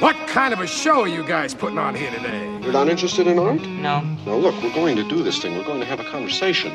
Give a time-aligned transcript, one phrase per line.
[0.00, 2.58] What kind of a show are you guys putting on here today?
[2.62, 3.60] You're not interested in art?
[3.60, 4.00] No.
[4.00, 5.56] Now, look, we're going to do this thing.
[5.56, 6.72] We're going to have a conversation.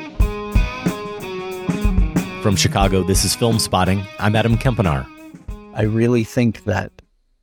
[2.42, 4.02] From Chicago, this is Film Spotting.
[4.18, 5.06] I'm Adam Kempenaar.
[5.74, 6.90] I really think that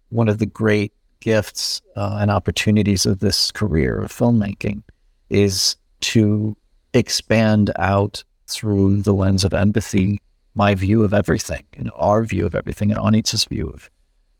[0.10, 4.82] one of the great gifts uh, and opportunities of this career of filmmaking
[5.30, 6.58] is to
[6.96, 10.20] expand out through the lens of empathy
[10.56, 13.92] my view of everything and our view of everything and Anitsa's view of,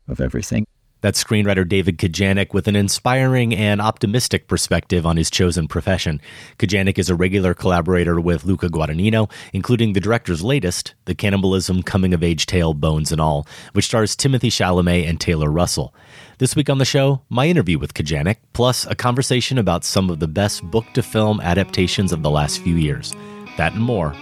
[0.08, 0.66] of everything.
[1.00, 6.20] That's screenwriter David Kajganich with an inspiring and optimistic perspective on his chosen profession.
[6.58, 12.12] Kajganich is a regular collaborator with Luca Guadagnino, including the director's latest, the cannibalism coming
[12.12, 15.94] of age tale Bones and All, which stars Timothée Chalamet and Taylor Russell.
[16.38, 20.18] This week on the show, my interview with Kajganich, plus a conversation about some of
[20.18, 23.12] the best book to film adaptations of the last few years.
[23.56, 24.14] That and more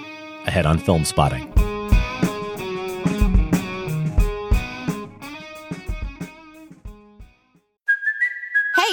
[0.46, 1.75] ahead on Film Spotting.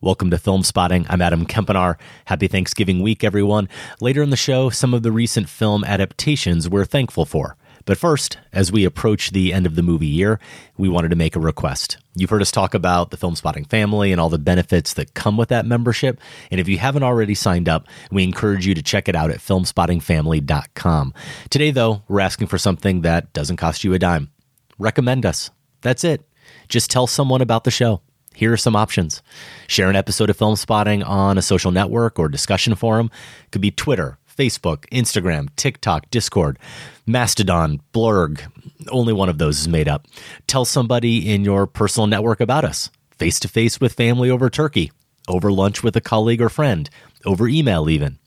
[0.00, 1.06] Welcome to Film Spotting.
[1.08, 1.96] I'm Adam Kempenaar.
[2.26, 3.68] Happy Thanksgiving week, everyone.
[4.00, 7.56] Later in the show, some of the recent film adaptations we're thankful for.
[7.84, 10.38] But first, as we approach the end of the movie year,
[10.76, 11.96] we wanted to make a request.
[12.14, 15.36] You've heard us talk about the Film Spotting family and all the benefits that come
[15.36, 16.20] with that membership.
[16.52, 19.38] And if you haven't already signed up, we encourage you to check it out at
[19.38, 21.14] filmspottingfamily.com.
[21.50, 24.30] Today, though, we're asking for something that doesn't cost you a dime.
[24.78, 25.50] Recommend us.
[25.80, 26.22] That's it.
[26.68, 28.00] Just tell someone about the show.
[28.38, 29.20] Here are some options.
[29.66, 33.10] Share an episode of Film Spotting on a social network or discussion forum.
[33.44, 36.56] It could be Twitter, Facebook, Instagram, TikTok, Discord,
[37.04, 38.40] Mastodon, Blurg.
[38.92, 40.06] Only one of those is made up.
[40.46, 42.90] Tell somebody in your personal network about us.
[43.10, 44.92] Face to face with family over turkey,
[45.26, 46.88] over lunch with a colleague or friend,
[47.24, 48.20] over email even.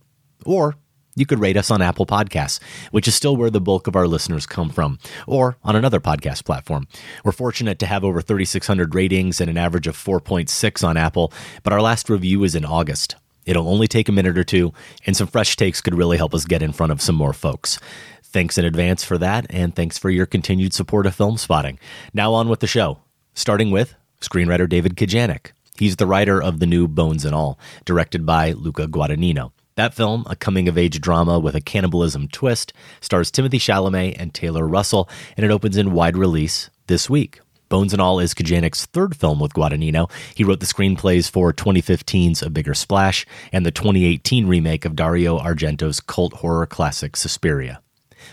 [0.44, 0.76] Or
[1.16, 2.60] you could rate us on Apple Podcasts,
[2.92, 6.46] which is still where the bulk of our listeners come from, or on another podcast
[6.46, 6.88] platform.
[7.24, 11.34] We're fortunate to have over 3,600 ratings and an average of 4.6 on Apple,
[11.64, 13.16] but our last review is in August.
[13.46, 14.74] It'll only take a minute or two,
[15.06, 17.80] and some fresh takes could really help us get in front of some more folks.
[18.24, 21.80] Thanks in advance for that, and thanks for your continued support of Film Spotting.
[22.14, 23.00] Now on with the show,
[23.34, 25.52] starting with screenwriter David Kajganich.
[25.78, 29.52] He's the writer of the new Bones and All, directed by Luca Guadagnino.
[29.81, 34.31] That film, a coming of age drama with a cannibalism twist, stars Timothée Chalamet and
[34.31, 37.40] Taylor Russell, and it opens in wide release this week.
[37.68, 40.08] Bones and All is Kajganich's third film with Guadagnino.
[40.36, 45.40] He wrote the screenplays for 2015's A Bigger Splash and the 2018 remake of Dario
[45.40, 47.81] Argento's cult horror classic Suspiria.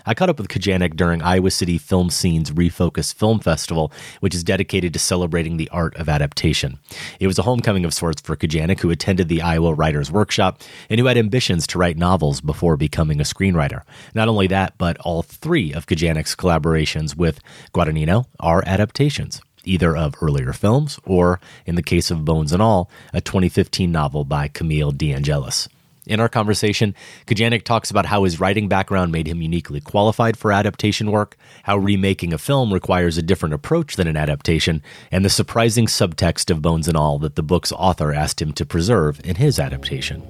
[0.09, 4.43] I caught up with Kajganich during Iowa City Film Scene's Refocus Film Festival, which is
[4.43, 6.79] dedicated to celebrating the art of adaptation.
[7.21, 10.99] It was a homecoming of sorts for Kajganich, who attended the Iowa Writers Workshop and
[10.99, 13.83] who had ambitions to write novels before becoming a screenwriter.
[14.15, 17.41] Not only that, but all three of Kajganich's collaborations with
[17.75, 22.89] Guadagnino are adaptations either of earlier films or, in the case of Bones and All,
[23.13, 25.69] a 2015 novel by Camille DeAngelis.
[26.09, 26.95] In our conversation,
[27.27, 31.77] Kajganich talks about how his writing background made him uniquely qualified for adaptation work, how
[31.77, 34.83] remaking a film requires a different approach than an adaptation,
[35.13, 38.65] and the surprising subtext of Bones and All that the book's author asked him to
[38.65, 40.23] preserve in his adaptation.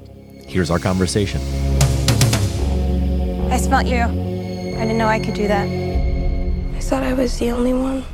[0.48, 1.40] Here's our conversation.
[3.48, 4.02] I smelt you.
[4.02, 5.68] I didn't know I could do that.
[5.68, 8.04] I thought I was the only one.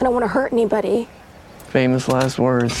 [0.00, 1.08] I don't want to hurt anybody.
[1.68, 2.74] Famous last words.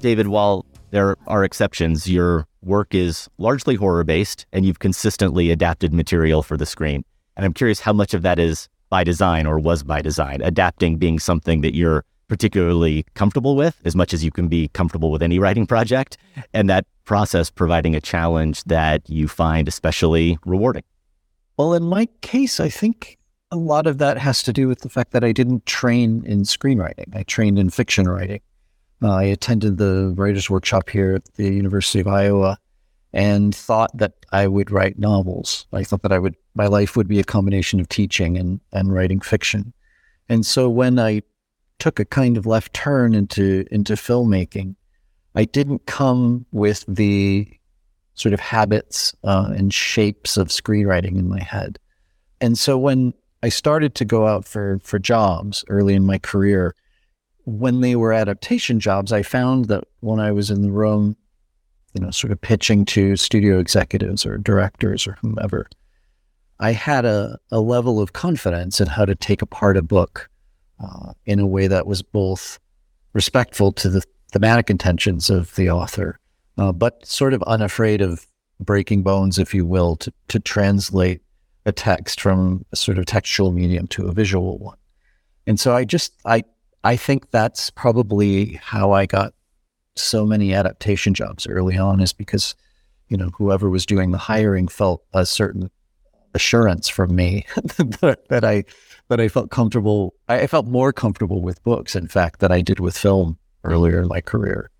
[0.00, 5.92] David, while there are exceptions, your work is largely horror based and you've consistently adapted
[5.92, 7.04] material for the screen.
[7.36, 10.98] And I'm curious how much of that is by design or was by design, adapting
[10.98, 15.22] being something that you're particularly comfortable with as much as you can be comfortable with
[15.22, 16.16] any writing project,
[16.54, 20.84] and that process providing a challenge that you find especially rewarding.
[21.56, 23.18] Well, in my case, I think
[23.50, 26.42] a lot of that has to do with the fact that I didn't train in
[26.42, 27.14] screenwriting.
[27.14, 28.40] I trained in fiction writing.
[29.02, 32.58] I attended the writers' workshop here at the University of Iowa
[33.12, 35.66] and thought that I would write novels.
[35.72, 38.92] I thought that I would my life would be a combination of teaching and, and
[38.92, 39.72] writing fiction.
[40.28, 41.22] And so when I
[41.78, 44.76] took a kind of left turn into into filmmaking,
[45.34, 47.48] I didn't come with the
[48.14, 51.78] sort of habits uh, and shapes of screenwriting in my head.
[52.40, 56.74] And so when I started to go out for for jobs early in my career,
[57.50, 61.16] when they were adaptation jobs, I found that when I was in the room
[61.94, 65.68] you know, sort of pitching to studio executives or directors or whomever,
[66.60, 70.30] I had a, a level of confidence in how to take apart a book
[70.78, 72.58] uh, in a way that was both
[73.12, 76.18] respectful to the thematic intentions of the author,
[76.58, 78.26] uh, but sort of unafraid of
[78.60, 81.22] breaking bones, if you will, to, to translate
[81.66, 84.76] a text from a sort of textual medium to a visual one.
[85.46, 86.44] And so I just, I,
[86.82, 89.34] I think that's probably how I got
[89.96, 92.54] so many adaptation jobs early on is because,
[93.08, 95.70] you know, whoever was doing the hiring felt a certain
[96.34, 98.64] assurance from me that, I
[99.08, 100.14] that I felt comfortable.
[100.28, 104.08] I felt more comfortable with books, in fact, than I did with film earlier in
[104.08, 104.70] my career.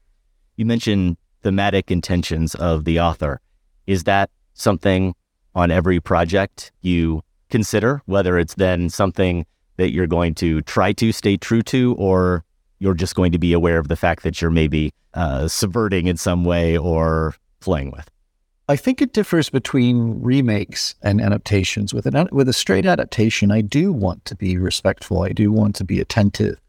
[0.57, 3.41] You mentioned thematic intentions of the author.
[3.87, 5.15] Is that something
[5.55, 9.45] on every project you consider, whether it's then something
[9.81, 12.45] that you're going to try to stay true to, or
[12.81, 16.19] you're just going to be aware of the fact that you're maybe uh, subverting in
[16.19, 18.11] some way or playing with?
[18.69, 21.95] I think it differs between remakes and adaptations.
[21.95, 25.23] With an with a straight adaptation, I do want to be respectful.
[25.23, 26.61] I do want to be attentive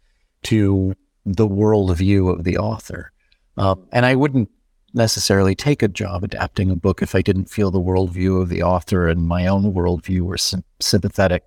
[0.44, 3.12] to the worldview of the author,
[3.58, 4.50] um, and I wouldn't
[4.94, 8.64] necessarily take a job adapting a book if I didn't feel the worldview of the
[8.64, 11.44] author and my own worldview were sim- sympathetic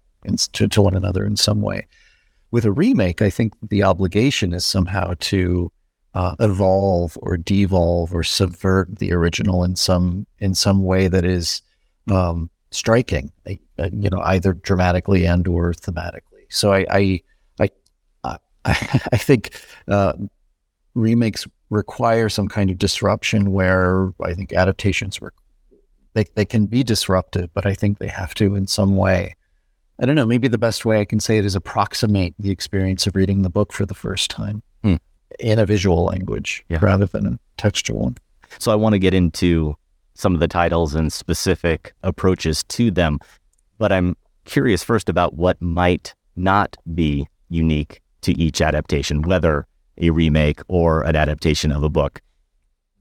[0.52, 1.86] to, to one another in some way.
[2.50, 5.72] With a remake, I think the obligation is somehow to
[6.14, 11.62] uh, evolve or devolve or subvert the original in some in some way that is
[12.10, 16.46] um, striking, you know, either dramatically and or thematically.
[16.50, 17.20] So I I
[17.58, 17.70] I,
[18.22, 18.38] I,
[19.12, 20.12] I think uh,
[20.94, 25.32] remakes require some kind of disruption where I think adaptations were
[26.14, 29.34] they, they can be disruptive, but I think they have to in some way
[30.00, 33.06] I don't know, maybe the best way I can say it is approximate the experience
[33.06, 34.96] of reading the book for the first time hmm.
[35.38, 36.78] in a visual language yeah.
[36.80, 38.16] rather than a textual one.
[38.58, 39.76] So I want to get into
[40.14, 43.18] some of the titles and specific approaches to them,
[43.78, 49.66] but I'm curious first about what might not be unique to each adaptation, whether
[49.98, 52.20] a remake or an adaptation of a book.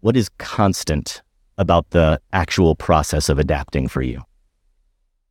[0.01, 1.21] What is constant
[1.57, 4.21] about the actual process of adapting for you?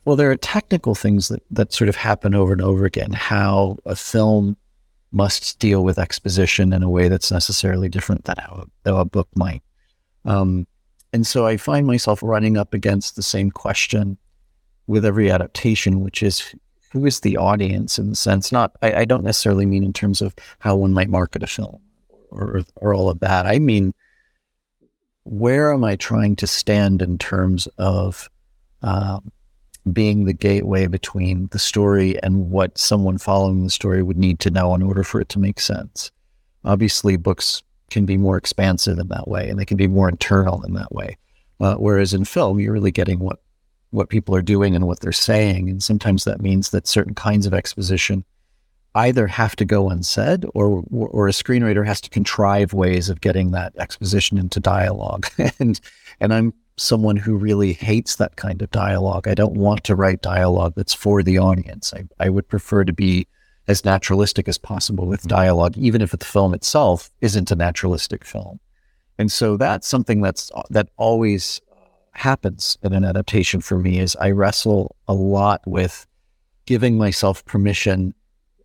[0.04, 3.12] Well, there are technical things that, that sort of happen over and over again.
[3.12, 4.56] How a film
[5.12, 9.04] must deal with exposition in a way that's necessarily different than how a, how a
[9.04, 9.62] book might.
[10.24, 10.66] Um,
[11.12, 14.16] and so I find myself running up against the same question
[14.86, 16.54] with every adaptation, which is
[16.92, 20.20] who is the audience in the sense, not, I, I don't necessarily mean in terms
[20.20, 21.80] of how one might market a film
[22.30, 23.46] or, or all of that.
[23.46, 23.94] I mean,
[25.24, 28.28] where am I trying to stand in terms of
[28.82, 29.30] um,
[29.90, 34.50] being the gateway between the story and what someone following the story would need to
[34.50, 36.10] know in order for it to make sense.
[36.64, 40.62] Obviously, books can be more expansive in that way, and they can be more internal
[40.62, 41.16] in that way.
[41.60, 43.40] Uh, whereas in film, you're really getting what
[43.90, 47.44] what people are doing and what they're saying, and sometimes that means that certain kinds
[47.44, 48.24] of exposition
[48.94, 53.50] either have to go unsaid, or or a screenwriter has to contrive ways of getting
[53.50, 55.26] that exposition into dialogue.
[55.58, 55.80] and
[56.20, 59.28] and I'm someone who really hates that kind of dialogue.
[59.28, 61.92] I don't want to write dialogue that's for the audience.
[61.94, 63.26] I, I would prefer to be
[63.68, 68.58] as naturalistic as possible with dialogue, even if the film itself isn't a naturalistic film.
[69.18, 71.74] And so that's something that's that always uh,
[72.12, 76.06] happens in an adaptation for me is I wrestle a lot with
[76.66, 78.14] giving myself permission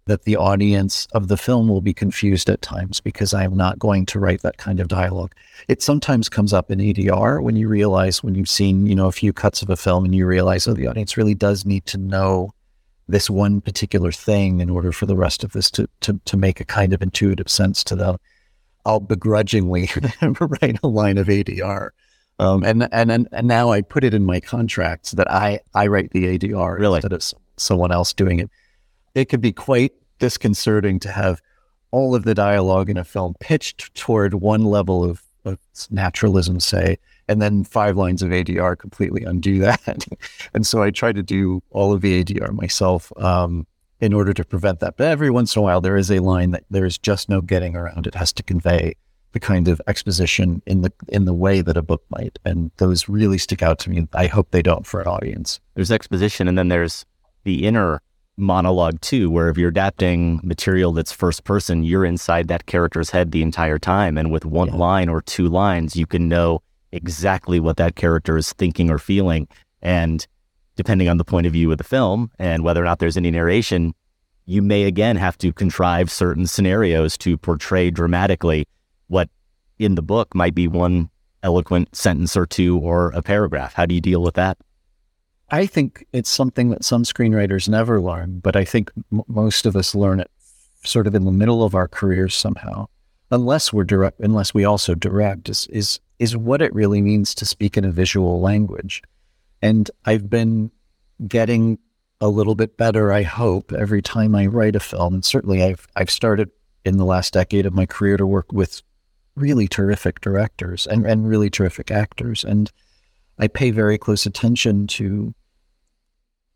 [0.08, 3.80] that the audience of the film will be confused at times because I am not
[3.80, 5.34] going to write that kind of dialogue.
[5.68, 9.12] It sometimes comes up in ADR when you realize when you've seen, you know, a
[9.12, 11.98] few cuts of a film and you realize, oh, the audience really does need to
[11.98, 12.54] know
[13.08, 16.60] this one particular thing in order for the rest of this to to to make
[16.60, 18.18] a kind of intuitive sense to them,
[18.86, 19.90] I'll begrudgingly
[20.40, 21.90] write a line of ADR.
[22.40, 26.12] Um, and, and and now I put it in my contracts that I I write
[26.12, 26.98] the ADR really?
[26.98, 27.24] instead of
[27.58, 28.50] someone else doing it.
[29.18, 31.42] It could be quite disconcerting to have
[31.90, 35.58] all of the dialogue in a film pitched toward one level of, of
[35.90, 40.06] naturalism, say, and then five lines of ADR completely undo that.
[40.54, 43.66] and so I try to do all of the ADR myself um,
[44.00, 44.98] in order to prevent that.
[44.98, 47.42] But every once in a while, there is a line that there is just no
[47.42, 48.06] getting around.
[48.06, 48.94] It has to convey
[49.32, 53.10] the kind of exposition in the in the way that a book might, and those
[53.10, 54.08] really stick out to me.
[54.14, 55.60] I hope they don't for an audience.
[55.74, 57.04] There's exposition, and then there's
[57.44, 58.04] the inner
[58.38, 63.32] monologue too, where if you're adapting material that's first person, you're inside that character's head
[63.32, 64.76] the entire time, and with one yeah.
[64.76, 69.48] line or two lines, you can know exactly what that character is thinking or feeling,
[69.82, 70.28] and
[70.76, 73.32] depending on the point of view of the film and whether or not there's any
[73.32, 73.94] narration,
[74.46, 78.66] you may again have to contrive certain scenarios to portray dramatically
[79.08, 79.30] what
[79.80, 81.10] in the book might be one
[81.44, 83.74] eloquent sentence or two or a paragraph.
[83.74, 84.58] How do you deal with that?
[85.50, 89.76] I think it's something that some screenwriters never learn, but I think m- most of
[89.76, 90.30] us learn it
[90.84, 92.88] sort of in the middle of our careers somehow,
[93.32, 97.46] unless we're direct, unless we also direct, is, is, is what it really means to
[97.46, 99.02] speak in a visual language.
[99.62, 100.72] And I've been
[101.28, 101.80] getting
[102.20, 105.14] a little bit better, I hope, every time I write a film.
[105.14, 106.50] And certainly I've, I've started
[106.84, 108.82] in the last decade of my career to work with
[109.36, 112.44] really terrific directors and, and really terrific actors.
[112.44, 112.72] And
[113.40, 115.34] I pay very close attention to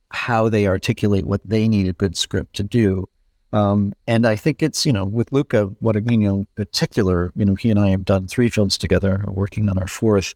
[0.10, 3.08] how they articulate what they need a good script to do.
[3.54, 7.32] Um, and I think it's, you know, with Luca, what I mean, you know, particular,
[7.36, 10.34] you know, he and I have done three films together, working on our fourth.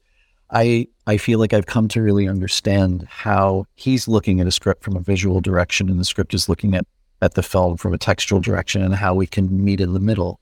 [0.51, 4.83] I I feel like I've come to really understand how he's looking at a script
[4.83, 6.85] from a visual direction and the script is looking at
[7.21, 10.39] at the film from a textual direction and how we can meet in the middle.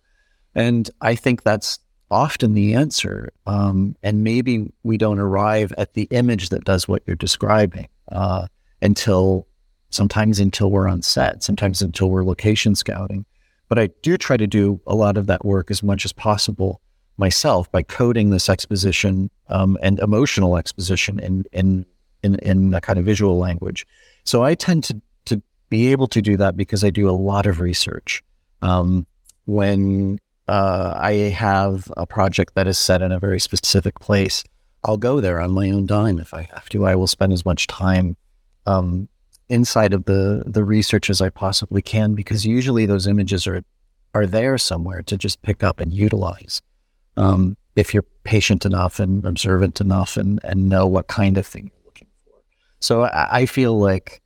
[0.56, 1.80] And I think that's
[2.14, 3.34] often the answer.
[3.48, 8.48] Um, and maybe we don't arrive at the image that does what you're describing uh,
[8.82, 9.48] until
[9.90, 13.26] sometimes until we're on set, sometimes until we're location scouting.
[13.68, 16.80] But I do try to do a lot of that work as much as possible
[17.18, 21.86] myself by coding this exposition um, and emotional exposition in, in
[22.24, 23.86] in in a kind of visual language.
[24.24, 27.46] So I tend to to be able to do that because I do a lot
[27.46, 28.24] of research.
[28.62, 29.06] Um,
[29.46, 34.44] when uh, I have a project that is set in a very specific place,
[34.84, 36.86] I'll go there on my own dime if I have to.
[36.86, 38.18] I will spend as much time
[38.66, 39.08] um,
[39.50, 43.64] inside of the the research as I possibly can because usually those images are
[44.14, 46.62] are there somewhere to just pick up and utilize.
[47.16, 51.72] Um, if you're patient enough and observant enough and and know what kind of thing
[51.74, 52.34] you're looking for.
[52.80, 54.22] So I, I feel like,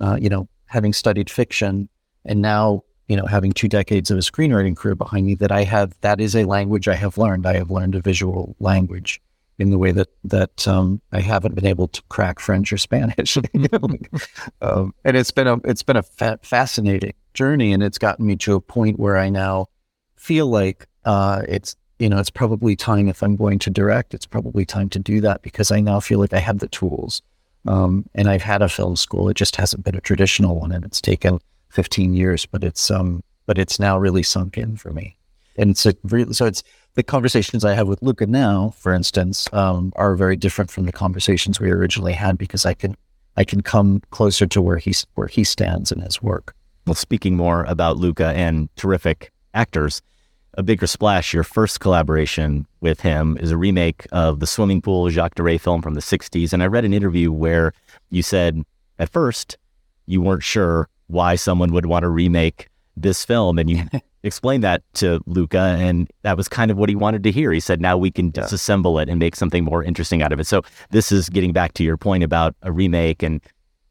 [0.00, 1.88] uh, you know, having studied fiction
[2.24, 5.64] and now you know, having two decades of a screenwriting career behind me, that I
[5.64, 7.46] have that is a language I have learned.
[7.46, 9.20] I have learned a visual language
[9.58, 13.36] in the way that that um, I haven't been able to crack French or Spanish.
[14.60, 18.36] um, and it's been a it's been a fa- fascinating journey, and it's gotten me
[18.36, 19.66] to a point where I now
[20.16, 24.26] feel like uh, it's you know it's probably time if I'm going to direct, it's
[24.26, 27.22] probably time to do that because I now feel like I have the tools.
[27.68, 30.84] Um, and I've had a film school; it just hasn't been a traditional one, and
[30.84, 31.40] it's taken
[31.76, 35.14] 15 years, but it's um, but it's now really sunk in for me.
[35.58, 36.62] And it's a really, so it's
[36.94, 40.92] the conversations I have with Luca now, for instance, um, are very different from the
[40.92, 42.96] conversations we originally had because I can
[43.36, 46.54] I can come closer to where he's where he stands in his work.
[46.86, 50.00] Well, speaking more about Luca and terrific actors,
[50.54, 51.34] a bigger splash.
[51.34, 55.82] Your first collaboration with him is a remake of the swimming pool Jacques Deray film
[55.82, 57.74] from the '60s, and I read an interview where
[58.08, 58.62] you said
[58.98, 59.58] at first
[60.06, 63.58] you weren't sure why someone would want to remake this film.
[63.58, 63.84] And you
[64.22, 67.52] explained that to Luca, and that was kind of what he wanted to hear.
[67.52, 70.46] He said, now we can disassemble it and make something more interesting out of it.
[70.46, 73.40] So this is getting back to your point about a remake and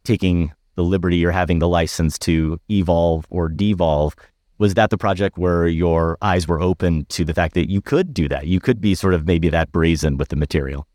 [0.04, 4.16] taking the liberty or having the license to evolve or devolve.
[4.58, 8.14] Was that the project where your eyes were open to the fact that you could
[8.14, 8.48] do that?
[8.48, 10.88] You could be sort of maybe that brazen with the material.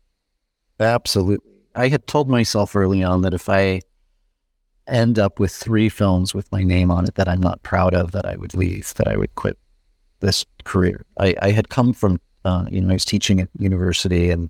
[0.79, 1.51] Absolutely.
[1.75, 3.81] I had told myself early on that if I
[4.87, 8.11] end up with three films with my name on it that I'm not proud of,
[8.11, 9.57] that I would leave, that I would quit
[10.19, 11.05] this career.
[11.19, 14.49] I, I had come from, uh, you know, I was teaching at university and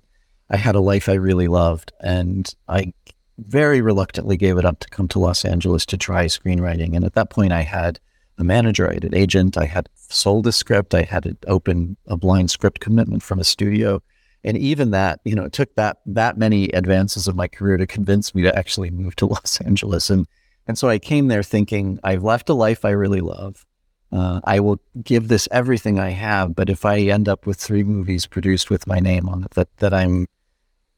[0.50, 1.92] I had a life I really loved.
[2.00, 2.92] And I
[3.38, 6.94] very reluctantly gave it up to come to Los Angeles to try screenwriting.
[6.94, 7.98] And at that point, I had
[8.38, 12.16] a manager, I had an agent, I had sold a script, I had open a
[12.16, 14.02] blind script commitment from a studio
[14.44, 17.86] and even that, you know, it took that that many advances of my career to
[17.86, 20.10] convince me to actually move to Los Angeles.
[20.10, 20.26] And
[20.66, 23.64] And so I came there thinking, I've left a life I really love.
[24.10, 27.82] Uh, I will give this everything I have, but if I end up with three
[27.82, 30.26] movies produced with my name on it that, that I'm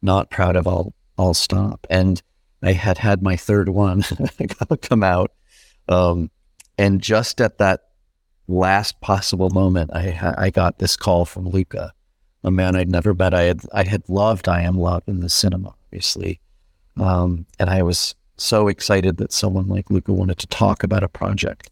[0.02, 1.86] not proud of, I'll, I'll stop.
[1.88, 2.20] And
[2.60, 4.02] I had had my third one
[4.82, 5.30] come out.
[5.88, 6.30] Um,
[6.76, 7.82] and just at that
[8.48, 11.92] last possible moment, I, I got this call from Luca,
[12.44, 13.34] a man I'd never met.
[13.34, 16.40] I had, I had loved I Am Love in the cinema, obviously.
[16.96, 21.08] Um, and I was so excited that someone like Luca wanted to talk about a
[21.08, 21.70] project.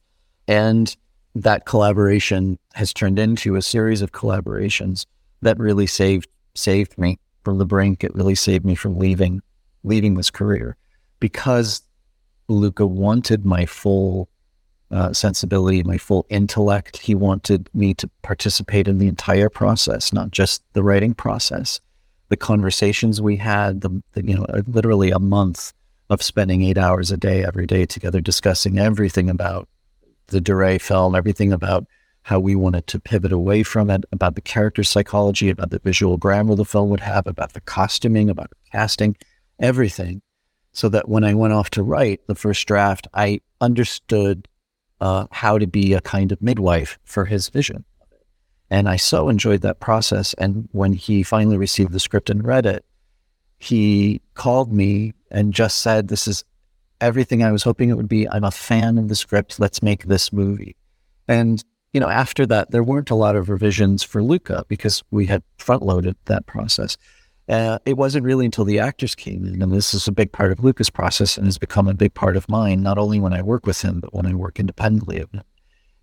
[0.49, 0.95] And
[1.35, 5.07] that collaboration has turned into a series of collaborations
[5.43, 8.05] that really saved saved me from the brink.
[8.05, 9.41] It really saved me from leaving
[9.85, 10.77] leaving this career
[11.21, 11.83] because
[12.49, 14.29] Luca wanted my full
[14.93, 16.99] uh, sensibility, my full intellect.
[16.99, 21.81] He wanted me to participate in the entire process, not just the writing process.
[22.29, 25.73] The conversations we had, the, the you know, literally a month
[26.11, 29.69] of spending eight hours a day every day together discussing everything about
[30.27, 31.87] the Deray film, everything about
[32.23, 36.17] how we wanted to pivot away from it, about the character psychology, about the visual
[36.17, 39.17] grammar the film would have, about the costuming, about casting,
[39.59, 40.23] everything.
[40.75, 44.49] So that when I went off to write the first draft, I understood
[45.03, 47.85] uh, how to be a kind of midwife for his vision.
[48.71, 50.33] And I so enjoyed that process.
[50.35, 52.85] And when he finally received the script and read it,
[53.59, 56.45] he called me and just said, This is
[57.01, 58.29] everything I was hoping it would be.
[58.29, 59.59] I'm a fan of the script.
[59.59, 60.77] Let's make this movie.
[61.27, 65.27] And, you know, after that, there weren't a lot of revisions for Luca because we
[65.27, 66.97] had front loaded that process.
[67.49, 70.53] Uh, it wasn't really until the actors came in, and this is a big part
[70.53, 73.43] of Luca's process and has become a big part of mine, not only when I
[73.43, 75.43] work with him, but when I work independently of him,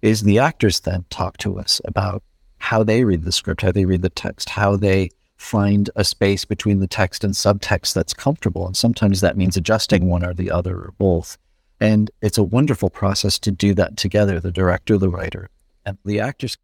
[0.01, 2.23] is the actors then talk to us about
[2.57, 6.43] how they read the script, how they read the text, how they find a space
[6.43, 8.67] between the text and subtext that's comfortable.
[8.67, 11.37] And sometimes that means adjusting one or the other or both.
[11.79, 15.49] And it's a wonderful process to do that together, the director, the writer,
[15.85, 16.57] and the actors.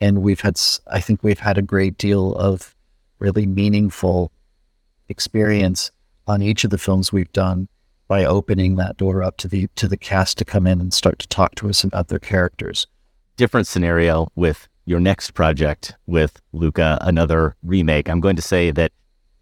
[0.00, 2.71] And we've had, I think we've had a great deal of
[3.22, 4.32] really meaningful
[5.08, 5.90] experience
[6.26, 7.68] on each of the films we've done
[8.08, 11.18] by opening that door up to the to the cast to come in and start
[11.20, 12.86] to talk to us about their characters.
[13.36, 18.08] Different scenario with your next project with Luca, another remake.
[18.10, 18.92] I'm going to say that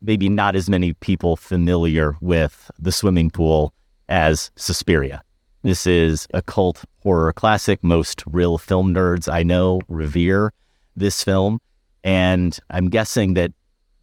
[0.03, 3.73] maybe not as many people familiar with the swimming pool
[4.09, 5.23] as Suspiria.
[5.63, 7.83] This is a cult horror classic.
[7.83, 10.53] Most real film nerds I know revere
[10.97, 11.61] this film.
[12.03, 13.53] And I'm guessing that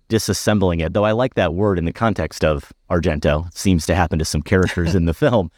[0.10, 4.20] disassembling it, though I like that word in the context of Argento, seems to happen
[4.20, 5.52] to some characters in the film.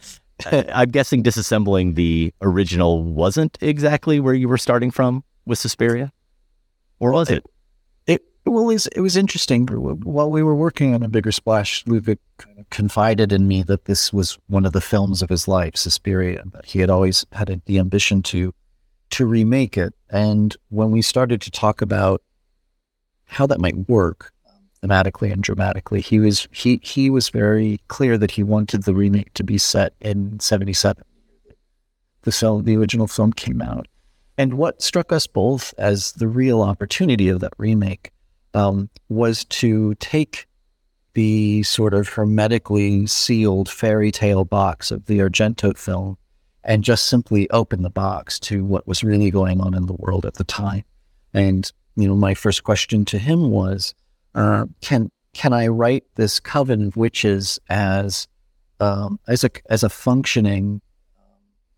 [0.46, 6.14] I'm guessing disassembling the original wasn't exactly where you were starting from with Suspiria,
[7.00, 7.44] or was it?
[8.08, 9.68] It, it well, it was, it was interesting.
[9.68, 13.86] While we were working on a bigger splash, Luca kind of confided in me that
[13.86, 16.44] this was one of the films of his life, Suspiria.
[16.46, 18.54] But he had always had a, the ambition to
[19.12, 19.94] to remake it.
[20.10, 22.22] And when we started to talk about
[23.26, 24.32] how that might work
[24.84, 29.34] thematically and dramatically, he was he he was very clear that he wanted the remake
[29.34, 31.04] to be set in '77.
[32.24, 33.88] The film, the original film came out,
[34.38, 38.12] and what struck us both as the real opportunity of that remake
[38.54, 40.48] um, was to take
[41.14, 46.18] the sort of hermetically sealed fairy tale box of the Argento film
[46.64, 50.26] and just simply open the box to what was really going on in the world
[50.26, 50.84] at the time.
[51.34, 53.94] And, you know, my first question to him was,
[54.36, 58.28] uh, can, can I write this coven of witches as,
[58.80, 60.82] um, as a, as a functioning,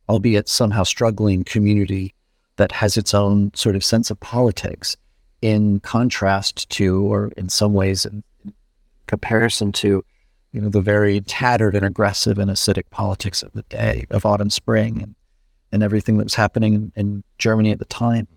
[0.09, 2.13] albeit somehow struggling community
[2.57, 4.97] that has its own sort of sense of politics
[5.41, 8.23] in contrast to, or in some ways in
[9.07, 10.03] comparison to,
[10.51, 14.49] you know, the very tattered and aggressive and acidic politics of the day of autumn,
[14.49, 15.15] spring, and,
[15.71, 18.27] and everything that was happening in, in Germany at the time.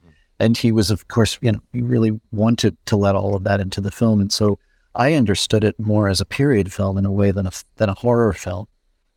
[0.41, 3.61] And he was, of course, you know, he really wanted to let all of that
[3.61, 4.21] into the film.
[4.21, 4.59] And so
[4.95, 7.95] I understood it more as a period film in a way than a, than a
[7.95, 8.67] horror film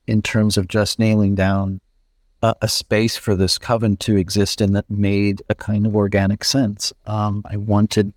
[0.05, 1.81] in terms of just nailing down
[2.41, 6.43] a, a, space for this coven to exist in that made a kind of organic
[6.43, 6.93] sense.
[7.05, 8.13] Um, I wanted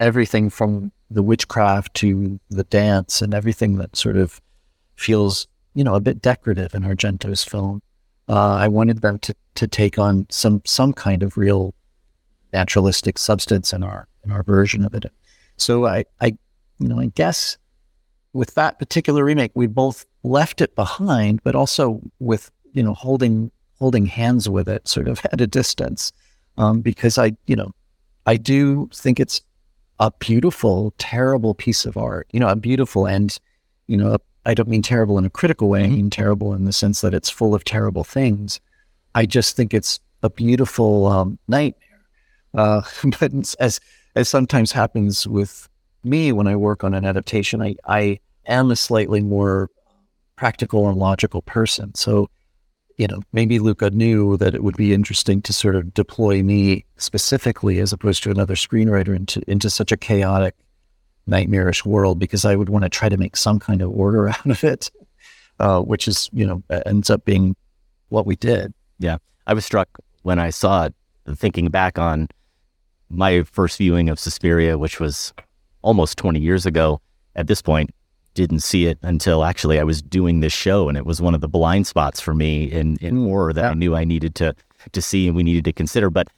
[0.00, 4.40] everything from the witchcraft to the dance and everything that sort of
[4.96, 7.82] feels, you know, a bit decorative in Argento's film.
[8.28, 11.74] Uh, I wanted them to to take on some some kind of real
[12.52, 15.10] naturalistic substance in our in our version of it.
[15.56, 16.36] So I I
[16.78, 17.58] you know I guess
[18.32, 23.50] with that particular remake we both left it behind, but also with you know, holding
[23.78, 26.12] holding hands with it, sort of at a distance,
[26.58, 27.72] um, because I, you know,
[28.26, 29.40] I do think it's
[29.98, 32.28] a beautiful, terrible piece of art.
[32.32, 33.36] You know, a beautiful and,
[33.86, 35.84] you know, I don't mean terrible in a critical way.
[35.84, 38.60] I mean terrible in the sense that it's full of terrible things.
[39.14, 41.91] I just think it's a beautiful um, nightmare.
[42.54, 42.82] Uh,
[43.20, 43.80] but as
[44.14, 45.68] as sometimes happens with
[46.04, 49.70] me when I work on an adaptation, I, I am a slightly more
[50.36, 51.94] practical and logical person.
[51.94, 52.28] So,
[52.98, 56.84] you know, maybe Luca knew that it would be interesting to sort of deploy me
[56.96, 60.54] specifically as opposed to another screenwriter into into such a chaotic,
[61.26, 64.46] nightmarish world because I would want to try to make some kind of order out
[64.46, 64.90] of it,
[65.58, 67.56] uh, which is you know ends up being
[68.08, 68.74] what we did.
[68.98, 69.88] Yeah, I was struck
[70.22, 70.94] when I saw it,
[71.36, 72.28] thinking back on
[73.12, 75.32] my first viewing of Suspiria, which was
[75.82, 77.00] almost 20 years ago
[77.36, 77.90] at this point,
[78.34, 81.42] didn't see it until actually I was doing this show, and it was one of
[81.42, 84.54] the blind spots for me in in Mm, horror that I knew I needed to
[84.92, 86.08] to see and we needed to consider.
[86.08, 86.28] But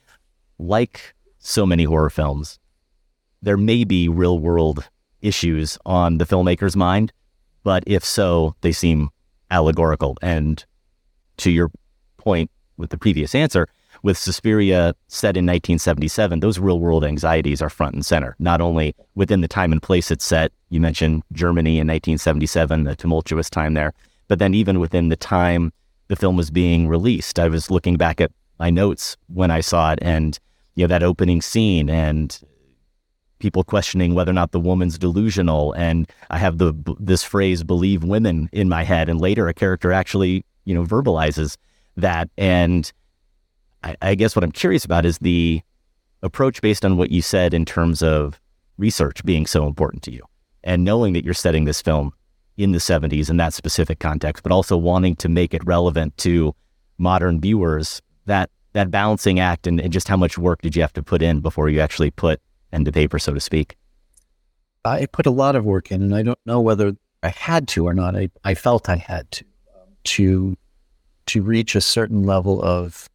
[0.59, 2.59] like so many horror films,
[3.41, 4.89] there may be real world
[5.21, 7.13] issues on the filmmaker's mind,
[7.63, 9.09] but if so, they seem
[9.49, 10.17] allegorical.
[10.21, 10.63] And
[11.37, 11.71] to your
[12.17, 13.69] point with the previous answer,
[14.05, 18.95] with Suspiria set in 1977, those real world anxieties are front and center, not only
[19.15, 20.51] within the time and place it's set.
[20.69, 23.93] You mentioned Germany in 1977, the tumultuous time there,
[24.27, 25.73] but then even within the time
[26.07, 27.39] the film was being released.
[27.39, 30.37] I was looking back at my notes when I saw it and,
[30.75, 32.39] you know, that opening scene and
[33.39, 35.73] people questioning whether or not the woman's delusional.
[35.73, 39.91] And I have the this phrase "believe women" in my head, and later a character
[39.91, 41.57] actually, you know, verbalizes
[41.97, 42.29] that.
[42.37, 42.93] And
[43.85, 45.61] I, I guess what I'm curious about is the
[46.21, 48.39] approach based on what you said in terms of
[48.77, 50.23] research being so important to you,
[50.63, 52.11] and knowing that you're setting this film
[52.57, 56.55] in the 70s in that specific context, but also wanting to make it relevant to
[56.97, 58.01] modern viewers.
[58.25, 61.21] That that balancing act, and, and just how much work did you have to put
[61.21, 63.77] in before you actually put pen to paper, so to speak?
[64.83, 67.87] I put a lot of work in, and I don't know whether I had to
[67.87, 68.15] or not.
[68.15, 69.45] I, I felt I had to
[69.75, 70.57] um, to
[71.27, 73.09] to reach a certain level of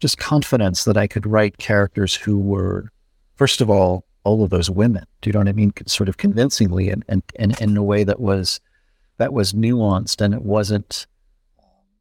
[0.00, 2.90] just confidence that I could write characters who were,
[3.36, 5.04] first of all, all of those women.
[5.20, 5.72] Do you know what I mean?
[5.86, 8.60] Sort of convincingly, and and, and in a way that was
[9.18, 11.06] that was nuanced, and it wasn't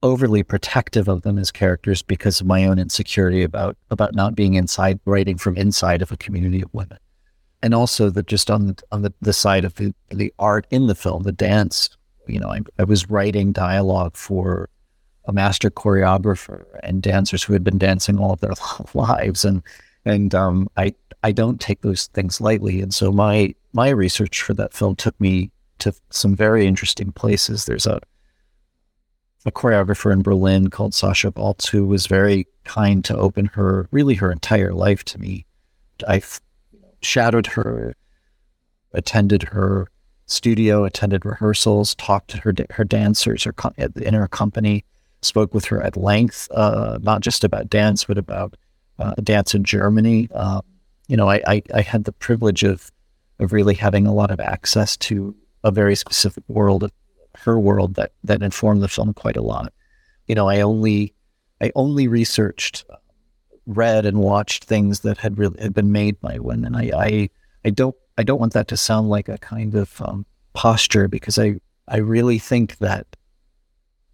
[0.03, 4.53] overly protective of them as characters because of my own insecurity about about not being
[4.53, 6.99] inside writing from inside of a community of women
[7.61, 10.87] and also that just on the on the, the side of the, the art in
[10.87, 11.89] the film, the dance.
[12.27, 14.69] You know, I, I was writing dialogue for
[15.27, 18.53] a master choreographer and dancers who had been dancing all of their
[18.93, 19.61] lives, and
[20.05, 22.81] and um, I I don't take those things lightly.
[22.81, 27.65] And so my my research for that film took me to some very interesting places.
[27.65, 27.99] There's a
[29.45, 34.15] a choreographer in Berlin called Sasha Waltz who was very kind to open her really
[34.15, 35.45] her entire life to me.
[36.07, 36.21] I
[37.01, 37.95] shadowed her,
[38.91, 39.89] attended her
[40.25, 44.83] studio, attended rehearsals, talked to her her dancers her in her company,
[45.21, 48.55] spoke with her at length, uh, not just about dance, but about
[48.99, 50.29] uh, dance in Germany.
[50.33, 50.61] Uh,
[51.07, 52.91] you know, I, I, I had the privilege of
[53.39, 56.91] of really having a lot of access to a very specific world,
[57.35, 59.73] her world that that informed the film quite a lot.
[60.27, 61.13] You know, I only
[61.61, 62.85] I only researched
[63.65, 66.75] read and watched things that had really had been made by women.
[66.75, 67.29] I, I,
[67.65, 71.37] I don't I don't want that to sound like a kind of um, posture because
[71.37, 73.05] I I really think that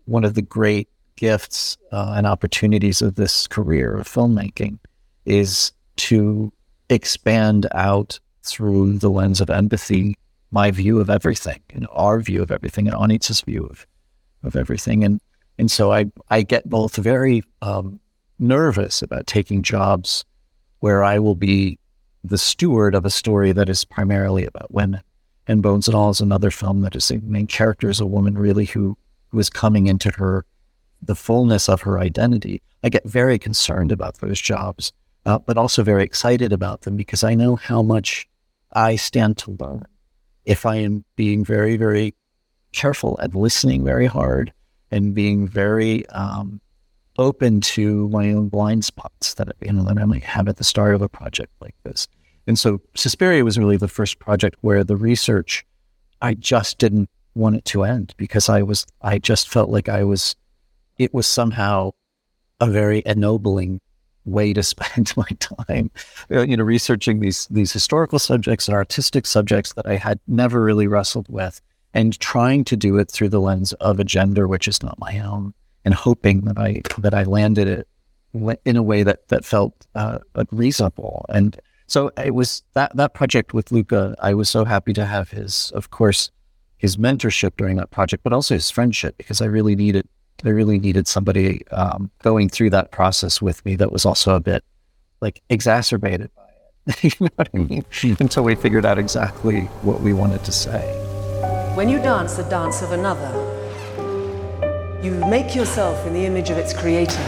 [0.05, 4.79] one of the great gifts uh, and opportunities of this career of filmmaking
[5.25, 6.51] is to
[6.89, 10.15] expand out through the lens of empathy
[10.51, 13.87] my view of everything and our view of everything and Anitz's view of
[14.43, 15.19] of everything and
[15.57, 17.99] and so I I get both very um,
[18.39, 20.25] nervous about taking jobs
[20.79, 21.79] where I will be
[22.23, 25.01] the steward of a story that is primarily about women.
[25.47, 28.37] And Bones and All is another film that is the main character is a woman
[28.37, 28.97] really who
[29.29, 30.45] who is coming into her
[31.05, 32.61] the fullness of her identity.
[32.83, 34.91] I get very concerned about those jobs,
[35.25, 38.27] uh, but also very excited about them because I know how much
[38.73, 39.85] I stand to learn
[40.45, 42.15] if I am being very, very
[42.73, 44.51] careful and listening very hard
[44.91, 46.59] and being very um,
[47.17, 50.63] open to my own blind spots that you know that I might have at the
[50.63, 52.07] start of a project like this.
[52.47, 55.65] And so Suspiria was really the first project where the research
[56.21, 60.03] I just didn't want it to end because I was I just felt like I
[60.03, 60.35] was
[61.03, 61.91] it was somehow
[62.59, 63.81] a very ennobling
[64.25, 65.91] way to spend my time
[66.31, 70.63] Uh, you know researching these these historical subjects and artistic subjects that I had never
[70.63, 71.61] really wrestled with
[71.93, 75.19] and trying to do it through the lens of a gender which is not my
[75.19, 75.53] own
[75.85, 77.87] and hoping that I that I landed it
[78.65, 80.19] in a way that that felt uh,
[80.51, 81.25] reasonable.
[81.29, 84.15] And so it was that that project with Luca.
[84.21, 86.31] I was so happy to have his, of course,
[86.77, 90.07] his mentorship during that project, but also his friendship because I really needed
[90.45, 94.39] I really needed somebody um, going through that process with me that was also a
[94.39, 94.63] bit
[95.21, 96.43] like exacerbated by
[96.87, 97.03] it.
[97.03, 97.85] you know what I mean?
[98.19, 100.81] Until we figured out exactly what we wanted to say.
[101.75, 103.31] When you dance the dance of another,
[105.01, 107.19] you make yourself in the image of its creator.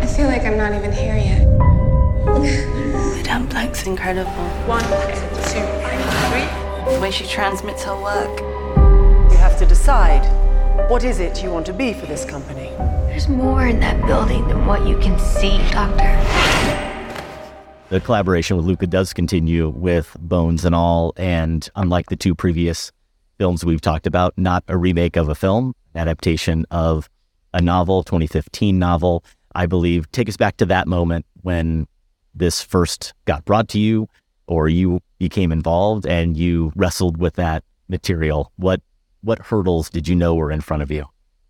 [0.00, 1.46] I feel like I'm not even here yet.
[2.88, 4.30] The Madame Blanc's incredible.
[4.66, 6.07] One, two, three.
[6.88, 8.40] The way she transmits her work.
[9.30, 10.26] You have to decide
[10.90, 12.70] what is it you want to be for this company.
[13.06, 16.14] There's more in that building than what you can see, Doctor.
[17.90, 22.90] The collaboration with Luca does continue with Bones and All, and unlike the two previous
[23.36, 27.08] films we've talked about, not a remake of a film, adaptation of
[27.52, 29.24] a novel, 2015 novel.
[29.54, 31.86] I believe take us back to that moment when
[32.34, 34.08] this first got brought to you,
[34.48, 38.52] or you became involved and you wrestled with that material.
[38.56, 38.80] What
[39.22, 41.04] what hurdles did you know were in front of you?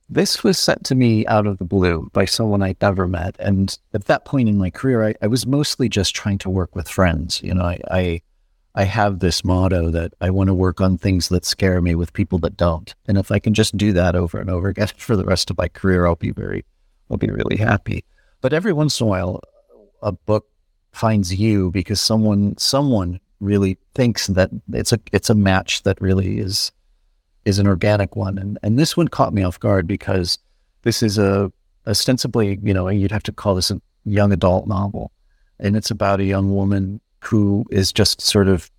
[0.08, 3.36] This was sent to me out of the blue by someone I'd never met.
[3.38, 6.74] And at that point in my career, I, I was mostly just trying to work
[6.74, 7.42] with friends.
[7.42, 8.22] You know, I, I,
[8.74, 12.14] I have this motto that I want to work on things that scare me with
[12.14, 12.94] people that don't.
[13.06, 15.58] And if I can just do that over and over again for the rest of
[15.58, 16.64] my career, I'll be very,
[17.10, 18.02] I'll be really happy.
[18.40, 19.42] But every once in a while,
[20.00, 20.46] a book
[20.92, 26.38] finds you because someone, someone really thinks that it's a, it's a match that really
[26.38, 26.72] is,
[27.44, 28.38] is an organic one.
[28.38, 30.38] And, and this one caught me off guard because
[30.82, 31.52] this is a
[31.86, 35.10] ostensibly, you know, you'd have to call this a young adult novel.
[35.58, 38.70] And it's about a young woman who is just sort of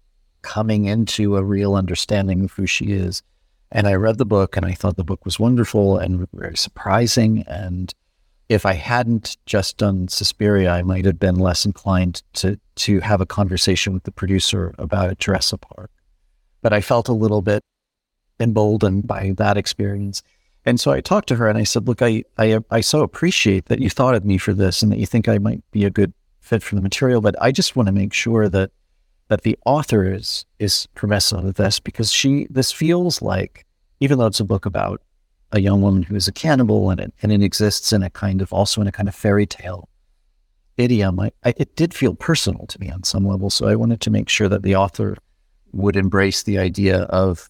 [0.44, 3.22] coming into a real understanding of who she is.
[3.72, 7.44] And I read the book and I thought the book was wonderful and very surprising.
[7.48, 7.94] And
[8.50, 13.22] if I hadn't just done Suspiria, I might have been less inclined to to have
[13.22, 15.92] a conversation with the producer about Jurassic Park.
[16.62, 17.64] But I felt a little bit
[18.40, 20.24] emboldened by that experience.
[20.66, 23.66] And so I talked to her and I said, look, I, I, I so appreciate
[23.66, 25.90] that you thought of me for this and that you think I might be a
[25.90, 28.72] good fit for the material, but I just want to make sure that,
[29.28, 33.66] that the author is, is permissive of this because she, this feels like,
[34.00, 35.02] even though it's a book about
[35.52, 38.42] a young woman who is a cannibal and it, and it exists in a kind
[38.42, 39.90] of, also in a kind of fairy tale
[40.78, 43.50] idiom, I, I, it did feel personal to me on some level.
[43.50, 45.18] So I wanted to make sure that the author
[45.74, 47.50] would embrace the idea of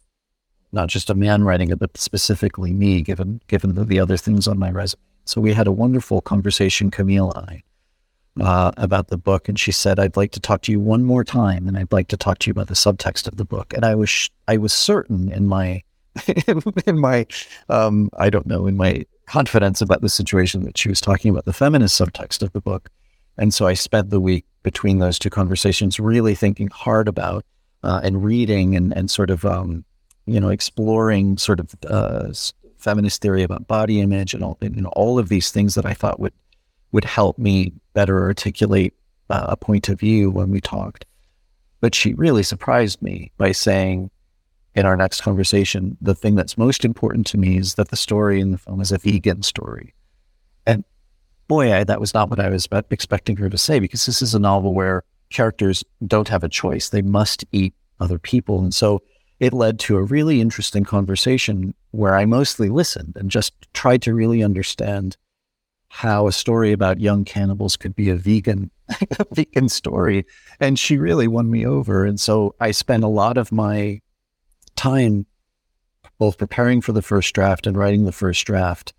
[0.71, 4.47] not just a man writing it, but specifically me, given given the, the other things
[4.47, 5.01] on my resume.
[5.25, 9.71] So we had a wonderful conversation, Camille and I, uh, about the book, and she
[9.71, 12.39] said, "I'd like to talk to you one more time, and I'd like to talk
[12.39, 15.47] to you about the subtext of the book." And I was I was certain in
[15.47, 15.83] my
[16.85, 17.25] in my
[17.69, 21.45] um, I don't know in my confidence about the situation that she was talking about
[21.45, 22.89] the feminist subtext of the book,
[23.37, 27.45] and so I spent the week between those two conversations really thinking hard about
[27.83, 29.85] uh, and reading and and sort of um,
[30.29, 32.31] you know, exploring sort of uh,
[32.77, 36.19] feminist theory about body image and all, know, all of these things that I thought
[36.19, 36.33] would
[36.91, 38.93] would help me better articulate
[39.29, 41.05] uh, a point of view when we talked.
[41.81, 44.09] But she really surprised me by saying
[44.79, 48.39] in our next conversation, the thing that's most important to me is that the story
[48.39, 49.93] in the film is a vegan story.
[50.65, 50.85] And
[51.49, 54.33] boy, I, that was not what I was expecting her to say because this is
[54.33, 56.89] a novel where characters don't have a choice.
[56.89, 58.59] They must eat other people.
[58.59, 59.01] And so
[59.41, 64.13] it led to a really interesting conversation where I mostly listened and just tried to
[64.13, 65.17] really understand
[65.89, 68.71] how a story about young cannibals could be a vegan
[69.19, 70.25] a vegan story
[70.59, 73.99] and she really won me over and so I spent a lot of my
[74.79, 75.25] time
[76.17, 78.93] both preparing for the first draft and writing the first draft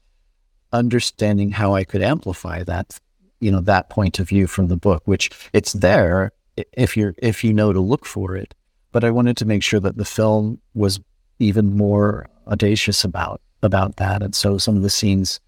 [0.73, 2.99] understanding how I could amplify that
[3.40, 6.33] you know that point of view from the book which it's there
[6.73, 8.55] if you're if you know to look for it
[8.93, 11.01] but I wanted to make sure that the film was
[11.38, 14.23] even more audacious about about that.
[14.23, 15.40] And so some of the scenes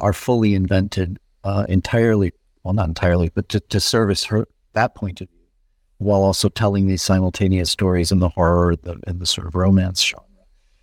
[0.00, 5.20] are fully invented uh, entirely, well, not entirely, but to, to service her that point
[5.20, 5.37] of view,
[5.98, 10.02] while also telling these simultaneous stories in the horror the, and the sort of romance
[10.02, 10.24] genre.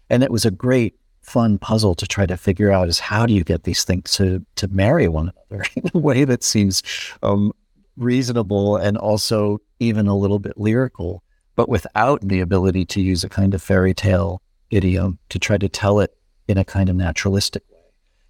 [0.10, 3.34] And it was a great, fun puzzle to try to figure out is how do
[3.34, 6.84] you get these things to to marry one another in a way that seems
[7.24, 7.52] um,
[7.98, 11.24] reasonable and also even a little bit lyrical
[11.56, 15.70] but without the ability to use a kind of fairy tale idiom to try to
[15.70, 16.16] tell it
[16.48, 17.80] in a kind of naturalistic way.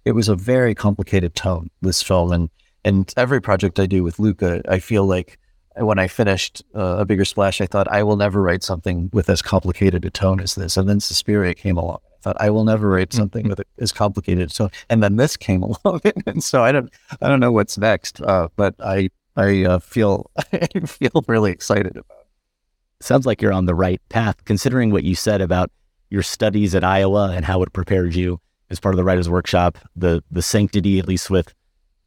[0.04, 2.32] It was a very complicated tone, this film.
[2.32, 2.50] And,
[2.84, 5.38] and every project I do with Luca, I feel like
[5.78, 9.28] when I finished uh, A Bigger Splash, I thought, I will never write something with
[9.28, 10.76] as complicated a tone as this.
[10.76, 11.98] And then Suspiria came along.
[12.18, 13.18] I thought, I will never write mm-hmm.
[13.18, 14.70] something with as complicated a tone.
[14.88, 16.00] And then this came along.
[16.26, 20.30] and so I don't, I don't know what's next, uh, but I, I uh, feel,
[20.52, 22.26] I feel really excited about
[23.00, 25.70] sounds like you're on the right path, considering what you said about
[26.10, 29.78] your studies at Iowa and how it prepared you as part of the writer's workshop,
[29.94, 31.52] the the sanctity, at least with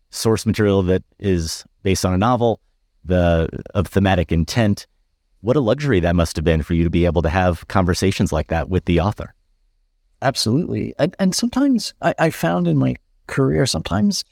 [0.09, 2.59] source material that is based on a novel,
[3.03, 4.87] the of thematic intent.
[5.41, 8.31] What a luxury that must have been for you to be able to have conversations
[8.31, 9.33] like that with the author.
[10.21, 10.93] Absolutely.
[10.99, 12.95] And, and sometimes I, I found in my
[13.27, 14.25] career, sometimes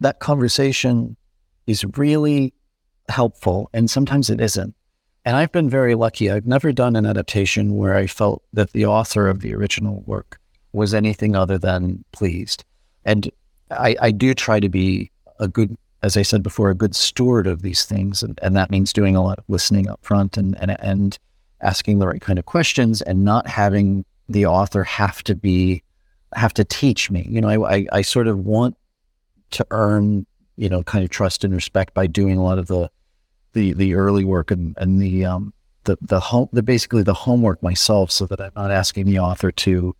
[0.00, 1.16] that conversation
[1.66, 2.54] is really
[3.08, 4.74] helpful and sometimes it isn't.
[5.24, 6.30] And I've been very lucky.
[6.30, 10.38] I've never done an adaptation where I felt that the author of the original work
[10.72, 12.64] was anything other than pleased.
[13.04, 13.30] And
[13.70, 17.46] I, I do try to be a good, as I said before, a good steward
[17.46, 18.22] of these things.
[18.22, 21.18] And, and that means doing a lot of listening up front and, and, and
[21.60, 25.82] asking the right kind of questions and not having the author have to be,
[26.34, 27.26] have to teach me.
[27.28, 28.76] You know, I, I, I sort of want
[29.50, 32.90] to earn, you know, kind of trust and respect by doing a lot of the,
[33.52, 35.52] the, the early work and, and the, um,
[35.84, 39.50] the, the home, the basically the homework myself so that I'm not asking the author
[39.50, 39.94] to,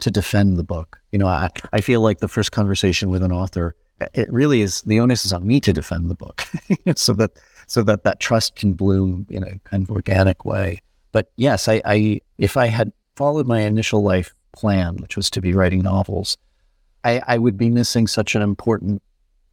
[0.00, 1.00] to defend the book.
[1.12, 3.74] You know, I, I feel like the first conversation with an author,
[4.14, 6.46] it really is the onus is on me to defend the book,
[6.96, 7.32] so that
[7.66, 10.80] so that that trust can bloom in a kind of organic way.
[11.12, 15.40] But yes, I, I if I had followed my initial life plan, which was to
[15.40, 16.36] be writing novels,
[17.04, 19.02] I, I would be missing such an important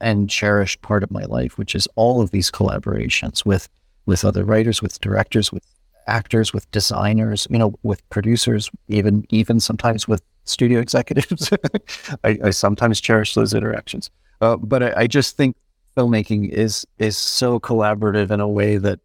[0.01, 3.69] and cherished part of my life, which is all of these collaborations with
[4.06, 5.63] with other writers, with directors, with
[6.08, 11.51] actors, with designers, you know, with producers, even even sometimes with studio executives.
[12.23, 14.10] I, I, sometimes cherish those interactions,
[14.43, 15.56] uh, but I, I, just think
[15.95, 18.99] filmmaking is is so collaborative in a way that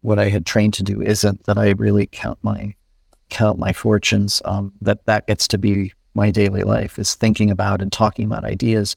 [0.00, 1.44] what I had trained to do isn't.
[1.44, 2.74] That I really count my
[3.28, 4.42] count my fortunes.
[4.44, 8.44] Um, that that gets to be my daily life is thinking about and talking about
[8.44, 8.96] ideas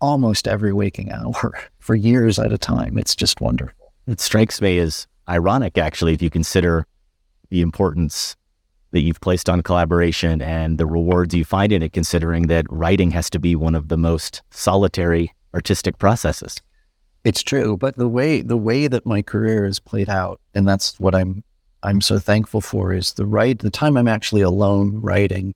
[0.00, 2.98] almost every waking hour for years at a time.
[2.98, 3.92] It's just wonderful.
[4.06, 6.86] It strikes me as ironic, actually, if you consider
[7.50, 8.36] the importance
[8.92, 13.10] that you've placed on collaboration and the rewards you find in it, considering that writing
[13.12, 16.60] has to be one of the most solitary artistic processes.
[17.24, 20.98] It's true, but the way the way that my career has played out, and that's
[20.98, 21.44] what I'm
[21.82, 25.54] I'm so thankful for, is the right the time I'm actually alone writing,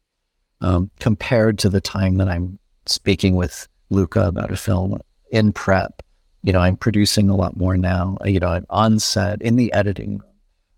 [0.61, 6.03] um, compared to the time that I'm speaking with Luca about a film in prep.
[6.43, 8.19] You know, I'm producing a lot more now.
[8.27, 10.21] You know, I'm on set in the editing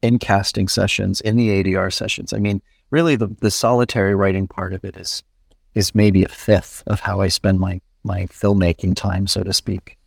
[0.03, 2.33] in casting sessions, in the ADR sessions.
[2.33, 5.23] I mean, really the, the solitary writing part of it is
[5.75, 9.99] is maybe a fifth of how I spend my my filmmaking time, so to speak.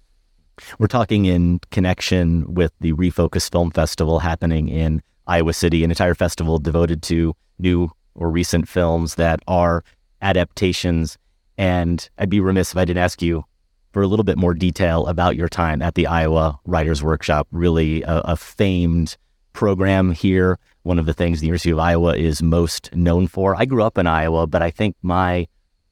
[0.77, 6.15] We're talking in connection with the Refocus Film Festival happening in Iowa City, an entire
[6.15, 9.83] festival devoted to new or recent films that are
[10.21, 11.17] adaptations.
[11.57, 13.45] And I'd be remiss if I didn't ask you
[13.91, 18.01] for a little bit more detail about your time at the Iowa Writers Workshop, really
[18.03, 19.17] a, a famed
[19.53, 20.57] program here.
[20.83, 23.55] One of the things the University of Iowa is most known for.
[23.55, 25.47] I grew up in Iowa, but I think my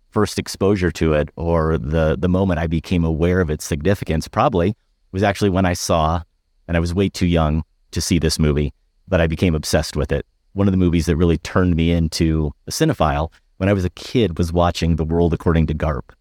[0.10, 4.76] first exposure to it or the the moment I became aware of its significance probably
[5.12, 6.22] was actually when I saw,
[6.68, 8.74] and I was way too young to see this movie,
[9.08, 10.26] but I became obsessed with it.
[10.54, 13.90] One of the movies that really turned me into a cinephile when I was a
[13.92, 16.12] kid was watching The World According to Garp,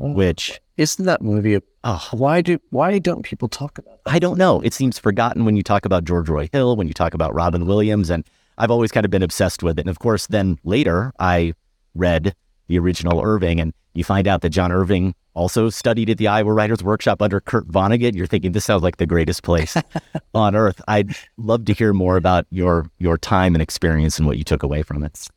[0.00, 4.02] oh, which isn't that movie Oh, why do why don't people talk about?
[4.04, 4.12] That?
[4.12, 4.60] I don't know.
[4.60, 7.64] It seems forgotten when you talk about George Roy Hill, when you talk about Robin
[7.64, 8.24] Williams, and
[8.58, 9.82] I've always kind of been obsessed with it.
[9.82, 11.54] And of course, then later I
[11.94, 12.34] read
[12.66, 16.52] the original Irving, and you find out that John Irving also studied at the Iowa
[16.52, 18.16] Writers Workshop under Kurt Vonnegut.
[18.16, 19.76] You're thinking this sounds like the greatest place
[20.34, 20.82] on earth.
[20.88, 24.64] I'd love to hear more about your your time and experience and what you took
[24.64, 25.28] away from it.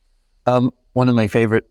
[0.47, 1.69] Um, one of my favorite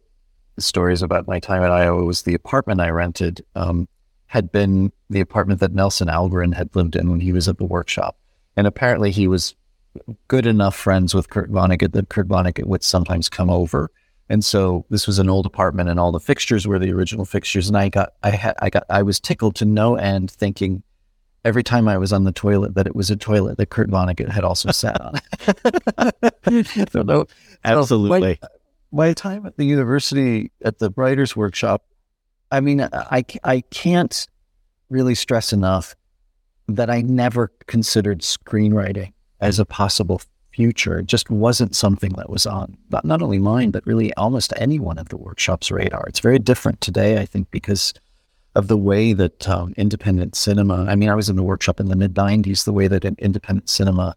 [0.60, 3.44] stories about my time at Iowa was the apartment I rented.
[3.56, 3.88] Um,
[4.28, 7.64] had been the apartment that Nelson Algren had lived in when he was at the
[7.64, 8.16] workshop.
[8.56, 9.54] And apparently he was
[10.28, 13.90] good enough friends with Kurt Vonnegut that Kurt Vonnegut would sometimes come over.
[14.28, 17.68] And so this was an old apartment and all the fixtures were the original fixtures.
[17.68, 20.82] And I got, I had, I got, I was tickled to no end thinking
[21.44, 24.28] every time I was on the toilet that it was a toilet that Kurt Vonnegut
[24.28, 25.14] had also sat on.
[26.90, 27.26] so no,
[27.64, 28.38] absolutely.
[28.42, 28.48] So
[28.92, 31.84] my, my time at the university at the writers workshop,
[32.50, 34.26] I mean, I, I can't
[34.90, 35.94] really stress enough
[36.68, 40.20] that I never considered screenwriting as a possible
[40.52, 40.98] future.
[40.98, 44.98] It just wasn't something that was on not, not only mine, but really almost anyone
[44.98, 46.04] at the workshop's radar.
[46.08, 47.94] It's very different today, I think, because
[48.54, 51.88] of the way that um, independent cinema, I mean, I was in the workshop in
[51.88, 54.16] the mid 90s, the way that independent cinema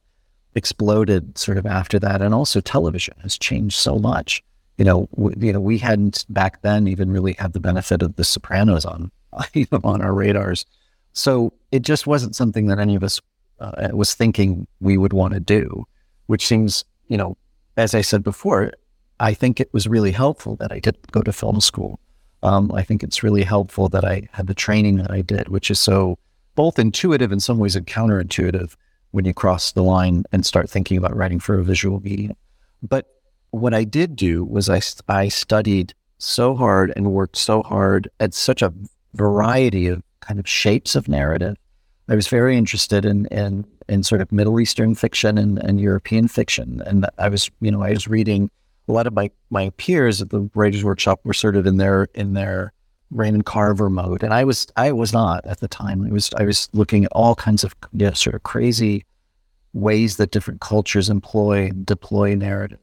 [0.55, 2.21] exploded sort of after that.
[2.21, 4.43] And also television has changed so much
[4.81, 8.15] you know, w- you know, we hadn't back then even really had the benefit of
[8.15, 9.11] The Sopranos on,
[9.83, 10.65] on our radars.
[11.13, 13.21] So it just wasn't something that any of us
[13.59, 15.85] uh, was thinking we would want to do.
[16.25, 17.37] which seems, you know,
[17.77, 18.71] as I said before,
[19.19, 21.99] I think it was really helpful that I did go to film school.
[22.41, 25.69] Um, I think it's really helpful that I had the training that I did, which
[25.69, 26.17] is so
[26.55, 28.75] both intuitive in some ways and counterintuitive
[29.11, 32.35] when you cross the line and start thinking about writing for a visual medium.
[32.81, 33.05] But
[33.51, 38.33] what I did do was I, I studied so hard and worked so hard at
[38.33, 38.73] such a
[39.13, 41.57] variety of kind of shapes of narrative.
[42.07, 46.27] I was very interested in, in, in sort of Middle Eastern fiction and, and European
[46.27, 46.81] fiction.
[46.85, 48.49] And I was, you know, I was reading
[48.87, 52.07] a lot of my, my peers at the Writers Workshop were sort of in their,
[52.13, 52.73] in their
[53.11, 54.23] Raymond Carver mode.
[54.23, 56.05] And I was, I was not at the time.
[56.05, 59.05] I was, I was looking at all kinds of you know, sort of crazy
[59.73, 62.79] ways that different cultures employ, deploy narrative.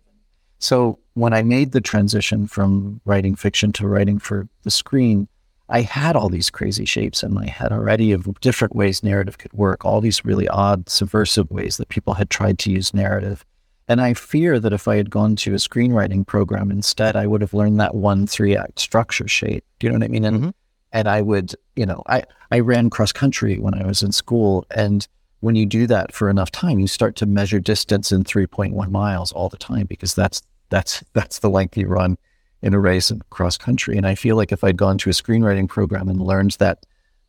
[0.58, 5.28] So when I made the transition from writing fiction to writing for the screen,
[5.68, 9.52] I had all these crazy shapes in my head already of different ways narrative could
[9.52, 13.44] work, all these really odd, subversive ways that people had tried to use narrative.
[13.86, 17.40] And I fear that if I had gone to a screenwriting program instead, I would
[17.40, 19.64] have learned that one three act structure shape.
[19.78, 20.24] Do you know what I mean?
[20.24, 20.50] And mm-hmm.
[20.92, 24.66] and I would, you know, I, I ran cross country when I was in school.
[24.70, 25.06] And
[25.40, 29.32] when you do that for enough time, you start to measure distance in 3.1 miles
[29.32, 32.18] all the time because that's that's that's the length you run
[32.62, 33.96] in a race and cross country.
[33.96, 36.84] And I feel like if I'd gone to a screenwriting program and learned that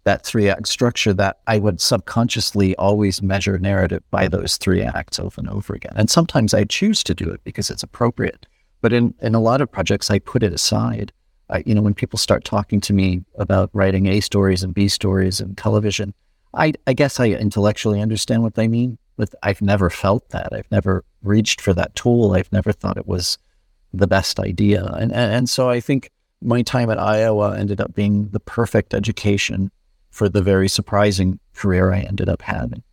[0.06, 5.20] that three act structure, that I would subconsciously always measure narrative by those three acts
[5.20, 5.94] over and over again.
[5.96, 8.48] And sometimes I choose to do it because it's appropriate.
[8.82, 11.12] But in, in a lot of projects, I put it aside.
[11.50, 14.88] I, you know, when people start talking to me about writing A stories and B
[14.88, 16.14] stories and television,
[16.54, 20.50] I, I guess I intellectually understand what they mean, but I've never felt that.
[20.52, 22.34] I've never reached for that tool.
[22.34, 23.38] I've never thought it was
[23.94, 24.86] the best idea.
[24.86, 28.94] And, and, and so I think my time at Iowa ended up being the perfect
[28.94, 29.72] education
[30.10, 32.84] for the very surprising career I ended up having.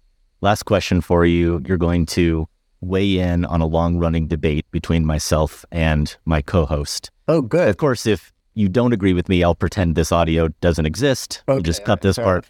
[0.41, 1.63] Last question for you.
[1.67, 2.49] You're going to
[2.81, 7.11] weigh in on a long running debate between myself and my co host.
[7.29, 7.69] Oh, good.
[7.69, 11.43] Of course, if you don't agree with me, I'll pretend this audio doesn't exist.
[11.49, 12.47] Okay, you just cut this part.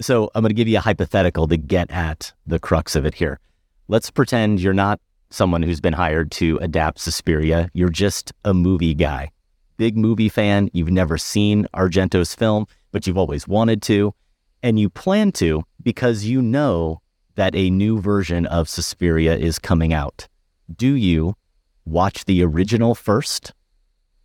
[0.00, 3.14] So I'm going to give you a hypothetical to get at the crux of it
[3.14, 3.40] here.
[3.88, 7.70] Let's pretend you're not someone who's been hired to adapt Suspiria.
[7.72, 9.30] You're just a movie guy.
[9.76, 10.70] Big movie fan.
[10.72, 14.14] You've never seen Argento's film, but you've always wanted to.
[14.62, 17.00] And you plan to because you know
[17.36, 20.28] that a new version of Suspiria is coming out.
[20.74, 21.36] Do you
[21.84, 23.52] watch the original first?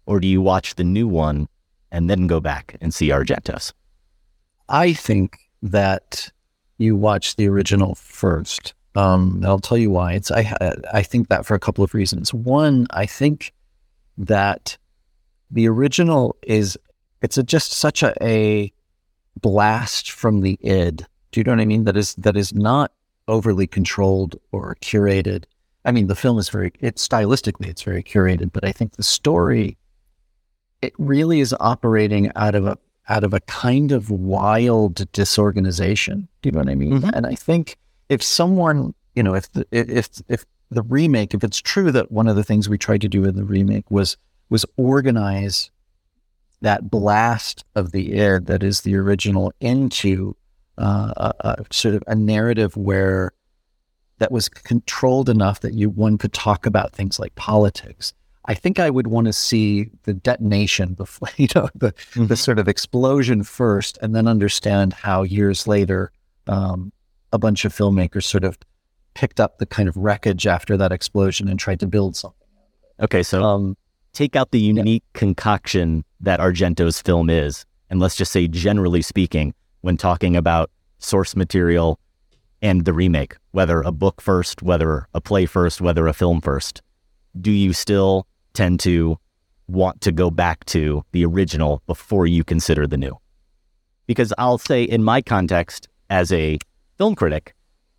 [0.06, 1.48] Or do you watch the new one
[1.92, 3.74] and then go back and see Argento's?
[4.68, 6.32] I think that
[6.78, 8.74] you watch the original first.
[8.96, 10.14] Um, I'll tell you why.
[10.14, 12.34] It's I I think that for a couple of reasons.
[12.34, 13.54] One, I think
[14.18, 14.78] that
[15.50, 16.78] the original is
[17.22, 18.72] it's a, just such a, a
[19.40, 21.06] blast from the id.
[21.32, 21.86] Do you know what I mean?
[21.86, 22.92] That is that is not
[23.28, 25.46] overly controlled or curated.
[25.86, 29.04] I mean, the film is very it's stylistically it's very curated, but I think the
[29.04, 29.78] story
[30.82, 32.78] it really is operating out of a
[33.12, 36.30] out of a kind of wild disorganization.
[36.42, 37.02] Do you know what I mean?
[37.02, 37.10] Mm-hmm.
[37.14, 41.60] And I think if someone, you know, if the, if if the remake, if it's
[41.60, 44.16] true that one of the things we tried to do in the remake was
[44.50, 45.70] was organize
[46.62, 50.36] that blast of the air that is the original into
[50.78, 53.34] uh, a, a sort of a narrative where
[54.20, 58.14] that was controlled enough that you one could talk about things like politics.
[58.52, 62.26] I think I would want to see the detonation before, you know, the mm-hmm.
[62.26, 66.12] the sort of explosion first, and then understand how years later
[66.48, 66.92] um,
[67.32, 68.58] a bunch of filmmakers sort of
[69.14, 72.46] picked up the kind of wreckage after that explosion and tried to build something.
[73.00, 73.78] Okay, so um,
[74.12, 75.20] take out the unique yeah.
[75.20, 81.38] concoction that Argento's film is, and let's just say, generally speaking, when talking about source
[81.38, 82.02] material
[82.62, 86.82] and the remake, whether a book first, whether a play first, whether a film first,
[87.40, 89.18] do you still tend to
[89.68, 93.18] want to go back to the original before you consider the new?
[94.08, 96.58] Because I'll say, in my context, as a
[96.98, 97.56] film critic,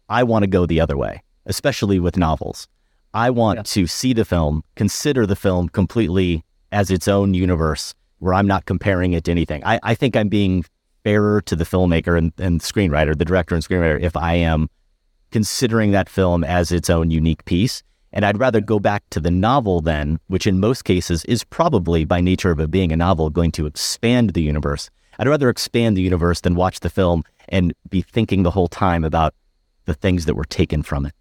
[0.08, 2.68] I want to go the other way, especially with novels.
[3.14, 3.62] I want yeah.
[3.62, 8.66] to see the film, consider the film completely as its own universe where I'm not
[8.66, 9.64] comparing it to anything.
[9.64, 10.64] I, I think I'm being
[11.02, 14.68] fairer to the filmmaker and, and screenwriter, the director and screenwriter, if I am
[15.32, 17.82] considering that film as its own unique piece.
[18.12, 22.04] And I'd rather go back to the novel then, which in most cases is probably
[22.04, 24.90] by nature of it being a novel going to expand the universe.
[25.18, 29.04] I'd rather expand the universe than watch the film and be thinking the whole time
[29.04, 29.34] about
[29.84, 31.14] the things that were taken from it.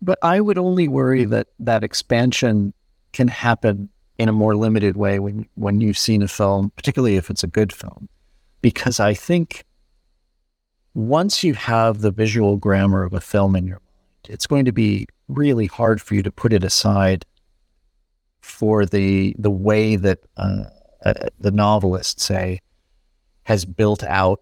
[0.00, 2.72] But I would only worry that that expansion
[3.12, 3.88] can happen
[4.18, 7.48] in a more limited way when when you've seen a film, particularly if it's a
[7.48, 8.08] good film,
[8.60, 9.64] because I think
[10.94, 13.80] once you have the visual grammar of a film in your
[14.28, 17.24] it's going to be really hard for you to put it aside
[18.40, 20.64] for the the way that uh,
[21.04, 22.60] uh, the novelist say
[23.44, 24.40] has built out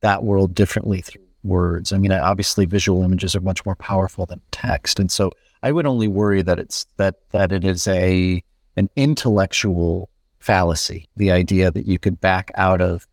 [0.00, 1.92] that world differently through words.
[1.92, 5.86] I mean, obviously, visual images are much more powerful than text, and so I would
[5.86, 8.42] only worry that it's that that it is a
[8.76, 10.08] an intellectual
[10.38, 11.08] fallacy.
[11.16, 13.06] The idea that you could back out of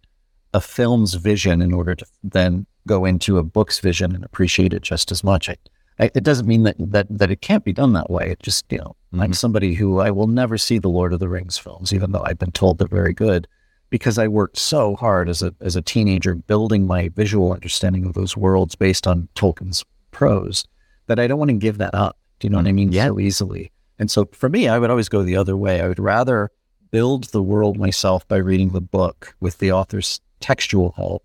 [0.54, 4.84] a film's vision in order to then go into a book's vision and appreciate it
[4.84, 5.50] just as much.
[5.50, 5.58] I,
[5.98, 8.32] it doesn't mean that, that that it can't be done that way.
[8.32, 9.22] It just you know, mm-hmm.
[9.22, 12.24] I'm somebody who I will never see the Lord of the Rings films, even though
[12.26, 13.48] I've been told they're very good
[13.90, 18.14] because I worked so hard as a as a teenager building my visual understanding of
[18.14, 20.66] those worlds based on Tolkien's prose
[21.08, 22.18] that I don't want to give that up.
[22.40, 22.92] Do you know what I mean?
[22.92, 23.08] Yeah.
[23.08, 23.72] So easily.
[23.98, 25.82] And so for me, I would always go the other way.
[25.82, 26.52] I would rather
[26.92, 31.24] build the world myself by reading the book with the author's textual help,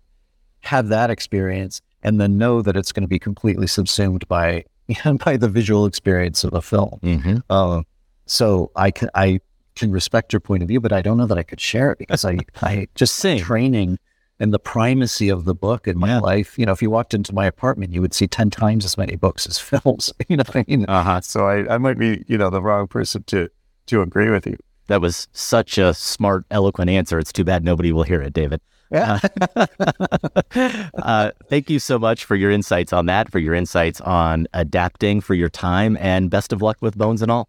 [0.61, 4.65] have that experience, and then know that it's going to be completely subsumed by
[5.25, 6.99] by the visual experience of a film.
[7.03, 7.37] Mm-hmm.
[7.49, 7.83] Uh,
[8.25, 9.39] so I can I
[9.75, 11.97] can respect your point of view, but I don't know that I could share it
[11.97, 13.39] because I, I just Same.
[13.39, 13.97] training
[14.39, 16.19] and the primacy of the book in my yeah.
[16.19, 16.57] life.
[16.57, 19.15] You know, if you walked into my apartment, you would see 10 times as many
[19.15, 20.11] books as films.
[20.27, 20.85] you know I mean?
[20.87, 21.21] Uh-huh.
[21.21, 23.49] So I, I might be, you know, the wrong person to,
[23.87, 24.57] to agree with you.
[24.87, 27.19] That was such a smart, eloquent answer.
[27.19, 28.61] It's too bad nobody will hear it, David.
[28.91, 29.19] Yeah.
[30.95, 35.21] uh, thank you so much for your insights on that, for your insights on adapting,
[35.21, 37.47] for your time, and best of luck with Bones and All.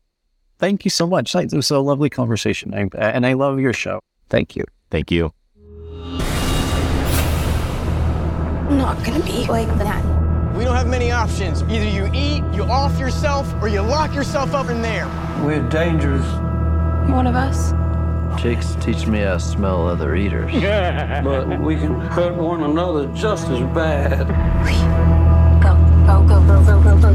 [0.59, 1.35] Thank you so much.
[1.35, 2.73] It was a lovely conversation.
[2.73, 4.01] I, and I love your show.
[4.29, 4.65] Thank you.
[4.91, 5.33] Thank you.
[8.69, 10.05] I'm not going to be like that.
[10.57, 11.63] We don't have many options.
[11.63, 15.07] Either you eat, you off yourself, or you lock yourself up in there.
[15.45, 16.25] We're dangerous.
[17.11, 17.73] One of us.
[18.39, 20.53] Chicks teach me how to smell other eaters.
[21.25, 24.27] but we can hurt one another just as bad.
[25.63, 25.75] Go,
[26.07, 27.13] go, go, go, go, go, go.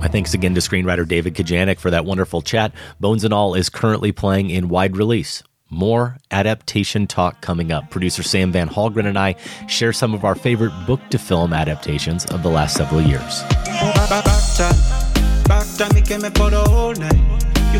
[0.00, 2.72] My thanks again to screenwriter David Kajganich for that wonderful chat.
[3.00, 5.42] Bones and All is currently playing in wide release.
[5.70, 7.90] More adaptation talk coming up.
[7.90, 9.34] Producer Sam Van Hallgren and I
[9.66, 13.42] share some of our favorite book to film adaptations of the last several years.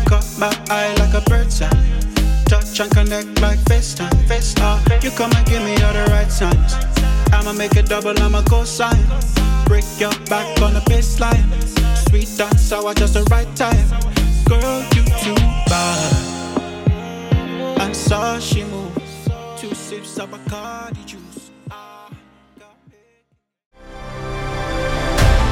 [0.09, 1.69] Caught my eye like a bird's eye.
[2.45, 4.17] Touch and connect like FaceTime.
[4.25, 5.03] FaceTime.
[5.03, 6.73] You come and give me all the right signs.
[7.31, 9.05] I'ma make it double, I'ma go sign.
[9.65, 11.69] Break your back on the baseline
[12.09, 13.87] sweet and sour, just the right time.
[14.47, 15.35] Girl, you too
[15.67, 16.13] bad.
[17.81, 18.95] And saw she move.
[19.57, 21.51] Two sips of Bacardi juice.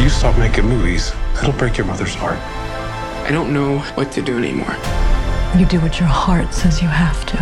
[0.02, 2.40] You stop making movies, it'll break your mother's heart.
[3.28, 4.74] I don't know what to do anymore.
[5.60, 7.36] You do what your heart says you have to.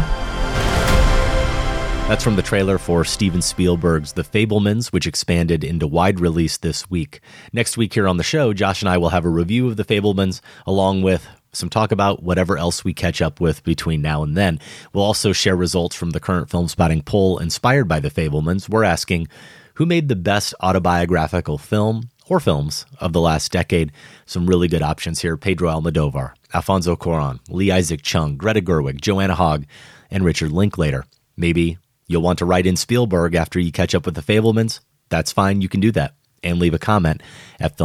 [2.07, 6.89] That's from the trailer for Steven Spielberg's The Fabelmans, which expanded into wide release this
[6.89, 7.19] week.
[7.53, 9.85] Next week here on the show, Josh and I will have a review of The
[9.85, 14.35] Fabelmans, along with some talk about whatever else we catch up with between now and
[14.35, 14.59] then.
[14.91, 18.67] We'll also share results from the current film spotting poll inspired by The Fabelmans.
[18.67, 19.27] We're asking
[19.75, 23.91] who made the best autobiographical film or films of the last decade.
[24.25, 29.35] Some really good options here Pedro Almodovar, Alfonso Cuaron, Lee Isaac Chung, Greta Gerwig, Joanna
[29.35, 29.65] Hogg,
[30.09, 31.05] and Richard Linklater.
[31.37, 34.79] Maybe You'll want to write in Spielberg after you catch up with the Fabelmans.
[35.09, 35.61] That's fine.
[35.61, 36.13] You can do that
[36.43, 37.21] and leave a comment
[37.59, 37.77] at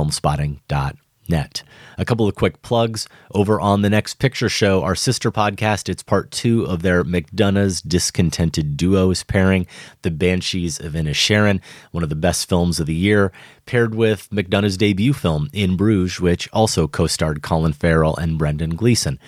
[1.31, 1.63] filmspotting.net.
[1.99, 5.89] A couple of quick plugs over on the next picture show, our sister podcast.
[5.89, 9.67] It's part two of their McDonagh's Discontented Duos pairing,
[10.03, 11.61] The Banshees of Inisherin,
[11.93, 13.33] one of the best films of the year,
[13.67, 18.77] paired with McDonagh's debut film, In Bruges, which also co starred Colin Farrell and Brendan
[18.77, 19.19] Gleeson.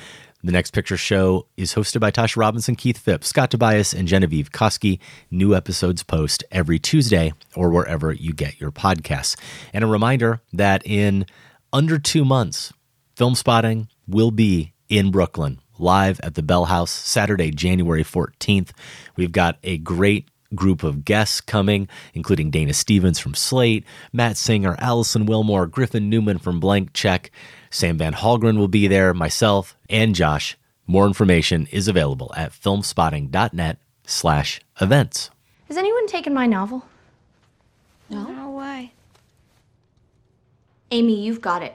[0.45, 4.51] The Next Picture Show is hosted by Tasha Robinson, Keith Phipps, Scott Tobias, and Genevieve
[4.51, 4.99] Koski.
[5.31, 9.37] New episodes post every Tuesday or wherever you get your podcasts.
[9.73, 11.27] And a reminder that in
[11.73, 12.73] under two months,
[13.17, 18.71] Film Spotting will be in Brooklyn, live at the Bell House, Saturday, January 14th.
[19.17, 24.77] We've got a great group of guests coming, including Dana Stevens from Slate, Matt Singer,
[24.79, 27.31] Alison Willmore, Griffin Newman from Blank Check.
[27.71, 30.59] Sam Van Hallgren will be there, myself, and Josh.
[30.87, 35.31] More information is available at filmspotting.net slash events.
[35.69, 36.85] Has anyone taken my novel?
[38.11, 38.31] No.
[38.31, 38.93] No, why?
[40.93, 41.75] Amy, you've got it.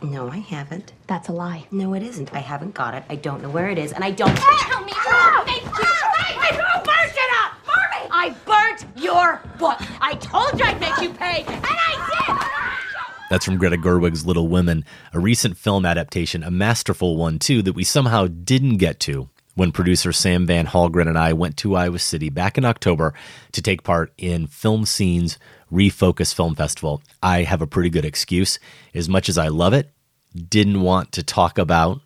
[0.00, 0.94] No, I haven't.
[1.06, 1.66] That's a lie.
[1.70, 2.32] No, it isn't.
[2.32, 3.04] I haven't got it.
[3.10, 4.36] I don't know where it is, and I don't.
[4.38, 4.92] Help me!
[4.94, 5.70] Oh, thank you!
[5.70, 7.52] I burnt it up!
[7.66, 8.08] Mommy!
[8.10, 9.78] I burnt your book!
[10.00, 13.28] I told you I'd make you pay, and I did!
[13.28, 17.74] That's from Greta Gerwig's Little Women, a recent film adaptation, a masterful one too, that
[17.74, 21.98] we somehow didn't get to when producer Sam Van Hallgren and I went to Iowa
[21.98, 23.12] City back in October
[23.52, 25.38] to take part in Film Scene's
[25.72, 27.02] Refocus Film Festival.
[27.22, 28.58] I have a pretty good excuse.
[28.94, 29.90] As much as I love it,
[30.34, 32.00] didn't want to talk about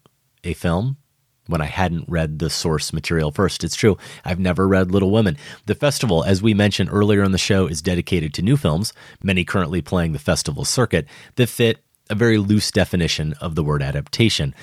[0.45, 0.97] a film
[1.47, 3.63] when I hadn't read the source material first.
[3.63, 5.37] It's true, I've never read Little Women.
[5.67, 8.93] The festival, as we mentioned earlier in the show, is dedicated to new films,
[9.23, 11.07] many currently playing the festival circuit,
[11.37, 11.79] that fit
[12.11, 14.55] a very loose definition of the word adaptation.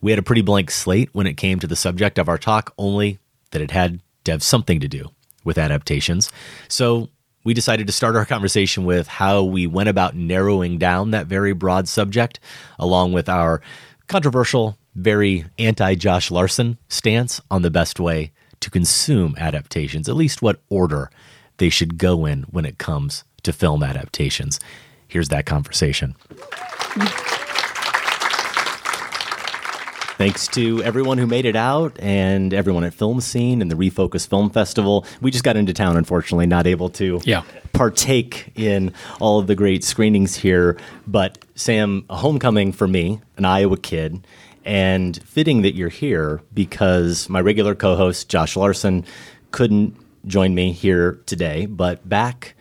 [0.00, 2.74] We had a pretty blank slate when it came to the subject of our talk,
[2.76, 3.18] only
[3.52, 5.10] that it had to have something to do
[5.44, 6.30] with adaptations.
[6.68, 7.08] So
[7.44, 11.52] we decided to start our conversation with how we went about narrowing down that very
[11.52, 12.38] broad subject,
[12.78, 13.60] along with our
[14.06, 20.42] controversial, very anti Josh Larson stance on the best way to consume adaptations, at least
[20.42, 21.10] what order
[21.56, 24.60] they should go in when it comes to film adaptations.
[25.08, 26.14] Here's that conversation.
[30.22, 34.24] Thanks to everyone who made it out and everyone at Film Scene and the Refocus
[34.24, 35.04] Film Festival.
[35.20, 37.42] We just got into town, unfortunately, not able to yeah.
[37.72, 40.78] partake in all of the great screenings here.
[41.08, 44.24] But Sam, a homecoming for me, an Iowa kid,
[44.64, 49.04] and fitting that you're here because my regular co host, Josh Larson,
[49.50, 49.96] couldn't
[50.28, 51.66] join me here today.
[51.66, 52.54] But back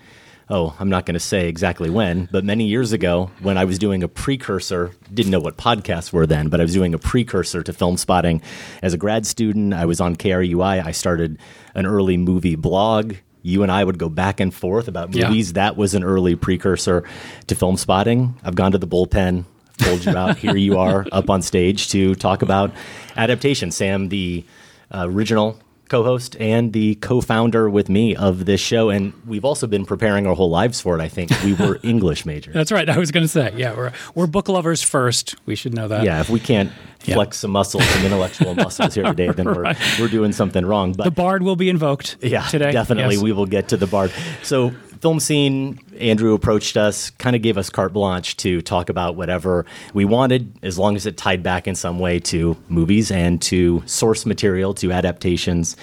[0.52, 3.80] oh, I'm not going to say exactly when, but many years ago when I was
[3.80, 7.64] doing a precursor, didn't know what podcasts were then, but I was doing a precursor
[7.64, 8.42] to film spotting
[8.84, 9.74] as a grad student.
[9.74, 10.86] I was on KRUI.
[10.86, 11.40] I started
[11.74, 13.16] an early movie blog.
[13.44, 15.50] You and I would go back and forth about movies.
[15.50, 15.54] Yeah.
[15.54, 17.06] That was an early precursor
[17.48, 18.36] to film spotting.
[18.44, 19.46] I've gone to the bullpen,
[19.80, 20.38] pulled you out.
[20.38, 22.72] Here you are up on stage to talk about
[23.16, 23.72] adaptation.
[23.72, 24.46] Sam, the
[24.94, 25.58] uh, original
[25.92, 30.34] co-host and the co-founder with me of this show and we've also been preparing our
[30.34, 33.26] whole lives for it i think we were english majors that's right i was going
[33.26, 36.40] to say yeah we're, we're book lovers first we should know that yeah if we
[36.40, 36.72] can't
[37.04, 37.16] yeah.
[37.16, 39.78] flex some muscles some intellectual muscles here today then right.
[40.00, 43.24] we're, we're doing something wrong but the bard will be invoked yeah today definitely yes.
[43.24, 44.14] we will get to the bard
[44.44, 44.72] so
[45.02, 49.66] film scene, Andrew approached us, kind of gave us carte blanche to talk about whatever
[49.94, 53.82] we wanted, as long as it tied back in some way to movies and to
[53.88, 55.76] source material, to adaptations.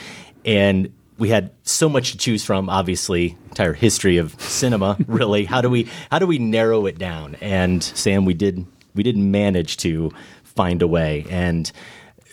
[0.45, 5.45] And we had so much to choose from obviously entire history of cinema really.
[5.45, 7.35] How do we how do we narrow it down?
[7.41, 8.65] And sam we did
[8.95, 10.13] we did manage to
[10.45, 11.27] find a way.
[11.29, 11.71] And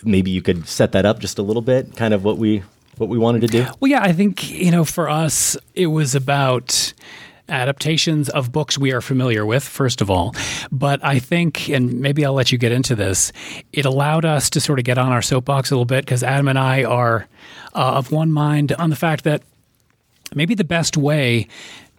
[0.04, 2.62] maybe you could set that up just a little bit kind of what we
[2.98, 3.66] what we wanted to do?
[3.80, 6.92] Well, yeah, I think, you know, for us, it was about
[7.48, 10.34] adaptations of books we are familiar with, first of all.
[10.72, 13.32] But I think, and maybe I'll let you get into this,
[13.72, 16.48] it allowed us to sort of get on our soapbox a little bit because Adam
[16.48, 17.28] and I are
[17.74, 19.42] uh, of one mind on the fact that
[20.34, 21.46] maybe the best way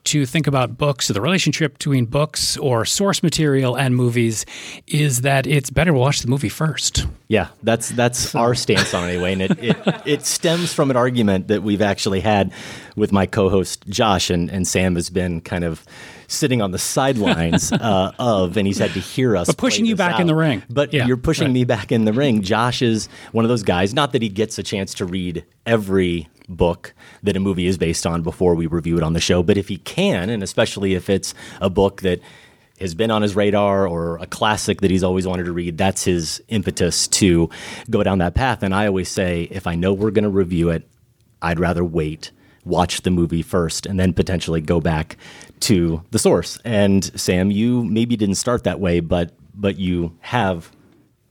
[0.08, 4.46] to think about books, or the relationship between books or source material and movies,
[4.88, 7.06] is that it's better to watch the movie first.
[7.28, 10.98] Yeah, that's that's our stance on it anyway, and it, it, it stems from an
[10.98, 12.54] argument that we've actually had
[12.96, 15.86] with my co-host Josh, and, and Sam has been kind of
[16.28, 19.48] sitting on the sidelines uh, of, and he's had to hear us.
[19.48, 20.22] But pushing you back out.
[20.22, 20.64] in the ring.
[20.70, 21.54] But yeah, you're pushing right.
[21.54, 22.42] me back in the ring.
[22.42, 23.94] Josh is one of those guys.
[23.94, 26.94] Not that he gets a chance to read every book
[27.24, 29.44] that a movie is based on before we review it on the show.
[29.44, 32.22] But if he can, and especially if it's a book that
[32.80, 36.04] has been on his radar or a classic that he's always wanted to read, that's
[36.04, 37.50] his impetus to
[37.90, 38.64] go down that path.
[38.64, 40.88] And I always say, if I know we're going to review it,
[41.42, 42.32] I'd rather wait,
[42.66, 45.18] watch the movie first, and then potentially go back
[45.62, 46.60] to the source.
[46.64, 50.72] And Sam, you maybe didn't start that way, but but you have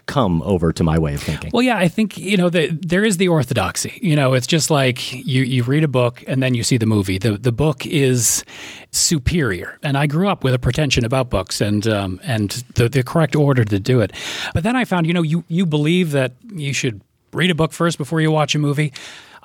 [0.07, 1.51] come over to my way of thinking.
[1.53, 3.99] Well, yeah, I think you know the, there is the orthodoxy.
[4.03, 6.87] You know, it's just like you you read a book and then you see the
[6.87, 7.19] movie.
[7.19, 8.45] The the book is
[8.93, 13.03] superior, and I grew up with a pretension about books and um, and the the
[13.03, 14.13] correct order to do it.
[14.55, 17.01] But then I found, you know, you you believe that you should
[17.33, 18.93] read a book first before you watch a movie.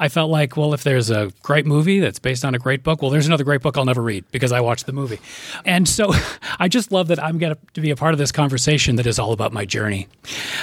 [0.01, 3.03] I felt like, well, if there's a great movie that's based on a great book,
[3.03, 5.19] well, there's another great book I'll never read because I watched the movie.
[5.63, 6.11] And so
[6.59, 9.19] I just love that I'm going to be a part of this conversation that is
[9.19, 10.07] all about my journey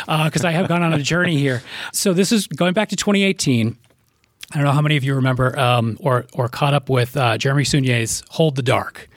[0.07, 1.62] because uh, I have gone on a journey here.
[1.93, 3.76] So this is going back to 2018.
[4.53, 7.39] I don't know how many of you remember um, or or caught up with uh,
[7.39, 9.09] Jeremy Saulnier's "Hold the Dark,"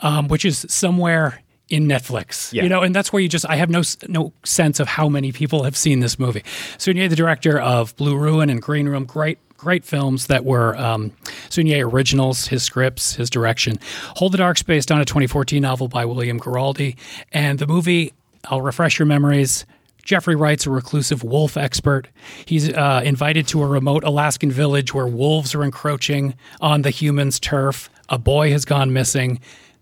[0.00, 2.52] um, which is somewhere in Netflix.
[2.52, 2.64] Yeah.
[2.64, 5.32] You know, and that's where you just I have no no sense of how many
[5.32, 6.42] people have seen this movie.
[6.78, 11.12] Saulnier, the director of Blue Ruin and Green Room, great great films that were um,
[11.50, 13.78] Saulnier originals, his scripts, his direction.
[14.16, 16.96] Hold the Dark's based on a 2014 novel by William Giraldi.
[17.30, 18.14] And the movie,
[18.46, 19.66] I'll refresh your memories.
[20.02, 22.08] Jeffrey Wright's a reclusive wolf expert.
[22.46, 27.38] He's uh, invited to a remote Alaskan village where wolves are encroaching on the humans'
[27.38, 27.90] turf.
[28.08, 29.40] A boy has gone missing.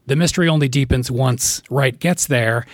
[0.08, 2.66] The mystery only deepens once Wright gets there,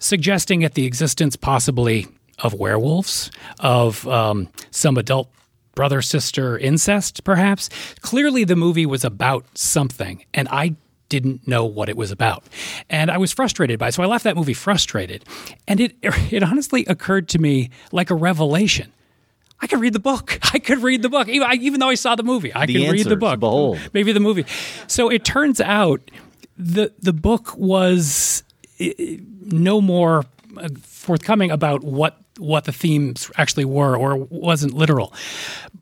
[0.00, 2.08] suggesting at the existence possibly
[2.40, 3.30] of werewolves,
[3.60, 5.30] of um, some adult
[5.78, 7.70] brother sister incest, perhaps.
[8.00, 10.74] Clearly, the movie was about something, and I
[11.08, 12.42] didn't know what it was about.
[12.90, 13.94] And I was frustrated by it.
[13.94, 15.24] So I left that movie frustrated.
[15.68, 18.92] And it it honestly occurred to me like a revelation.
[19.60, 20.40] I could read the book.
[20.52, 21.28] I could read the book.
[21.28, 23.38] Even, even though I saw the movie, I The can read the book.
[23.38, 23.78] behold.
[23.94, 24.46] Maybe the movie.
[24.88, 26.00] So it turns out
[26.56, 28.42] the the book was
[28.80, 30.24] eh, no more
[30.82, 35.12] forthcoming about what what the themes actually were or wasn't literal.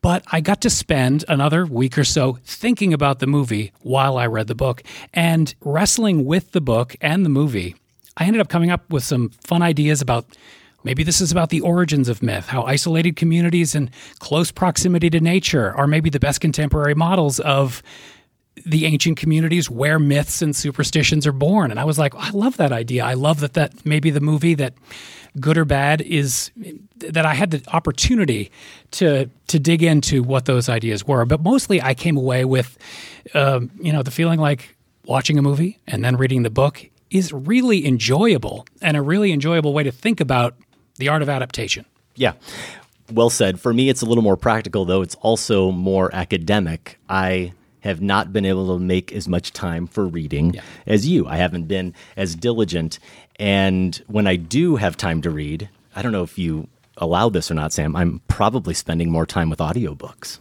[0.00, 4.26] But I got to spend another week or so thinking about the movie while I
[4.26, 7.76] read the book and wrestling with the book and the movie.
[8.16, 10.34] I ended up coming up with some fun ideas about
[10.82, 13.90] maybe this is about the origins of myth, how isolated communities and
[14.20, 17.82] close proximity to nature are maybe the best contemporary models of
[18.64, 21.70] the ancient communities where myths and superstitions are born.
[21.70, 23.04] And I was like, I love that idea.
[23.04, 24.74] I love that that maybe the movie that
[25.38, 26.50] good or bad is
[26.98, 28.50] that I had the opportunity
[28.92, 31.24] to to dig into what those ideas were.
[31.24, 32.78] But mostly, I came away with,
[33.34, 37.32] um, you know, the feeling like watching a movie and then reading the book is
[37.32, 40.56] really enjoyable and a really enjoyable way to think about
[40.96, 41.84] the art of adaptation.
[42.14, 42.32] Yeah.
[43.12, 43.60] Well said.
[43.60, 45.02] For me, it's a little more practical, though.
[45.02, 46.98] It's also more academic.
[47.08, 47.52] I
[47.86, 51.26] have not been able to make as much time for reading as you.
[51.26, 52.98] I haven't been as diligent.
[53.38, 56.68] And when I do have time to read, I don't know if you
[56.98, 60.38] allow this or not, Sam, I'm probably spending more time with audiobooks.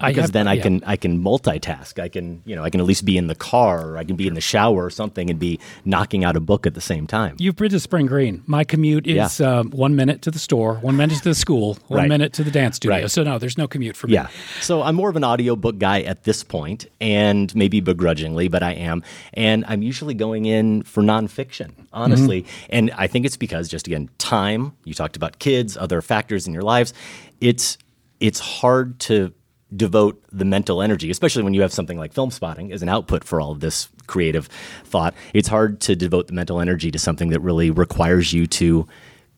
[0.00, 0.62] I Because have- then I yeah.
[0.62, 2.02] can I can multitask.
[2.02, 4.16] I can you know I can at least be in the car or I can
[4.16, 7.06] be in the shower or something and be knocking out a book at the same
[7.06, 7.36] time.
[7.38, 8.42] You've to Spring Green.
[8.46, 9.58] My commute is Yeah.
[9.60, 12.08] um, one minute to the store, one minute to the school, one Right.
[12.08, 13.02] minute to the dance studio.
[13.02, 13.10] Right.
[13.10, 14.14] So no, there's no commute for me.
[14.14, 14.28] Yeah.
[14.60, 18.72] So I'm more of an audiobook guy at this point, and maybe begrudgingly, but I
[18.72, 19.02] am.
[19.32, 22.42] And I'm usually going in for nonfiction, honestly.
[22.42, 22.66] Mm-hmm.
[22.70, 26.52] And I think it's because just again, time, you talked about kids, other factors in
[26.52, 26.92] your lives.
[27.40, 27.78] It's
[28.20, 29.32] it's hard to
[29.76, 33.24] devote the mental energy, especially when you have something like film spotting as an output
[33.24, 34.46] for all of this creative
[34.84, 35.14] thought.
[35.32, 38.86] It's hard to devote the mental energy to something that really requires you to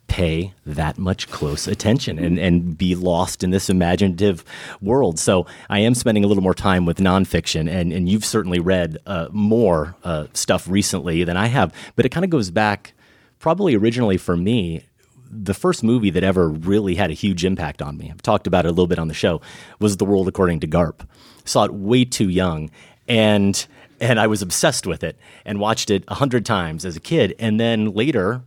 [0.08, 4.44] pay that much close attention and, and be lost in this imaginative
[4.80, 5.18] world.
[5.18, 8.98] So I am spending a little more time with nonfiction, and, and you've certainly read
[9.06, 11.72] uh, more uh, stuff recently than I have.
[11.96, 12.92] But it kind of goes back,
[13.38, 14.84] probably originally for me,
[15.30, 18.64] the first movie that ever really had a huge impact on me, I've talked about
[18.64, 19.40] it a little bit on the show,
[19.78, 21.06] was The World According to Garp.
[21.44, 22.70] Saw it way too young,
[23.08, 23.66] and
[24.00, 27.34] and I was obsessed with it and watched it a hundred times as a kid.
[27.38, 28.42] And then later,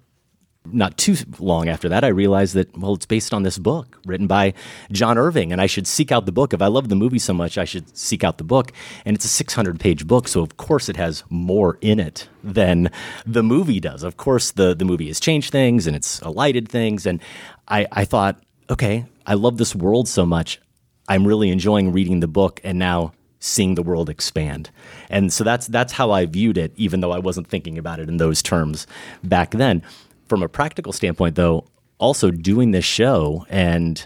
[0.74, 4.28] not too long after that, I realized that, well, it's based on this book written
[4.28, 4.54] by
[4.92, 6.54] John Irving, and I should seek out the book.
[6.54, 8.72] If I love the movie so much, I should seek out the book.
[9.06, 12.92] And it's a 600 page book, so of course it has more in it than
[13.26, 14.04] the movie does.
[14.04, 17.06] Of course, the, the movie has changed things and it's alighted things.
[17.06, 17.22] And
[17.68, 20.60] I, I thought, okay, I love this world so much.
[21.08, 24.70] I'm really enjoying reading the book and now seeing the world expand.
[25.10, 28.10] And so that's that's how I viewed it, even though I wasn't thinking about it
[28.10, 28.86] in those terms
[29.24, 29.82] back then.
[30.30, 31.66] From a practical standpoint, though,
[31.98, 34.06] also doing this show and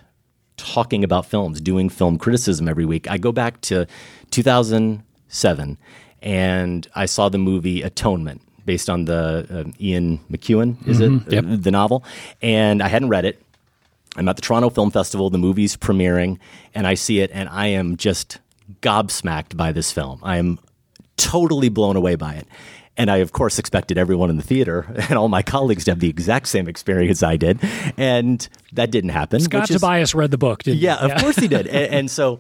[0.58, 3.86] talking about films, doing film criticism every week, I go back to
[4.32, 5.78] 2007
[6.22, 11.34] and I saw the movie Atonement based on the um, Ian McEwan, is Mhm, it?
[11.34, 11.46] yep.
[11.46, 12.04] Uh, the novel.
[12.42, 13.42] And I hadn't read it.
[14.16, 16.38] I'm at the Toronto Film Festival, the movie's premiering,
[16.74, 18.40] and I see it, and I am just
[18.82, 20.20] gobsmacked by this film.
[20.24, 20.60] I am
[21.18, 22.48] totally blown away by it.
[22.96, 26.00] And I, of course, expected everyone in the theater and all my colleagues to have
[26.00, 27.60] the exact same experience I did.
[27.98, 29.40] And that didn't happen.
[29.40, 30.86] Scott which is- Tobias read the book, didn't he?
[30.86, 31.68] yeah, of course he did.
[31.74, 32.40] And, and so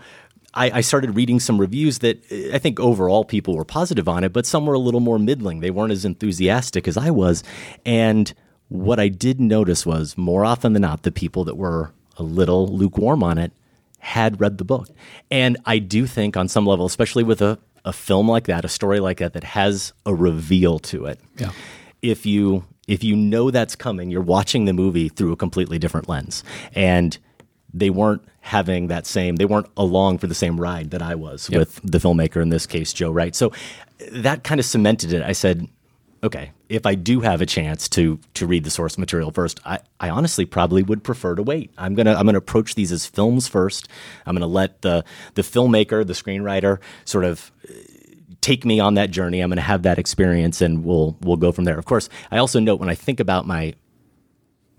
[0.54, 4.24] I, I started reading some reviews that uh, I think overall people were positive on
[4.24, 5.62] it, but some were a little more middling.
[5.62, 7.43] They weren't as enthusiastic as I was.
[7.84, 8.32] And
[8.70, 12.68] what I did notice was more often than not, the people that were a little
[12.68, 13.51] lukewarm on it
[13.97, 14.89] had read the book.
[15.32, 18.69] And I do think on some level, especially with a, a film like that, a
[18.69, 21.19] story like that, that has a reveal to it.
[21.38, 21.51] Yeah.
[22.01, 26.09] If you if you know that's coming, you're watching the movie through a completely different
[26.09, 26.43] lens.
[26.75, 27.17] And
[27.73, 31.49] they weren't having that same they weren't along for the same ride that I was
[31.49, 31.59] Yep.
[31.59, 33.34] with the filmmaker in this case Joe Wright.
[33.34, 33.51] So
[34.11, 35.23] that kind of cemented it.
[35.23, 35.67] I said,
[36.24, 39.80] okay, if I do have a chance to to read the source material first, I,
[39.99, 41.71] I honestly probably would prefer to wait.
[41.78, 43.89] I'm gonna I'm gonna approach these as films first.
[44.26, 45.03] I'm gonna let the
[45.36, 47.74] the filmmaker, the screenwriter, sort of uh,
[48.41, 49.41] take me on that journey.
[49.41, 51.78] I'm gonna have that experience, and we'll we'll go from there.
[51.78, 53.76] Of course, I also note when I think about my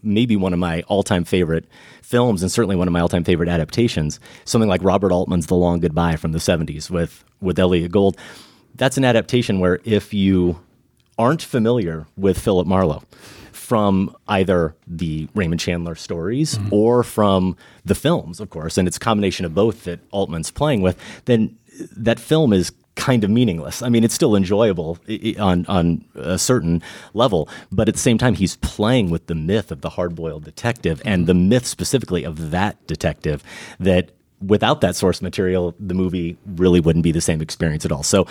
[0.03, 1.67] maybe one of my all-time favorite
[2.03, 5.81] films and certainly one of my all-time favorite adaptations something like robert altman's the long
[5.81, 8.15] goodbye from the 70s with with elliott gould
[8.75, 10.61] that's an adaptation where if you
[11.19, 13.03] aren't familiar with philip marlowe
[13.53, 16.73] from either the raymond chandler stories mm-hmm.
[16.73, 20.83] or from the films of course and it's a combination of both that altman's playing
[20.83, 21.57] with then
[21.97, 23.83] that film is kind of meaningless.
[23.83, 24.99] I mean, it's still enjoyable
[25.39, 29.73] on on a certain level, but at the same time, he's playing with the myth
[29.73, 31.27] of the hard-boiled detective and mm-hmm.
[31.27, 33.43] the myth specifically of that detective
[33.81, 34.11] that
[34.47, 38.03] without that source material, the movie really wouldn't be the same experience at all.
[38.03, 38.27] So,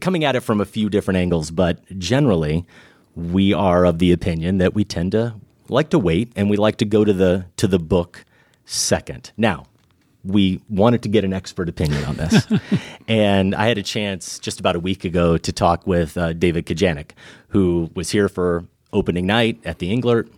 [0.00, 2.66] coming at it from a few different angles, but generally,
[3.14, 5.34] we are of the opinion that we tend to
[5.68, 8.24] like to wait and we like to go to the to the book
[8.64, 9.32] second.
[9.36, 9.66] Now,
[10.24, 12.46] we wanted to get an expert opinion on this.
[13.08, 16.66] and I had a chance just about a week ago to talk with uh, David
[16.66, 17.10] Kajganich,
[17.48, 20.28] who was here for opening night at the Englert,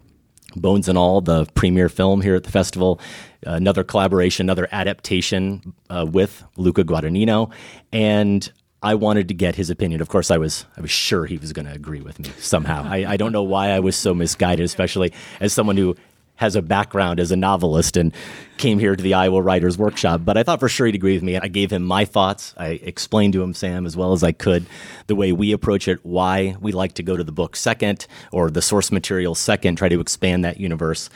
[0.57, 3.01] Bones and All, the premiere film here at the festival.
[3.43, 7.53] Another collaboration, another adaptation uh, with Luca Guadagnino.
[7.93, 8.51] And
[8.83, 10.03] I wanted to get his opinion.
[10.03, 12.85] Of course, I was I was sure he was going to agree with me somehow.
[12.85, 15.97] I, I don't know why I was so misguided, especially as someone who
[16.37, 18.13] has a background as a novelist and
[18.57, 20.23] came here to the Iowa Writers Workshop.
[20.25, 21.39] But I thought for sure he'd agree with me.
[21.39, 22.55] I gave him my thoughts.
[22.57, 24.67] I explained to him, Sam, as well as I could,
[25.07, 28.51] the way we approach it, why we like to go to the book second or
[28.51, 31.09] the source material second, try to expand that universe,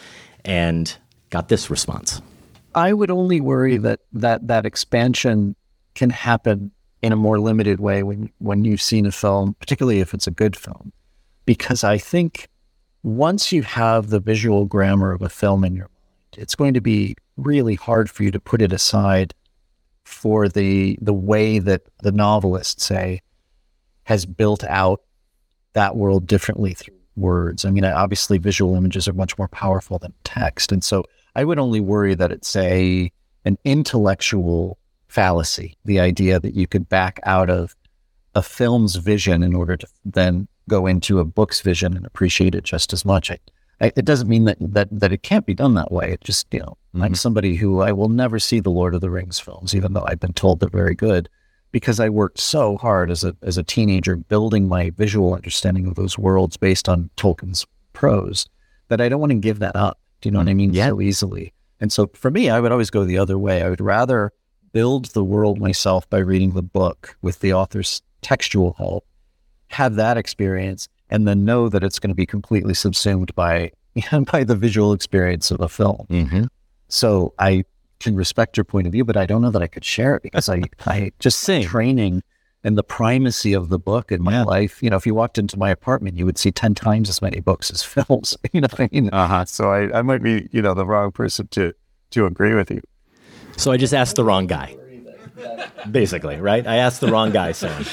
[0.44, 0.96] and
[1.30, 2.22] got this response.
[2.74, 5.56] I would only worry that that, that expansion
[5.94, 6.70] can happen
[7.02, 10.32] in a more limited way when, when you've seen a film, particularly if it's a
[10.32, 10.92] good film.
[11.44, 12.48] Because I think
[13.02, 16.80] once you have the visual grammar of a film in your mind, it's going to
[16.80, 19.34] be really hard for you to put it aside
[20.04, 23.20] for the the way that the novelist, say,
[24.04, 25.02] has built out
[25.74, 27.64] that world differently through words.
[27.64, 31.58] I mean, obviously, visual images are much more powerful than text, and so I would
[31.58, 33.12] only worry that it's a
[33.44, 34.78] an intellectual
[35.08, 37.74] fallacy, the idea that you could back out of
[38.34, 42.64] a film's vision in order to then go into a book's vision and appreciate it
[42.64, 43.30] just as much.
[43.30, 43.38] I,
[43.80, 46.12] I, it doesn't mean that, that that it can't be done that way.
[46.12, 47.02] It just, you know, mm-hmm.
[47.02, 50.04] I'm somebody who I will never see the Lord of the Rings films, even though
[50.06, 51.28] I've been told they're very good,
[51.72, 55.94] because I worked so hard as a as a teenager building my visual understanding of
[55.94, 58.48] those worlds based on Tolkien's prose
[58.88, 59.98] that I don't want to give that up.
[60.20, 60.72] Do you know what I mean?
[60.72, 60.88] Yeah.
[60.88, 61.52] So easily.
[61.80, 63.62] And so for me, I would always go the other way.
[63.62, 64.32] I would rather
[64.72, 69.06] build the world myself by reading the book with the author's textual help
[69.68, 73.72] have that experience and then know that it's going to be completely subsumed by
[74.32, 76.06] by the visual experience of a film.
[76.10, 76.44] Mm-hmm.
[76.88, 77.64] So I
[78.00, 80.22] can respect your point of view, but I don't know that I could share it
[80.22, 81.64] because I I just Same.
[81.64, 82.22] training
[82.64, 84.42] and the primacy of the book in my yeah.
[84.44, 84.82] life.
[84.82, 87.40] You know, if you walked into my apartment, you would see ten times as many
[87.40, 88.36] books as films.
[88.52, 89.10] You know what I mean?
[89.10, 89.44] Uh huh.
[89.44, 91.74] So I, I might be you know the wrong person to
[92.10, 92.80] to agree with you.
[93.56, 94.76] So I just asked the wrong guy.
[95.90, 96.66] Basically, right?
[96.66, 97.84] I asked the wrong guy, Sam.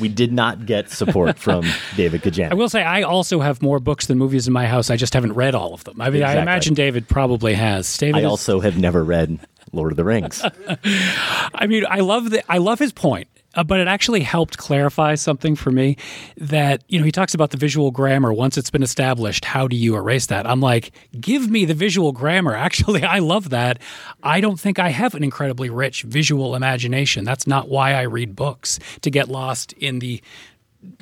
[0.00, 1.64] we did not get support from
[1.96, 2.50] David Kajganich.
[2.50, 4.90] I will say I also have more books than movies in my house.
[4.90, 6.00] I just haven't read all of them.
[6.00, 6.38] I mean, exactly.
[6.38, 7.96] I imagine David probably has.
[7.96, 8.26] David I is...
[8.26, 9.38] also have never read
[9.72, 10.42] Lord of the Rings.
[10.84, 13.28] I mean, I love the I love his point.
[13.54, 15.96] Uh, but it actually helped clarify something for me
[16.36, 18.32] that, you know, he talks about the visual grammar.
[18.32, 20.46] Once it's been established, how do you erase that?
[20.46, 22.54] I'm like, give me the visual grammar.
[22.70, 23.80] Actually, I love that.
[24.22, 27.24] I don't think I have an incredibly rich visual imagination.
[27.24, 30.22] That's not why I read books, to get lost in the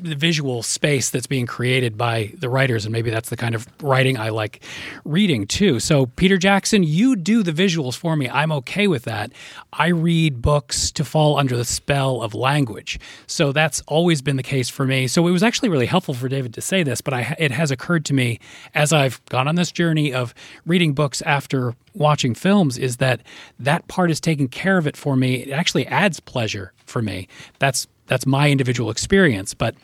[0.00, 3.68] the visual space that's being created by the writers and maybe that's the kind of
[3.80, 4.64] writing I like
[5.04, 5.78] reading too.
[5.78, 8.28] So Peter Jackson, you do the visuals for me.
[8.28, 9.30] I'm okay with that.
[9.72, 12.98] I read books to fall under the spell of language.
[13.28, 15.06] So that's always been the case for me.
[15.06, 17.70] So it was actually really helpful for David to say this, but I, it has
[17.70, 18.40] occurred to me
[18.74, 20.34] as I've gone on this journey of
[20.66, 23.20] reading books after watching films is that
[23.58, 25.36] that part is taking care of it for me.
[25.36, 27.28] It actually adds pleasure for me.
[27.58, 29.54] That's that's my individual experience.
[29.54, 29.76] But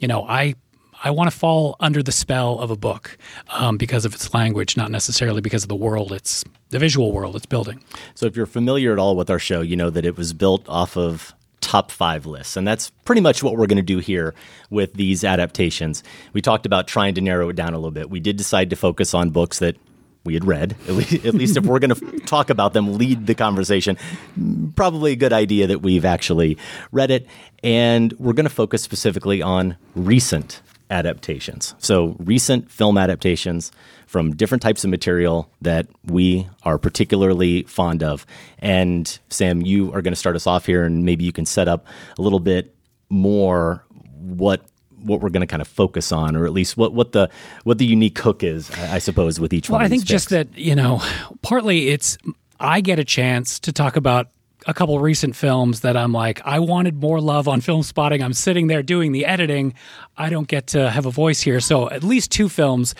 [0.00, 0.54] you know, I
[1.04, 3.18] I want to fall under the spell of a book
[3.50, 7.36] um, because of its language, not necessarily because of the world it's the visual world
[7.36, 7.82] it's building.
[8.14, 10.68] So, if you're familiar at all with our show, you know that it was built
[10.68, 12.56] off of top five lists.
[12.56, 14.34] And that's pretty much what we're going to do here
[14.68, 16.02] with these adaptations.
[16.32, 18.10] We talked about trying to narrow it down a little bit.
[18.10, 19.76] We did decide to focus on books that
[20.24, 20.76] we had read.
[20.86, 23.96] At least, at least if we're going to talk about them, lead the conversation.
[24.76, 26.58] Probably a good idea that we've actually
[26.90, 27.26] read it.
[27.62, 31.74] And we're going to focus specifically on recent adaptations.
[31.78, 33.72] So, recent film adaptations
[34.06, 38.26] from different types of material that we are particularly fond of.
[38.58, 41.66] And Sam, you are going to start us off here, and maybe you can set
[41.66, 41.86] up
[42.18, 42.74] a little bit
[43.08, 43.84] more
[44.18, 44.64] what
[45.04, 47.30] what we're going to kind of focus on, or at least what, what the
[47.64, 49.80] what the unique hook is, I, suppose, with each well, one.
[49.80, 50.10] Well, I think picks.
[50.10, 51.02] just that you know,
[51.42, 52.18] partly it's
[52.60, 54.28] I get a chance to talk about
[54.66, 58.22] a couple recent films that I'm like, I wanted more love on film spotting.
[58.22, 59.74] I'm sitting there doing the editing.
[60.16, 61.60] I don't get to have a voice here.
[61.60, 62.94] So at least two films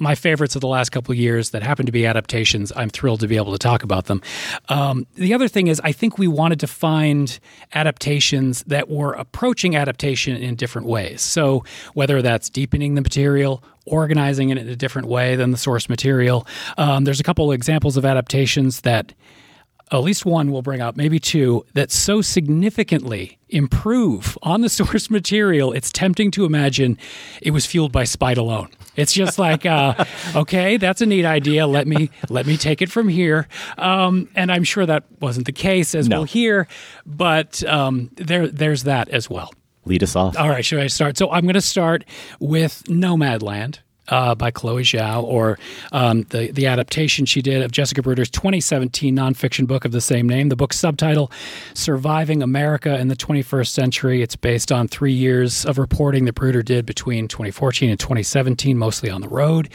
[0.00, 2.72] my favorites of the last couple years that happen to be adaptations.
[2.74, 4.22] I'm thrilled to be able to talk about them.
[4.68, 7.38] Um, the other thing is, I think we wanted to find
[7.74, 11.20] adaptations that were approaching adaptation in different ways.
[11.20, 15.88] So, whether that's deepening the material, organizing it in a different way than the source
[15.88, 16.46] material,
[16.78, 19.12] um, there's a couple examples of adaptations that
[19.92, 25.10] at least one we'll bring up, maybe two, that so significantly improve on the source
[25.10, 26.96] material, it's tempting to imagine
[27.42, 28.68] it was fueled by spite alone.
[28.96, 31.66] It's just like, uh, okay, that's a neat idea.
[31.66, 33.48] Let me let me take it from here.
[33.78, 36.18] Um, and I'm sure that wasn't the case, as No.
[36.18, 36.66] we'll hear.
[37.06, 39.52] But um, there, there's that as well.
[39.86, 40.36] Lead us off.
[40.38, 41.16] All right, should I start?
[41.16, 42.04] So I'm going to start
[42.40, 43.78] with Nomadland.
[44.10, 45.58] Uh, by Chloe Zhao, or
[45.92, 50.28] um, the the adaptation she did of Jessica Bruder's 2017 nonfiction book of the same
[50.28, 50.48] name.
[50.48, 51.30] The book's subtitle,
[51.74, 56.62] "Surviving America in the 21st Century." It's based on three years of reporting that Bruder
[56.62, 59.68] did between 2014 and 2017, mostly on the road.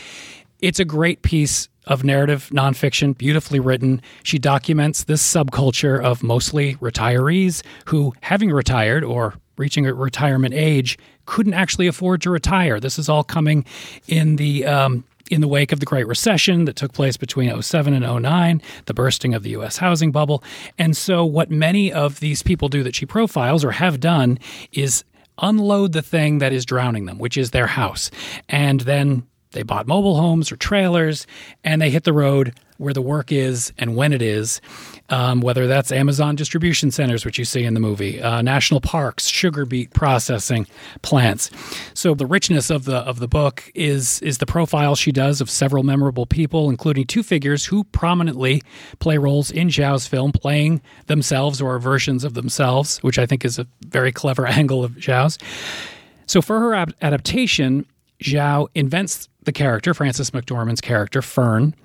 [0.59, 4.01] It's a great piece of narrative nonfiction, beautifully written.
[4.23, 10.97] She documents this subculture of mostly retirees who, having retired or reaching a retirement age,
[11.25, 12.79] couldn't actually afford to retire.
[12.79, 13.65] This is all coming
[14.07, 17.93] in the um, in the wake of the Great Recession that took place between 07
[17.93, 20.43] and 09, the bursting of the US housing bubble.
[20.77, 24.37] And so what many of these people do that she profiles or have done
[24.71, 25.03] is
[25.39, 28.11] unload the thing that is drowning them, which is their house.
[28.47, 31.25] And then they bought mobile homes or trailers
[31.63, 34.61] and they hit the road where the work is and when it is,
[35.09, 39.27] um, whether that's Amazon distribution centers, which you see in the movie, uh, national parks,
[39.27, 40.65] sugar beet processing
[41.01, 41.51] plants.
[41.93, 45.49] So the richness of the of the book is is the profile she does of
[45.49, 48.61] several memorable people, including two figures who prominently
[48.99, 53.59] play roles in Zhao's film, playing themselves or versions of themselves, which I think is
[53.59, 55.37] a very clever angle of Zhao's.
[56.27, 57.85] So for her ab- adaptation,
[58.23, 61.75] Zhao invents the character, Frances McDormand's character, Fern.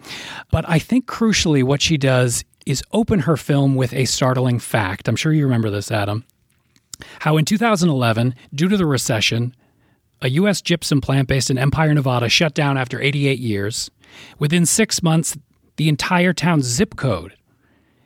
[0.50, 5.08] But I think crucially, what she does is open her film with a startling fact.
[5.08, 6.24] I'm sure you remember this, Adam.
[7.20, 9.54] How in 2011, due to the recession,
[10.22, 10.60] a U.S.
[10.60, 13.90] gypsum plant based in Empire, Nevada shut down after 88 years.
[14.38, 15.36] Within six months,
[15.76, 17.34] the entire town's zip code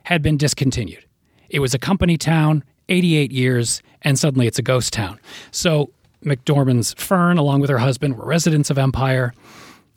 [0.04, 1.04] had been discontinued.
[1.48, 5.18] It was a company town, 88 years, and suddenly it's a ghost town.
[5.50, 5.90] So
[6.24, 9.32] McDormand's Fern, along with her husband, were residents of Empire.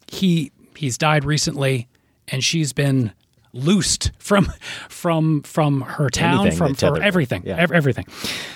[0.08, 1.88] He he's died recently,
[2.28, 3.12] and she's been
[3.54, 4.52] loosed from
[4.90, 7.56] from from her town, Anything from for everything, Yeah.
[7.58, 8.06] ev- everything.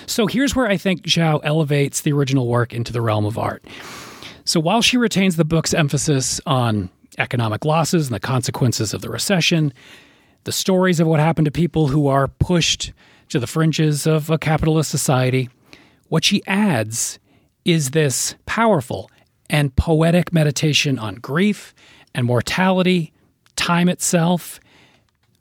[0.06, 3.64] So here's where I think Zhao elevates the original work into the realm of art.
[4.44, 9.08] So while she retains the book's emphasis on economic losses and the consequences of the
[9.10, 9.72] recession,
[10.44, 12.92] the stories of what happened to people who are pushed
[13.28, 15.48] to the fringes of a capitalist society,
[16.08, 17.18] what she adds
[17.64, 19.10] is this powerful
[19.50, 21.74] and poetic meditation on grief
[22.14, 23.12] and mortality,
[23.56, 24.60] time itself.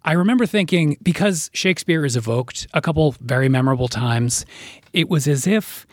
[0.04, 4.46] I remember thinking, because Shakespeare is evoked a couple very memorable times,
[4.94, 5.86] it was as if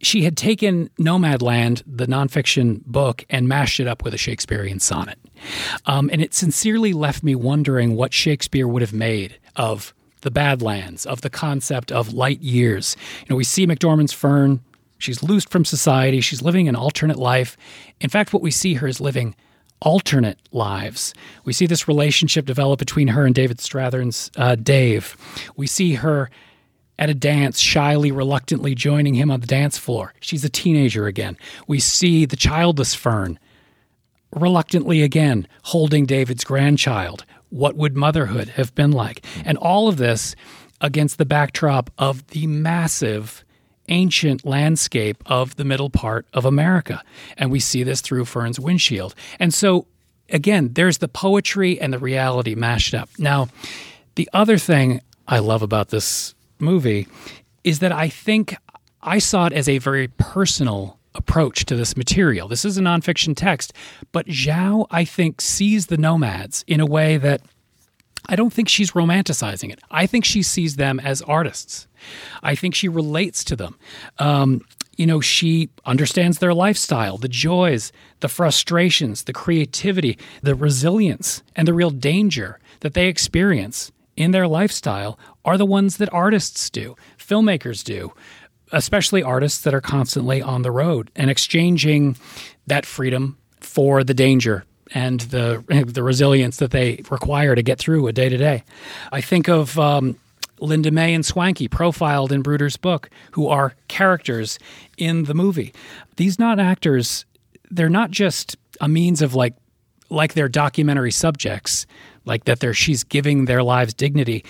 [0.00, 5.18] she had taken Nomadland, the nonfiction book, and mashed it up with a Shakespearean sonnet.
[5.86, 11.06] Um, and it sincerely left me wondering what Shakespeare would have made of the Badlands,
[11.06, 12.96] of the concept of light years.
[13.20, 14.60] You know, we see McDormand's Fern.
[15.02, 16.20] She's loosed from society.
[16.20, 17.56] She's living an alternate life.
[18.00, 19.34] In fact, what we see her is living
[19.80, 21.12] alternate lives.
[21.44, 25.16] We see this relationship develop between her and David Strathairn's uh, Dave.
[25.56, 26.30] We see her
[27.00, 30.14] at a dance, shyly, reluctantly joining him on the dance floor.
[30.20, 31.36] She's a teenager again.
[31.66, 33.40] We see the childless Fern
[34.32, 37.24] reluctantly again holding David's grandchild.
[37.48, 39.24] What would motherhood have been like?
[39.44, 40.36] And all of this
[40.80, 43.44] against the backdrop of the massive
[43.88, 47.02] ancient landscape of the middle part of America.
[47.36, 49.14] And we see this through Fern's windshield.
[49.38, 49.86] And so,
[50.28, 53.08] again, there's the poetry and the reality mashed up.
[53.18, 53.48] Now,
[54.14, 57.08] the other thing I love about this movie
[57.64, 58.56] is that I think
[59.02, 62.48] I saw it as a very personal approach to this material.
[62.48, 63.72] This is a nonfiction text,
[64.12, 67.42] but Zhao, I think, sees the nomads in a way that
[68.26, 69.80] I don't think she's romanticizing it.
[69.90, 71.86] I think she sees them as artists.
[72.42, 73.78] I think she relates to them.
[74.18, 74.62] Um,
[74.96, 81.66] you know, she understands their lifestyle, the joys, the frustrations, the creativity, the resilience, and
[81.66, 86.94] the real danger that they experience in their lifestyle are the ones that artists do,
[87.18, 88.12] filmmakers do,
[88.70, 92.16] especially artists that are constantly on the road and exchanging
[92.66, 98.06] that freedom for the danger and the the resilience that they require to get through
[98.06, 98.64] a day to day.
[99.10, 100.16] I think of um,
[100.62, 104.58] Linda May and Swankie, profiled in Bruder's book, who are characters
[104.96, 105.74] in the movie.
[106.16, 107.24] These not actors,
[107.70, 109.54] they're not just a means of like
[110.08, 111.86] like they're documentary subjects,
[112.24, 114.44] like that they're she's giving their lives dignity.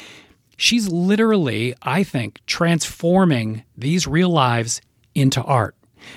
[0.56, 4.80] She's literally, I think, transforming these real lives
[5.14, 5.74] into art.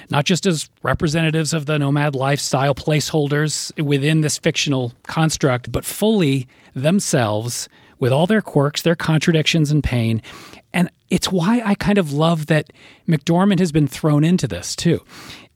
[0.10, 6.48] Not just as representatives of the nomad lifestyle placeholders within this fictional construct, but fully
[6.74, 7.70] themselves
[8.00, 10.22] with all their quirks, their contradictions, and pain.
[10.74, 12.72] And it's why I kind of love that
[13.08, 15.04] McDormand has been thrown into this too,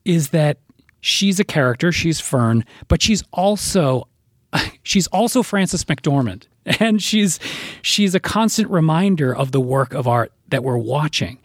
[0.06, 0.60] is that
[1.02, 4.08] she's a character, she's Fern, but she's also
[4.84, 6.48] she's also Frances McDormand.
[6.80, 7.40] And she's
[7.82, 11.40] she's a constant reminder of the work of art that we're watching.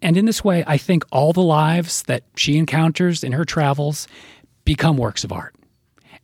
[0.00, 4.06] And in this way, I think all the lives that she encounters in her travels
[4.64, 5.56] become works of art.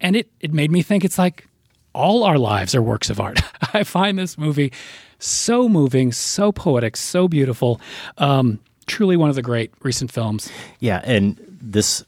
[0.00, 1.48] And it, it made me think it's like
[1.94, 3.40] all our lives are works of art.
[3.74, 4.72] I find this movie
[5.18, 7.80] so moving, so poetic, so beautiful.
[8.18, 10.50] Um, truly one of the great recent films.
[10.80, 12.04] Yeah, and this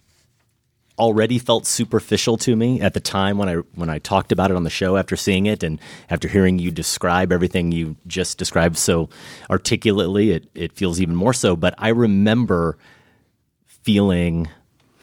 [0.99, 4.57] already felt superficial to me at the time when I when I talked about it
[4.57, 5.79] on the show after seeing it and
[6.09, 9.11] after hearing you describe everything you just described so
[9.51, 12.79] articulately it it feels even more so but I remember
[13.67, 14.49] feeling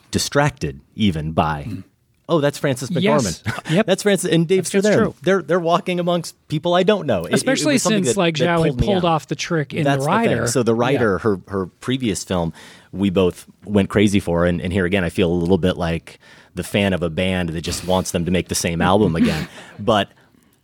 [0.09, 1.83] distracted even by mm
[2.29, 3.01] oh, that's Frances McDormand.
[3.03, 3.43] Yes.
[3.71, 3.85] Yep.
[3.87, 5.13] that's Frances and Dave That's true.
[5.21, 7.23] They're they're walking amongst people I don't know.
[7.25, 10.03] It- it Especially something since that- like Zhao me pulled off the trick in That's
[10.05, 11.23] the the So the writer, Yeah.
[11.29, 12.53] her her previous film,
[12.91, 16.19] we both went crazy for, and, and here again, I feel a little bit like
[16.55, 19.47] the fan of a band that just wants them to make the same album again.
[19.79, 20.09] but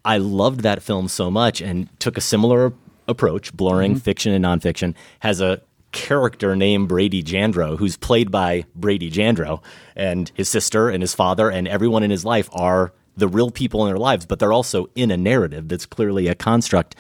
[0.06, 2.72] I loved that film so much, and took a similar
[3.08, 4.00] approach, blurring Mm-hmm.
[4.00, 4.94] fiction and nonfiction.
[5.20, 9.64] Has a character named Brady Jandreau, who's played by Brady Jandreau,
[9.96, 13.86] and his sister and his father and everyone in his life are the real people
[13.86, 16.96] in their lives, but they're also in a narrative that's clearly a construct.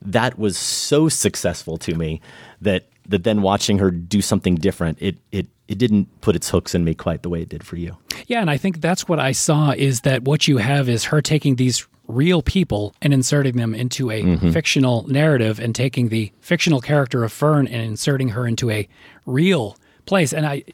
[0.00, 2.20] That was so successful to me
[2.60, 6.74] that that then watching her do something different, it it it didn't put its hooks
[6.74, 7.96] in me quite the way it did for you.
[8.26, 11.22] Yeah, and I think that's what I saw is that what you have is her
[11.22, 14.52] taking these real people and inserting them into a Mhm.
[14.52, 18.86] fictional narrative and taking the fictional character of Fern and inserting her into a
[19.26, 19.76] real
[20.06, 20.32] place.
[20.32, 20.64] And I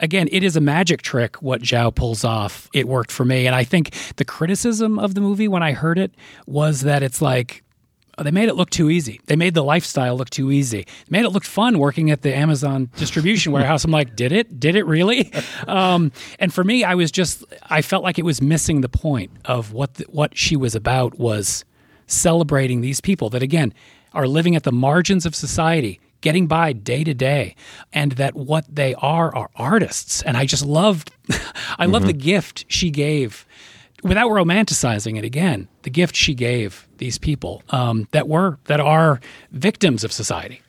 [0.00, 2.68] again, it is a magic trick what Zhao pulls off.
[2.72, 3.46] It worked for me.
[3.46, 6.12] And I think the criticism of the movie when I heard it
[6.46, 7.64] was that it's like
[8.22, 9.20] they made it look too easy.
[9.26, 10.82] They made the lifestyle look too easy.
[10.82, 13.84] They made it look fun working at the Amazon distribution warehouse.
[13.84, 14.58] I'm like, did it?
[14.60, 15.32] Did it really?
[15.66, 19.30] Um, and for me, I was just, I felt like it was missing the point
[19.44, 21.64] of what the, what she was about was
[22.06, 23.72] celebrating these people that again
[24.12, 27.54] are living at the margins of society getting by day to day
[27.92, 31.12] and that what they are are artists and i just loved
[31.78, 33.46] i love the gift she gave
[34.02, 39.20] without romanticizing it again the gift she gave these people um, that were that are
[39.50, 40.60] victims of society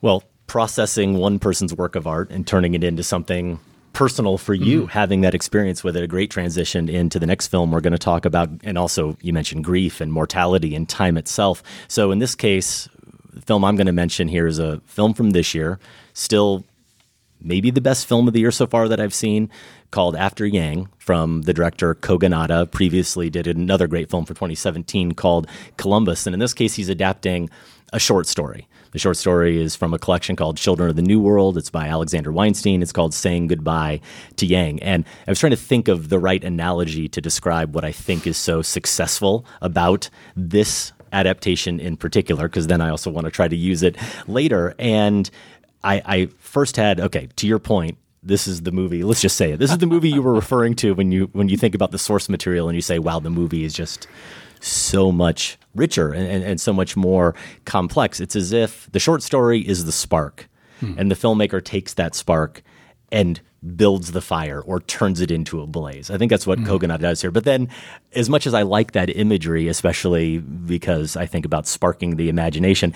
[0.00, 3.60] Well, processing one person's work of art and turning it into something
[3.92, 7.72] personal for you, having that experience with it, a great transition into the next film
[7.72, 8.48] we're going to talk about.
[8.62, 11.62] And also, you mentioned grief and mortality and time itself.
[11.88, 12.88] So, in this case,
[13.32, 15.80] the film I'm going to mention here is a film from this year,
[16.12, 16.64] still
[17.40, 19.50] maybe the best film of the year so far that I've seen,
[19.90, 22.70] called After Yang from the director Kogonada.
[22.70, 27.48] Previously, did another great film for 2017 called Columbus, and in this case, he's adapting
[27.92, 28.68] a short story.
[28.92, 31.58] The short story is from a collection called Children of the New World.
[31.58, 32.82] It's by Alexander Weinstein.
[32.82, 34.00] It's called Saying Goodbye
[34.36, 34.82] to Yang.
[34.82, 38.26] And I was trying to think of the right analogy to describe what I think
[38.26, 43.48] is so successful about this adaptation in particular, because then I also want to try
[43.48, 43.96] to use it
[44.26, 44.74] later.
[44.78, 45.30] And
[45.84, 47.98] I, I first had okay to your point.
[48.22, 49.04] This is the movie.
[49.04, 49.58] Let's just say it.
[49.58, 51.98] This is the movie you were referring to when you when you think about the
[51.98, 54.06] source material and you say, "Wow, the movie is just
[54.60, 57.34] so much richer and, and, and so much more
[57.64, 60.48] complex." It's as if the short story is the spark,
[60.80, 60.94] hmm.
[60.98, 62.62] and the filmmaker takes that spark
[63.10, 63.40] and
[63.76, 66.10] builds the fire or turns it into a blaze.
[66.10, 66.66] I think that's what hmm.
[66.66, 67.30] Kogonada does here.
[67.30, 67.68] But then,
[68.14, 72.94] as much as I like that imagery, especially because I think about sparking the imagination,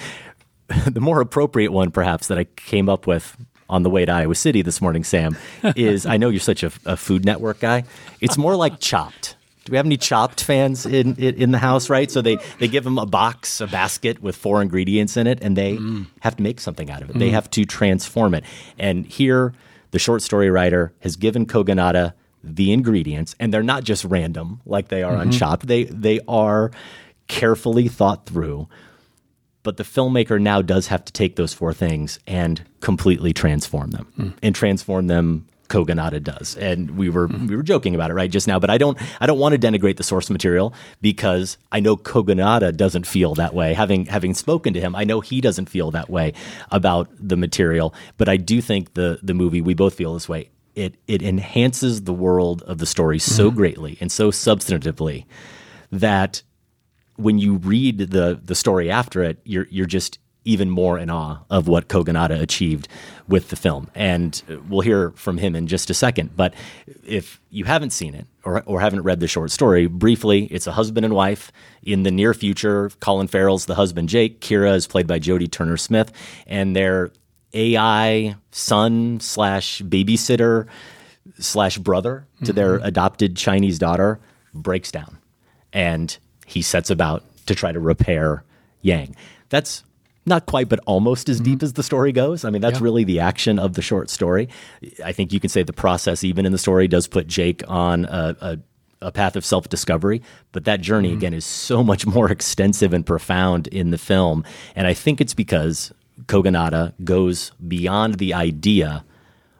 [0.90, 3.36] the more appropriate one, perhaps, that I came up with
[3.68, 5.36] on the way to Iowa City this morning, Sam,
[5.76, 7.84] is I know you're such a, a Food Network guy.
[8.20, 9.36] It's more like Chopped.
[9.64, 11.88] Do we have any Chopped fans in, in in the house?
[11.88, 15.38] Right, so they they give them a box, a basket with four ingredients in it,
[15.40, 15.78] and they
[16.20, 17.18] have to make something out of it.
[17.18, 17.32] They Mm.
[17.34, 18.44] have to transform it.
[18.78, 19.54] And here,
[19.92, 22.12] the short story writer has given Kogonada
[22.42, 25.38] the ingredients, and they're not just random like they are on Mhm.
[25.38, 25.66] Chopped.
[25.68, 26.72] They they are
[27.28, 28.66] carefully thought through
[29.62, 34.34] but the filmmaker now does have to take those four things and completely transform them
[34.42, 36.54] and transform them Kogonada does.
[36.56, 39.26] And we were we were joking about it right just now, but I don't I
[39.26, 43.72] don't want to denigrate the source material because I know Kogonada doesn't feel that way.
[43.72, 46.34] Having having spoken to him, I know he doesn't feel that way
[46.70, 50.50] about the material, but I do think the the movie we both feel this way
[50.74, 53.56] it it enhances the world of the story so Mm-hmm.
[53.56, 55.24] greatly and so substantively
[55.90, 56.42] that
[57.16, 61.38] when you read the the story after it, you're you're just even more in awe
[61.50, 62.88] of what Kogonada achieved
[63.28, 63.88] with the film.
[63.94, 66.36] And we'll hear from him in just a second.
[66.36, 66.54] But
[67.06, 70.72] if you haven't seen it or, or haven't read the short story, briefly, it's a
[70.72, 71.52] husband and wife.
[71.84, 74.40] In the near future, Colin Farrell's the husband, Jake.
[74.40, 76.12] Kira is played by Jodie Turner Smith.
[76.46, 77.12] And their
[77.54, 80.66] AI son slash babysitter
[81.38, 82.86] slash brother to their mm-hmm.
[82.86, 84.18] adopted Chinese daughter
[84.52, 85.18] breaks down
[85.72, 86.18] and
[86.52, 88.44] he sets about to try to repair
[88.82, 89.16] Yang.
[89.48, 89.84] That's
[90.24, 91.64] not quite, but almost as deep mm-hmm.
[91.64, 92.44] as the story goes.
[92.44, 92.84] I mean, that's Yeah.
[92.84, 94.48] really the action of the short story.
[95.04, 98.04] I think you can say the process, even in the story, does put Jake on
[98.04, 98.58] a, a,
[99.00, 100.22] a path of self discovery.
[100.52, 101.18] But that journey, mm-hmm.
[101.18, 104.44] again, is so much more extensive and profound in the film.
[104.76, 105.92] And I think it's because
[106.26, 109.04] Kogonada goes beyond the idea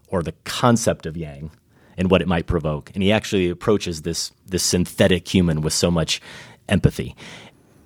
[0.09, 1.51] or the concept of Yang
[1.97, 2.91] and what it might provoke.
[2.95, 6.21] And he actually approaches this this synthetic human with so much
[6.73, 7.15] empathy.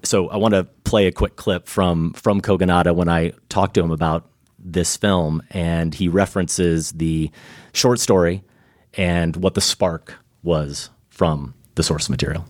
[0.02, 3.80] So I want to play a quick clip from from Kogonada when I talked to
[3.82, 4.24] him about
[4.58, 7.30] this film, and he references the
[7.72, 8.42] short story
[8.94, 12.44] and what the spark was from the source material.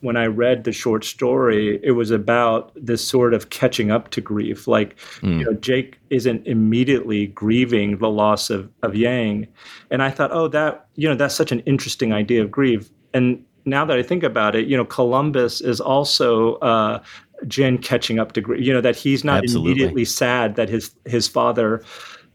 [0.00, 4.20] when I read the short story, it was about this sort of catching up to
[4.20, 4.68] grief.
[4.68, 5.38] Like, Mm.
[5.38, 9.48] you know, Jake isn't immediately grieving the loss of, of Yang.
[9.90, 12.88] And I thought, oh, that, you know, that's such an interesting idea of grief.
[13.14, 17.02] And now that I think about it, you know, Columbus is also uh,
[17.46, 19.72] Jin catching up to you know, that he's not Absolutely.
[19.72, 21.84] immediately sad that his, his father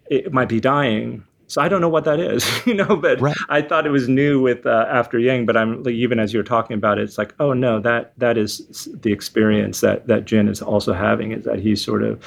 [0.10, 1.24] it might be dying.
[1.48, 4.42] So I don't know what that is, you know, but I thought it was new
[4.42, 7.34] with uh, After Yang, but I'm like, even as you're talking about it, it's like,
[7.40, 11.60] oh no, that that is the experience that that Jin is also having is that
[11.60, 12.24] he's sort of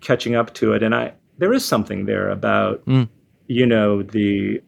[0.00, 3.08] catching up to it, and I there is something there about Mm.
[3.46, 4.62] you know the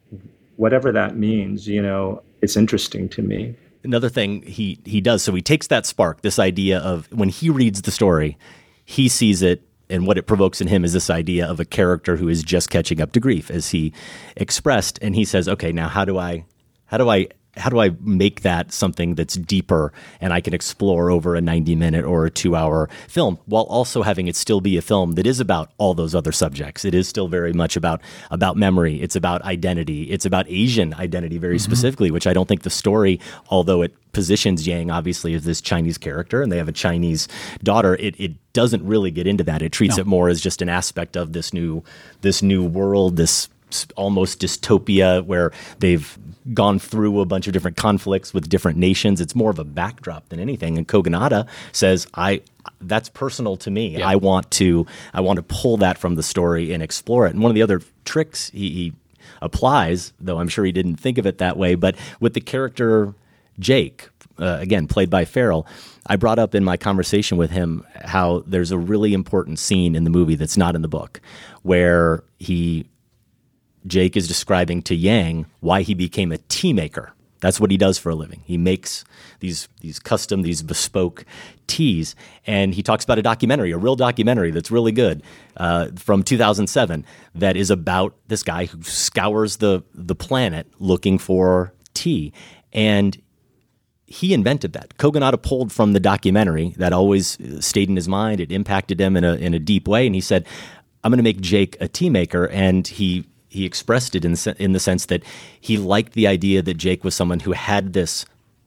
[0.56, 3.54] whatever that means, you know, it's interesting to me.
[3.84, 7.48] Another thing he he does so he takes that spark, this idea of when he
[7.50, 8.36] reads the story,
[8.84, 12.16] he sees it and what it provokes in him is this idea of a character
[12.16, 13.92] who is just catching up to grief as he
[14.36, 16.44] expressed and he says, "Okay, now how do I
[16.86, 17.28] how do I
[17.58, 21.74] how do I make that something that's deeper and I can explore over a 90
[21.76, 25.26] minute or a two hour film while also having it still be a film that
[25.26, 26.84] is about all those other subjects.
[26.84, 29.00] It is still very much about, about memory.
[29.02, 30.04] It's about identity.
[30.04, 31.64] It's about Asian identity very mm-hmm.
[31.64, 35.98] specifically, which I don't think the story, although it positions Yang obviously as this Chinese
[35.98, 37.28] character and they have a Chinese
[37.62, 39.62] daughter, it, it doesn't really get into that.
[39.62, 40.02] It treats No.
[40.02, 41.84] it more as just an aspect of this new,
[42.22, 43.48] this new world, this
[43.96, 46.18] almost dystopia where they've
[46.54, 49.20] gone through a bunch of different conflicts with different nations.
[49.20, 50.78] It's more of a backdrop than anything.
[50.78, 52.42] And Kogonada says, "I
[52.80, 54.02] that's personal to me.
[54.02, 57.42] I want to I want to pull that from the story and explore it." And
[57.42, 58.92] one of the other tricks he, he
[59.42, 63.14] applies, though I'm sure he didn't think of it that way, but with the character
[63.58, 64.08] Jake,
[64.38, 65.66] uh, again played by Farrell,
[66.06, 70.04] I brought up in my conversation with him how there's a really important scene in
[70.04, 71.20] the movie that's not in the book,
[71.62, 72.86] where he
[73.88, 77.12] Jake is describing to Yang why he became a tea maker.
[77.40, 78.42] That's what he does for a living.
[78.44, 79.04] He makes
[79.40, 81.24] these these custom, these bespoke
[81.66, 82.16] teas,
[82.46, 85.22] and he talks about a documentary, a real documentary that's really good
[85.56, 87.04] uh, from 2007
[87.36, 92.32] that is about this guy who scours the the planet looking for tea,
[92.72, 93.20] and
[94.06, 94.96] he invented that.
[94.96, 98.40] Kogonada pulled from the documentary that always uh, stayed in his mind.
[98.40, 100.44] It impacted him in a in a deep way, and he said,
[101.04, 104.56] "I'm going to make Jake a tea maker." And he he expressed it in the,
[104.58, 105.22] in the sense that
[105.60, 108.24] he liked the idea that Jake was someone who had this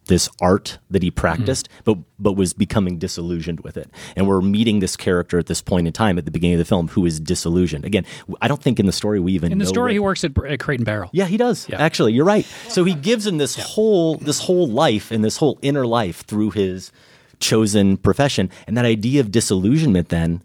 [0.07, 1.19] this art that he mm-hmm.
[1.19, 3.89] practiced, but but was becoming disillusioned with it.
[4.15, 6.65] And we're meeting this character at this point in time at the beginning of the
[6.65, 7.85] film who is disillusioned.
[7.85, 8.05] Again,
[8.41, 10.23] I don't think in the story we even In the know story, what- he works
[10.23, 11.09] at, at Crate and Barrel.
[11.13, 11.69] yeah, he does.
[11.71, 12.45] Actually, you're right.
[12.67, 16.51] So he gives him this whole this whole life and this whole inner life through
[16.51, 16.91] his
[17.39, 20.41] chosen profession, and that idea of disillusionment then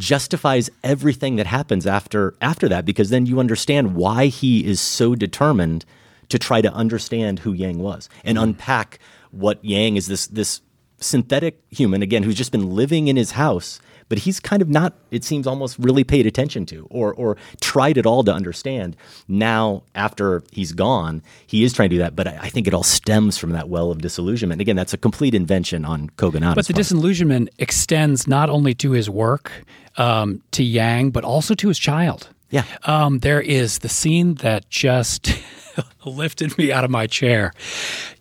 [0.00, 5.14] justifies everything that happens after after that because then you understand why he is so
[5.14, 5.84] determined
[6.30, 8.44] to try to understand who Yang was and mm-hmm.
[8.44, 8.98] unpack
[9.30, 10.62] what Yang is this this
[10.98, 14.92] synthetic human again who's just been living in his house but he's kind of not
[15.10, 18.96] it seems almost really paid attention to or or tried at all to understand.
[19.28, 22.74] Now after he's gone he is trying to do that but i, I think it
[22.74, 24.60] all stems from that well of disillusionment.
[24.60, 26.80] Again that's a complete invention on kogonada's But the part.
[26.80, 29.64] disillusionment extends not only to his work,
[29.96, 32.28] um, to Yang, but also to his child.
[32.50, 32.64] Yeah.
[32.84, 35.32] Um, there is the scene that just
[36.04, 37.52] lifted me out of my chair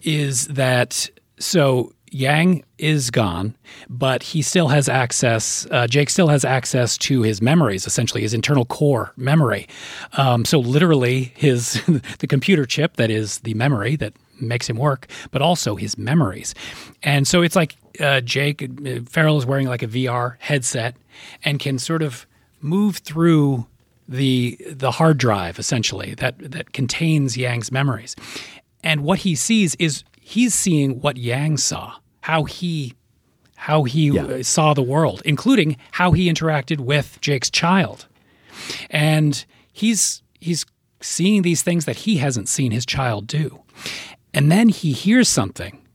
[0.02, 1.10] is that
[1.40, 3.56] so Yang is gone,
[3.88, 5.68] but he still has access.
[5.70, 9.68] Uh, Jake still has access to his memories, essentially his internal core memory.
[10.14, 11.82] Um, so literally, his
[12.20, 16.56] the computer chip that is the memory that makes him work, but also his memories.
[17.04, 20.96] And so it's like uh, Jake uh, Farrell is wearing like a VR headset
[21.44, 22.26] and can sort of
[22.62, 23.66] move through
[24.08, 28.16] the the hard drive essentially that that contains Yang's memories.
[28.84, 32.96] And what he sees is he's seeing what Yang saw, how he
[33.56, 34.42] how he yeah.
[34.42, 38.08] saw the world, including how he interacted with Jake's child.
[38.90, 40.66] And he's he's
[41.02, 43.62] seeing these things that he hasn't seen his child do.
[44.34, 45.86] And then he hears something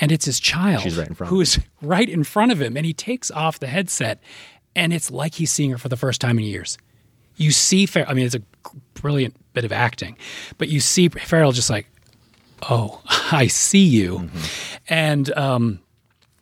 [0.00, 3.30] and it's his child right who is right in front of him and he takes
[3.30, 4.20] off the headset
[4.74, 6.78] and it's like he's seeing her for the first time in years.
[7.36, 8.42] You see Farrell, I mean it's a
[8.94, 10.16] brilliant bit of acting,
[10.58, 11.86] but you see Farrell just like
[12.68, 13.00] oh,
[13.32, 14.18] I see you.
[14.18, 14.76] Mm-hmm.
[14.88, 15.80] And um,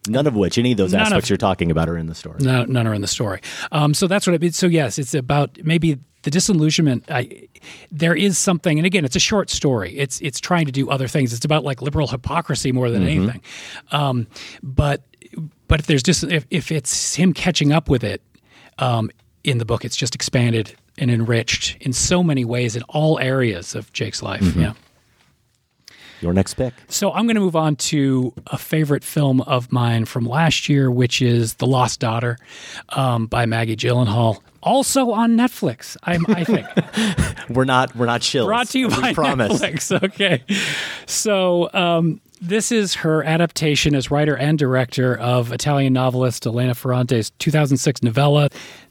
[0.08, 2.38] none of which, any of those aspects of, you're talking about, are in the story.
[2.40, 3.40] No, none are in the story.
[3.72, 4.56] Um, so that's what it means.
[4.56, 7.04] So, yes, it's about maybe the disillusionment.
[7.10, 7.48] I,
[7.90, 9.96] there is something, and again, it's a short story.
[9.96, 11.32] It's it's trying to do other things.
[11.32, 13.22] It's about like liberal hypocrisy more than mm-hmm.
[13.22, 13.40] anything.
[13.92, 14.26] Um,
[14.62, 15.02] but
[15.68, 18.22] but if there's just if, if it's him catching up with it
[18.78, 19.10] um,
[19.44, 23.74] in the book, it's just expanded and enriched in so many ways in all areas
[23.74, 24.40] of Jake's life.
[24.40, 24.60] Mm-hmm.
[24.60, 24.72] Yeah.
[26.20, 26.74] Your next pick.
[26.88, 30.90] So I'm going to move on to a favorite film of mine from last year,
[30.90, 32.38] which is The Lost Daughter
[32.88, 34.40] um, by Maggie Gyllenhaal.
[34.62, 36.66] Also on Netflix, I'm, I think.
[37.48, 38.46] we're not we're not chill.
[38.46, 39.60] Brought to you by promise.
[39.60, 40.02] Netflix.
[40.08, 40.42] Okay,
[41.06, 47.30] so um, this is her adaptation as writer and director of Italian novelist Elena Ferrante's
[47.38, 48.48] 2006 novella.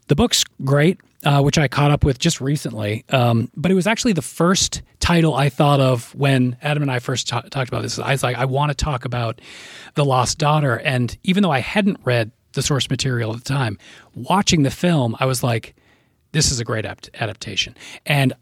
[0.08, 3.04] The book's great uh, which I caught up with just recently.
[3.10, 7.00] Um, but it was actually the first title I thought of when Adam and I
[7.00, 7.98] first ta- talked about this.
[8.00, 9.42] I was like, I want to talk about
[9.96, 10.80] The Lost Daughter.
[10.80, 13.78] And even though I hadn't read the source material at the time,
[14.16, 15.76] watching the film, I was like,
[16.32, 17.76] this is a great ap- adaptation.
[18.06, 18.34] And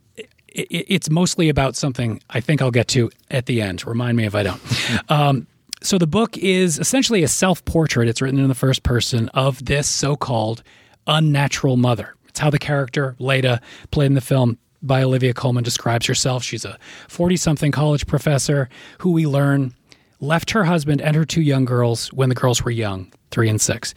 [0.57, 3.85] it's mostly about something I think I'll get to at the end.
[3.85, 4.61] Remind me if I don't.
[5.09, 5.47] Um,
[5.81, 8.07] so the book is essentially a self portrait.
[8.07, 10.63] It's written in the first person of this so called
[11.05, 12.15] unnatural mother.
[12.27, 13.61] It's how the character, Leda,
[13.91, 16.43] played in the film by Olivia Colman, describes herself.
[16.43, 18.67] She's a 40 something college professor
[18.99, 19.75] who we learn
[20.19, 23.59] left her husband and her two young girls when the girls were young, three and
[23.59, 23.93] six.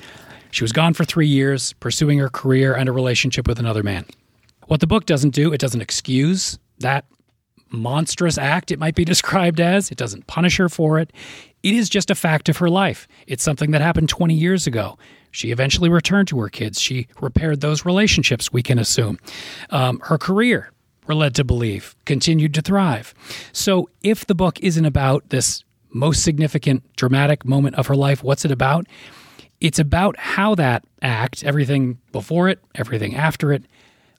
[0.51, 4.05] She was gone for three years, pursuing her career and a relationship with another man.
[4.67, 7.05] What the book doesn't do, it doesn't excuse that
[7.71, 9.93] monstrous act, it might be described as.
[9.93, 11.13] It doesn't punish her for it.
[11.63, 13.07] It is just a fact of her life.
[13.29, 14.99] It's something that happened 20 years ago.
[15.31, 16.81] She eventually returned to her kids.
[16.81, 19.19] She repaired those relationships, we can assume.
[19.71, 20.73] Um, her career,
[21.07, 23.15] we're led to believe, continued to thrive.
[23.53, 28.45] So if the book isn't about this most significant dramatic moment of her life, what's
[28.45, 28.87] it about?
[29.61, 33.65] It's about how that act, everything before it, everything after it,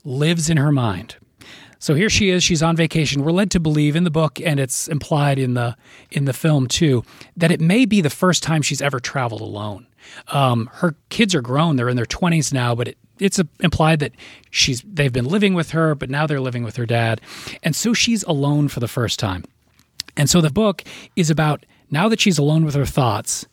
[0.04, 1.16] lives in her mind.
[1.82, 3.24] So here she is, she's on vacation.
[3.24, 5.78] We're led to believe in the book and it's implied in the
[6.12, 7.06] in the film too
[7.38, 9.88] that it may be the first time she's ever traveled alone.
[10.28, 14.12] Um, her kids are grown; they're in their twenties now, but it, it's implied that
[14.50, 17.22] she's they've been living with her, but now they're living with her dad,
[17.64, 19.46] and so she's alone for the first time.
[20.18, 20.84] And so the book
[21.16, 23.46] is about now that she's alone with her thoughts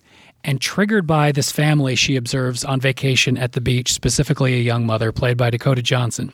[0.47, 4.87] and triggered by this family she observes on vacation at the beach, specifically a young
[4.87, 6.33] mother played by Dakota Johnson.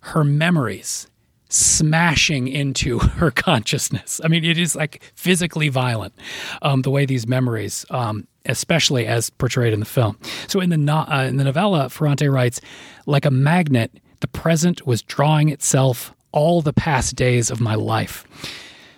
[0.00, 1.08] Her memories
[1.48, 4.20] smashing into her consciousness.
[4.22, 6.14] I mean, it is like physically violent,
[6.60, 10.18] um, the way these memories, um, especially as portrayed in the film.
[10.48, 12.60] So in the no- uh, in the novella, Ferrante writes,
[13.06, 18.26] like a magnet, the present was drawing itself all the past days of my life.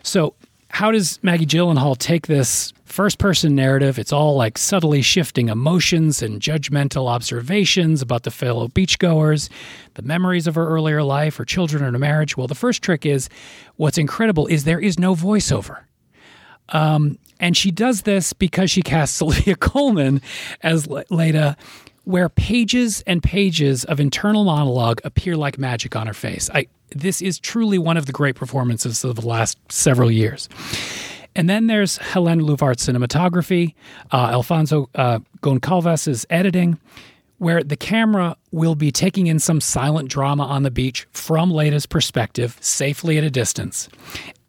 [0.02, 0.35] So
[0.79, 3.99] how does Maggie Gyllenhaal take this first person narrative?
[3.99, 9.49] It's all like subtly shifting emotions and judgmental observations about the fellow beachgoers,
[9.95, 12.37] the memories of her earlier life, her children, and her marriage.
[12.37, 13.29] Well, the first trick is
[13.75, 15.81] what's incredible is there is no voiceover.
[16.69, 20.23] Um, and she does this because she casts Olivia Colman
[20.63, 21.57] as Leda,
[22.09, 26.48] where pages and pages of internal monologue appear like magic on her face.
[26.55, 30.48] I, this is truly one of the great performances of the last several years.
[31.36, 33.74] And then there's Helene Louvart's cinematography,
[34.10, 36.80] uh, Affonso uh, Goncalves' editing,
[37.36, 41.85] where the camera will be taking in some silent drama on the beach from Leda's
[41.85, 43.90] perspective, safely at a distance.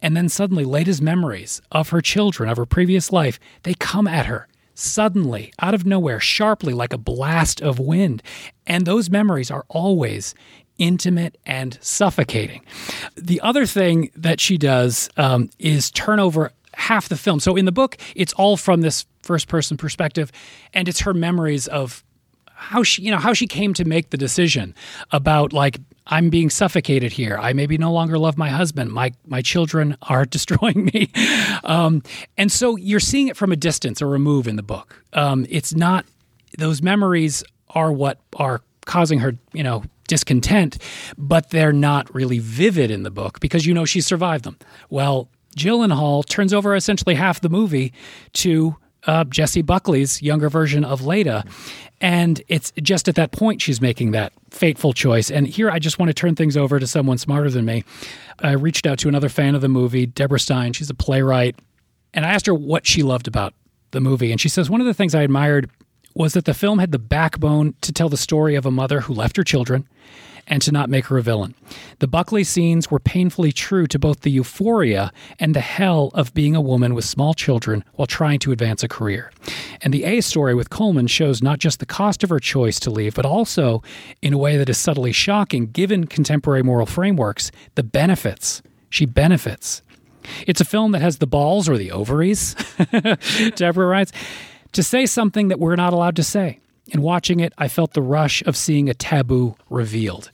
[0.02, 4.28] And then suddenly, Leda's memories of her children, of her previous life, they come at
[4.28, 4.48] her
[4.80, 8.24] suddenly, out of nowhere, sharply, like a blast of wind.
[8.66, 10.34] And those memories are always
[10.78, 12.64] intimate and suffocating.
[13.16, 17.40] The other thing that she does um, is turn over half the film.
[17.42, 20.32] So in the book, it's all from this first person perspective,
[20.74, 22.04] and it's her memories of
[22.48, 24.74] how she, you know, how she came to make the decision
[25.12, 27.38] about like I'm being suffocated here.
[27.40, 28.92] I maybe no longer love my husband.
[28.92, 31.12] My my children are destroying me,
[31.64, 32.04] um,
[32.38, 35.04] and so you're seeing it from a distance, or a remove in the book.
[35.14, 36.06] Um, it's not
[36.58, 40.80] those memories are what are causing her, you know, discontent,
[41.18, 44.58] but they're not really vivid in the book because you know she survived them.
[44.90, 47.94] Well, Gyllenhaal turns over essentially half the movie
[48.34, 48.76] to
[49.06, 51.44] uh, Jessie Buckley's younger version of Leda.
[52.02, 55.30] And it's just at that point she's making that fateful choice.
[55.30, 57.84] And here I just want to turn things over to someone smarter than me.
[58.40, 60.74] I reached out to another fan of the movie, Deborah Stein.
[60.74, 61.56] She's a playwright.
[62.14, 63.54] And I asked her what she loved about
[63.92, 64.32] the movie.
[64.32, 65.70] And she says, One of the things I admired
[66.16, 69.14] was that the film had the backbone to tell the story of a mother who
[69.14, 69.88] left her children
[70.50, 71.56] and to not make her a villain.
[72.00, 76.56] The Buckley scenes were painfully true to both the euphoria and the hell of being
[76.56, 79.32] a woman with small children while trying to advance a career.
[79.82, 82.90] And the A story with Colman shows not just the cost of her choice to
[82.90, 83.84] leave, but also,
[84.22, 88.62] in a way that is subtly shocking given contemporary moral frameworks, the benefits.
[88.90, 89.84] She benefits.
[90.48, 92.56] It's a film that has the balls or the ovaries,
[93.56, 94.12] Deborah writes,
[94.74, 96.60] to say something that we're not allowed to say.
[96.94, 100.32] And watching it, I felt the rush of seeing a taboo revealed.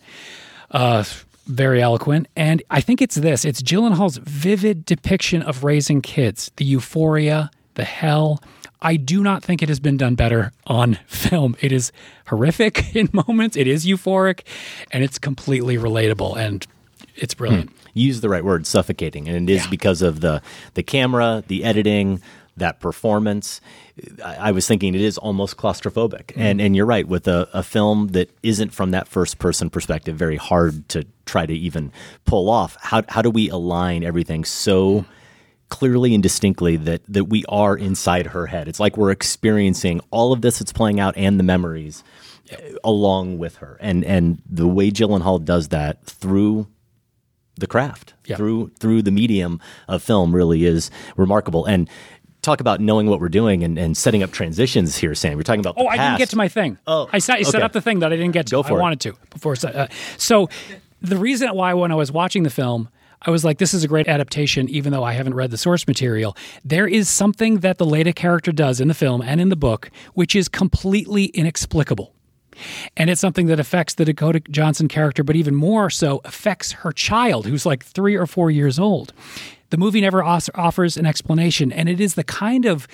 [0.71, 1.03] Uh,
[1.47, 2.27] very eloquent.
[2.35, 7.83] And I think it's this it's Gyllenhaal's vivid depiction of raising kids, the euphoria, the
[7.83, 8.41] hell.
[8.81, 11.55] I do not think it has been done better on film.
[11.61, 11.91] It is
[12.27, 14.41] horrific in moments, it is euphoric,
[14.91, 16.35] and it's completely relatable.
[16.37, 16.65] And
[17.15, 17.69] it's brilliant.
[17.69, 17.75] Hmm.
[17.93, 19.29] Use the right word, suffocating.
[19.29, 19.69] And it is yeah.
[19.69, 20.41] because of the
[20.73, 22.21] the camera, the editing,
[22.57, 23.61] that performance.
[24.23, 26.25] I, was thinking it is almost claustrophobic.
[26.25, 26.37] Mm.
[26.37, 30.15] And and you're right, with a, a film that isn't from that first person perspective,
[30.15, 31.91] very hard to try to even
[32.25, 32.77] pull off.
[32.81, 35.05] How how do we align everything so mm.
[35.69, 38.67] clearly and distinctly that that we are inside her head?
[38.67, 42.03] It's like we're experiencing all of this that's playing out and the memories
[42.51, 42.75] yep.
[42.83, 43.77] along with her.
[43.79, 46.67] And and the way Gyllenhaal does that through
[47.57, 51.89] the craft through through the medium of film really is remarkable and
[52.45, 55.37] talk about knowing what we're doing and, and setting up transitions here, Sam.
[55.37, 55.75] We're talking about.
[55.77, 56.77] oh, I didn't get to my thing.
[56.87, 57.63] Oh, I set, I set okay.
[57.63, 58.51] up the thing that I didn't get to.
[58.51, 58.81] Go for I it.
[58.81, 59.55] wanted to before.
[59.63, 60.49] Uh, so,
[61.01, 62.89] the reason why when I was watching the film.
[63.27, 65.87] I was like, this is a great adaptation, even though I haven't read the source
[65.87, 66.37] material.
[66.63, 69.89] There is something that the Leda character does in the film and in the book,
[70.13, 72.13] which is completely inexplicable.
[72.97, 76.91] And it's something that affects the Dakota Johnson character, but even more so affects her
[76.91, 79.13] child, who's like three or four years old.
[79.69, 82.87] The movie never offers an explanation, and it is the kind of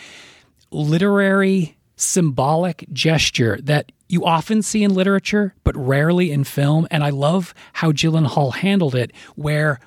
[0.71, 6.88] literary symbolic gesture that you often see in literature, but rarely in film.
[6.91, 9.79] And I love how Gyllenhaal handled it, where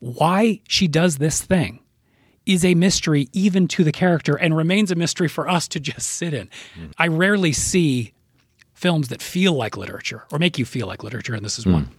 [0.00, 1.80] why she does this thing
[2.46, 6.08] is a mystery even to the character and remains a mystery for us to just
[6.08, 6.48] sit in.
[6.80, 6.92] Mm.
[6.96, 8.14] I rarely see
[8.78, 11.72] films that feel like literature or make you feel like literature, and this is mm.
[11.72, 11.90] one.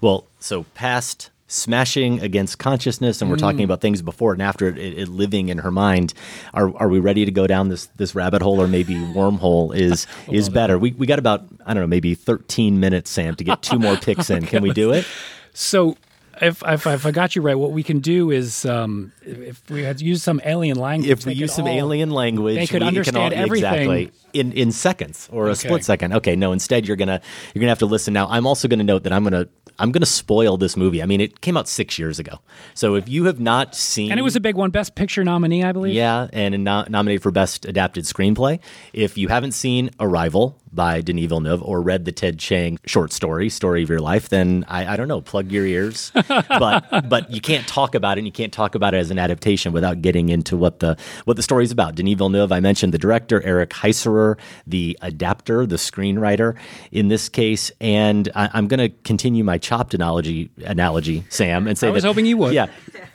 [0.00, 3.40] Well, so past smashing against consciousness and we're mm.
[3.40, 6.12] talking about things before and after it, it, living in her mind
[6.52, 10.06] are, are we ready to go down this this rabbit hole or maybe wormhole is
[10.30, 13.62] is better we, we got about i don't know maybe 13 minutes sam to get
[13.62, 15.06] two more picks in can we do it
[15.54, 15.96] so
[16.40, 19.82] if, if, if, I got you right, what we can do is um, if we
[19.82, 21.10] had to use some alien language.
[21.10, 24.72] If we use some all, alien language, they could understand all, everything exactly in, in
[24.72, 25.68] seconds or a okay.
[25.68, 26.12] split second.
[26.14, 26.52] Okay, no.
[26.52, 27.20] Instead, you're gonna
[27.54, 28.14] you're gonna have to listen.
[28.14, 29.48] Now, I'm also gonna note that I'm gonna
[29.78, 31.02] I'm going to spoil this movie.
[31.02, 32.40] I mean, it came out six years ago.
[32.74, 34.10] So if you have not seen.
[34.10, 35.94] And it was a big one, Best Picture nominee, I believe.
[35.94, 38.58] Yeah, and no- nominated for Best Adapted Screenplay.
[38.92, 43.48] If you haven't seen Arrival, by Denis Villeneuve or read the Ted Chiang short story,
[43.48, 46.12] Story of Your Life, then I, I don't know, plug your ears.
[46.28, 49.18] but but you can't talk about it and you can't talk about it as an
[49.18, 51.94] adaptation without getting into what the what the story is about.
[51.94, 53.72] Denis Villeneuve, I mentioned the director, Eric
[54.18, 56.56] Heisserer, the adapter, the screenwriter
[56.92, 57.70] in this case.
[57.80, 62.02] And I, am going to continue my chopped analogy, analogy, Sam, and say I was
[62.02, 62.54] that, hoping you would.
[62.54, 62.66] Yeah,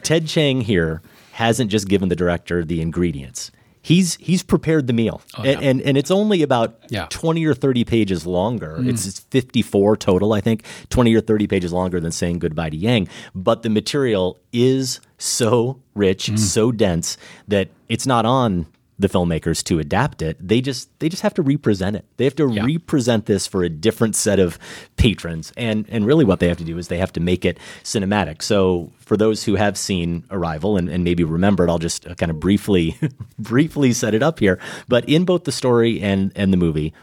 [0.03, 1.01] Ted Chiang here
[1.33, 3.51] hasn't just given the director the ingredients
[3.83, 5.69] he's he's prepared the meal, oh, and, yeah.
[5.69, 7.05] and, and it's only about yeah.
[7.09, 8.77] twenty or thirty pages longer.
[8.79, 8.89] Mm.
[8.89, 12.71] It's, it's fifty four total, I think, twenty or thirty pages longer than saying goodbye
[12.71, 13.09] to Yang.
[13.35, 16.39] But the material is so rich, mm.
[16.39, 17.17] so dense
[17.47, 18.65] that it's not on
[19.03, 20.35] the filmmakers to adapt it.
[20.39, 22.05] They just they just have to represent it.
[22.17, 22.65] They have to yeah.
[22.65, 24.57] represent this for a different set of
[24.95, 25.53] patrons.
[25.55, 28.41] And and really what they have to do is they have to make it cinematic.
[28.41, 32.15] So for those who have seen Arrival and, and maybe remember it, I'll just uh,
[32.15, 32.97] kind of briefly
[33.37, 34.59] briefly set it up here.
[34.87, 36.93] But in both the story and and the movie,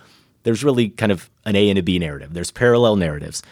[0.43, 2.33] there's really kind of an A and a B narrative.
[2.33, 3.43] There's parallel narratives.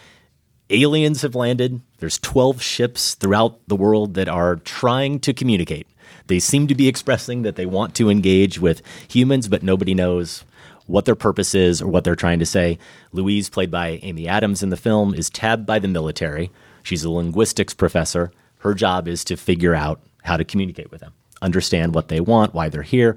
[0.70, 1.80] Aliens have landed.
[1.98, 5.86] There's 12 ships throughout the world that are trying to communicate
[6.28, 10.44] they seem to be expressing that they want to engage with humans, but nobody knows
[10.86, 12.78] what their purpose is or what they're trying to say.
[13.12, 16.50] Louise, played by Amy Adams in the film, is tabbed by the military.
[16.82, 18.32] She's a linguistics professor.
[18.60, 22.54] Her job is to figure out how to communicate with them, understand what they want,
[22.54, 23.16] why they're here.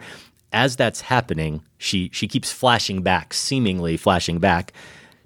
[0.54, 4.74] As that's happening, she she keeps flashing back, seemingly flashing back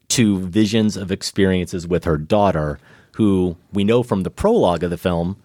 [0.09, 2.79] to visions of experiences with her daughter,
[3.15, 5.37] who we know from the prologue of the film,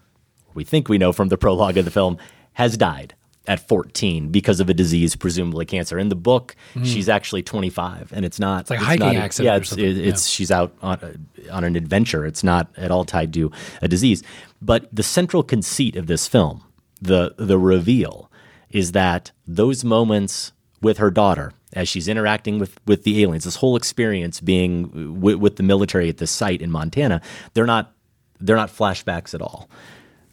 [0.53, 2.17] we think we know from the prologue of the film,
[2.53, 3.15] has died
[3.47, 5.97] at 14 because of a disease, presumably cancer.
[5.97, 6.85] In the book, mm.
[6.85, 8.61] she's actually 25, and it's not.
[8.61, 9.53] It's like a hiking not, accident.
[9.53, 10.35] Yeah, it's, it, it's yeah.
[10.35, 12.25] she's out on on an adventure.
[12.25, 13.51] It's not at all tied to
[13.81, 14.23] a disease.
[14.61, 16.63] But the central conceit of this film,
[17.01, 18.31] the the reveal,
[18.69, 20.51] is that those moments
[20.81, 25.37] with her daughter as she's interacting with with the aliens, this whole experience being w-
[25.37, 27.21] with the military at this site in Montana,
[27.53, 27.93] they're not
[28.39, 29.69] they're not flashbacks at all.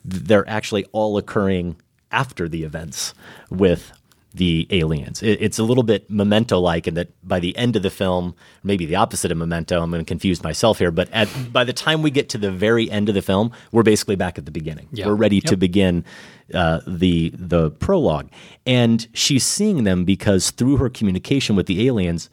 [0.05, 1.77] They're actually all occurring
[2.11, 3.15] after the events
[3.51, 3.93] with
[4.35, 5.23] the aliens.
[5.23, 8.35] It, it's a little bit memento like in that by the end of the film,
[8.63, 11.73] maybe the opposite of memento, I'm going to confuse myself here, but at, by the
[11.73, 14.51] time we get to the very end of the film, we're basically back at the
[14.51, 14.89] beginning.
[14.93, 15.07] Yep.
[15.07, 15.45] We're ready yep.
[15.45, 16.05] to begin
[16.55, 18.31] uh, the the prologue.
[18.67, 22.31] And she's seeing them because through her communication with the aliens,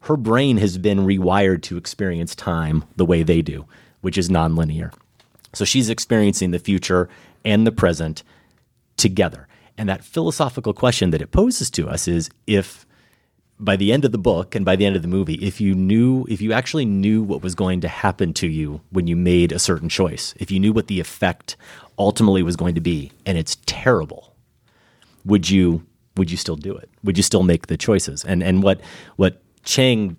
[0.00, 3.66] her brain has been rewired to experience time the way they do,
[4.00, 4.92] which is nonlinear.
[5.54, 7.08] So she's experiencing the future
[7.44, 8.22] and the present
[8.96, 9.48] together.
[9.76, 12.84] And that philosophical question that it poses to us is if
[13.60, 15.74] by the end of the book and by the end of the movie, if you
[15.74, 19.52] knew, if you actually knew what was going to happen to you when you made
[19.52, 21.56] a certain choice, if you knew what the effect
[21.98, 24.34] ultimately was going to be, and it's terrible,
[25.24, 25.84] would you
[26.16, 26.90] would you still do it?
[27.04, 28.24] Would you still make the choices?
[28.24, 28.80] And and what
[29.16, 30.16] what Chiang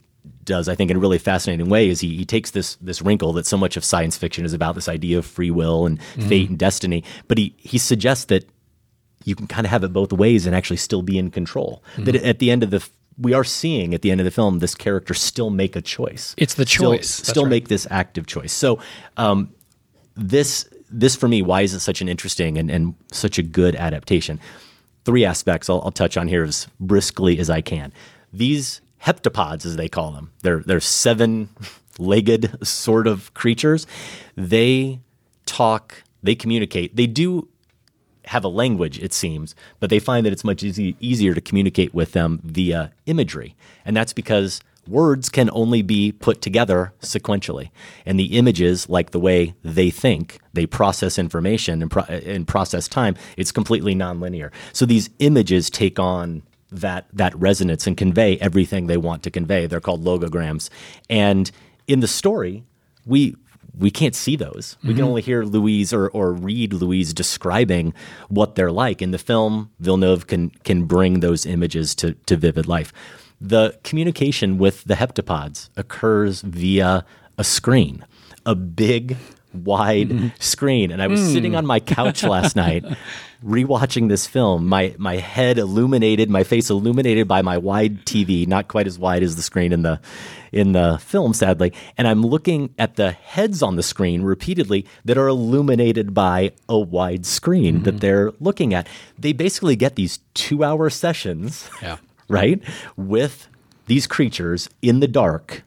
[0.49, 3.31] does, I think, in a really fascinating way, is he, he takes this this wrinkle
[3.33, 6.27] that so much of science fiction is about, this idea of free will and mm-hmm.
[6.27, 8.43] fate and destiny, but he he suggests that
[9.23, 11.83] you can kind of have it both ways and actually still be in control.
[11.93, 12.03] Mm-hmm.
[12.05, 12.81] That at the end of the
[13.17, 16.33] we are seeing at the end of the film this character still make a choice.
[16.37, 17.09] It's the choice.
[17.09, 17.49] Still, still right.
[17.49, 18.53] make this active choice.
[18.53, 18.79] So
[19.17, 19.53] um,
[20.15, 23.75] this this for me, why is it such an interesting and, and such a good
[23.75, 24.39] adaptation?
[25.05, 27.93] Three aspects I'll, I'll touch on here as briskly as I can.
[28.33, 31.49] These heptapods, as they call them, they're they're seven
[31.97, 33.85] legged sort of creatures.
[34.35, 34.99] They
[35.45, 36.95] talk, they communicate.
[36.95, 37.49] They do
[38.25, 41.93] have a language, it seems, but they find that it's much easy, easier to communicate
[41.93, 43.55] with them via imagery.
[43.83, 47.71] And that's because words can only be put together sequentially.
[48.05, 52.87] And the images, like the way they think, they process information and, pro- and process
[52.87, 54.51] time, it's completely nonlinear.
[54.73, 59.65] So these images take on that that resonance and convey everything they want to convey.
[59.65, 60.69] They're called logograms.
[61.09, 61.51] And
[61.87, 62.63] in the story,
[63.05, 63.35] we
[63.77, 64.77] we can't see those.
[64.81, 64.97] We mm-hmm.
[64.97, 67.93] can only hear Louise or, or read Louise describing
[68.27, 69.01] what they're like.
[69.01, 72.93] In the film, Villeneuve can can bring those images to, to vivid life.
[73.41, 77.05] The communication with the heptapods occurs via
[77.37, 78.05] a screen,
[78.45, 79.15] a big,
[79.53, 80.27] wide mm-hmm.
[80.39, 80.91] screen.
[80.91, 81.33] And I was mm.
[81.33, 82.85] sitting on my couch last night
[83.43, 88.67] rewatching this film, my my head illuminated, my face illuminated by my wide TV, not
[88.67, 89.99] quite as wide as the screen in the
[90.51, 91.73] in the film, sadly.
[91.97, 96.77] And I'm looking at the heads on the screen repeatedly that are illuminated by a
[96.77, 97.83] wide screen mm-hmm.
[97.83, 98.87] that they're looking at.
[99.17, 101.97] They basically get these two hour sessions, yeah.
[102.29, 102.61] right,
[102.97, 103.47] with
[103.85, 105.63] these creatures in the dark,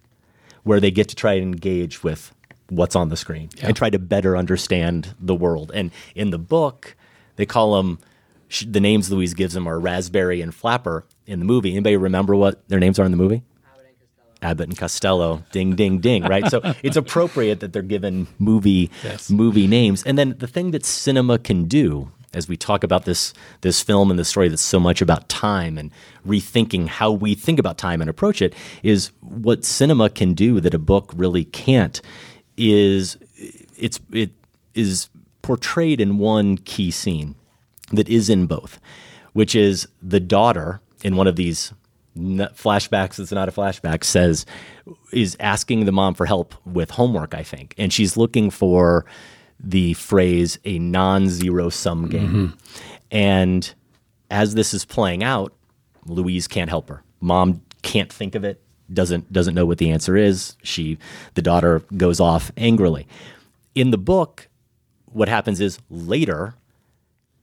[0.63, 2.35] where they get to try and engage with
[2.75, 3.67] what's on the screen yeah.
[3.69, 5.71] and try to better understand the world.
[5.75, 6.97] And in the book,
[7.37, 7.99] they call them
[8.67, 11.73] the names Louise gives them are Raspberry and Flapper in the movie.
[11.73, 13.43] Anybody remember what their names are in the movie?
[14.43, 16.51] Abbott and Costello, ding, ding, ding, right?
[16.51, 19.31] so it's appropriate that they're given movie yes.
[19.31, 20.03] movie names.
[20.03, 24.11] And then the thing that cinema can do, as we talk about this this film
[24.11, 25.93] and the story that's so much about time and
[26.27, 30.75] rethinking how we think about time and approach it, is what cinema can do that
[30.75, 32.01] a book really can't.
[32.57, 33.17] Is
[33.77, 34.31] it's it
[34.75, 35.09] is
[35.43, 37.35] portrayed in one key scene
[37.93, 38.81] that is in both,
[39.33, 41.73] which is the daughter in one of these
[42.17, 44.45] flashbacks it's not a flashback says
[45.13, 47.75] is asking the mom for help with homework i think.
[47.79, 49.07] And she's looking for
[49.59, 52.29] the phrase a non-zero sum game.
[52.29, 52.57] Mm-hmm.
[53.11, 53.75] and
[54.31, 55.55] as this is playing out
[56.07, 57.03] louise can't help her.
[57.21, 58.61] Mom can't think of it
[58.93, 60.99] doesn't doesn't know what the answer is she
[61.35, 63.07] the daughter goes off angrily
[63.75, 64.49] in the book
[65.13, 66.55] what happens is later,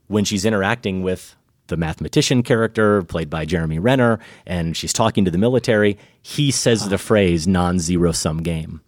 [0.07, 1.35] when she's interacting with
[1.67, 6.89] the mathematician character played by Jeremy Renner, and she's talking to the military, he says
[6.89, 8.81] the phrase non zero sum game.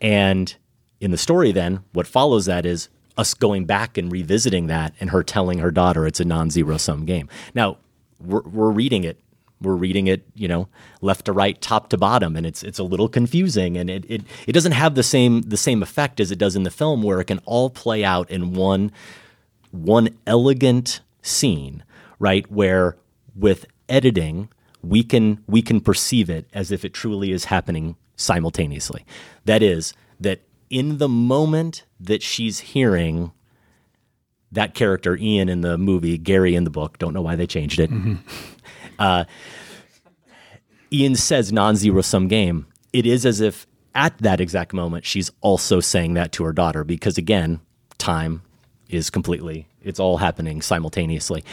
[0.00, 0.54] And
[1.00, 5.10] in the story, then, what follows that is us going back and revisiting that and
[5.10, 7.28] her telling her daughter it's a non-zero sum game.
[7.54, 7.76] Now,
[8.18, 9.20] we're, we're reading it
[9.62, 10.68] we're reading it, you know,
[11.00, 14.22] left to right, top to bottom, and it's it's a little confusing, and it it,
[14.46, 17.20] it doesn't have the same the same effect as it does in the film, where
[17.20, 18.92] it can all play out in one
[19.70, 21.82] one elegant scene,
[22.18, 22.50] right?
[22.50, 22.96] Where
[23.34, 24.48] with editing,
[24.82, 29.04] we can we can perceive it as if it truly is happening simultaneously.
[29.44, 30.40] That is that
[30.70, 33.32] in the moment that she's hearing
[34.52, 37.80] that character Ian in the movie, Gary in the book, don't know why they changed
[37.80, 37.90] it.
[37.90, 38.14] Mm-hmm.
[38.98, 39.24] Uh,
[40.92, 42.66] Ian says non zero sum game.
[42.92, 46.84] It is as if at that exact moment she's also saying that to her daughter
[46.84, 47.60] because, again,
[47.98, 48.42] time
[48.88, 51.44] is completely, it's all happening simultaneously.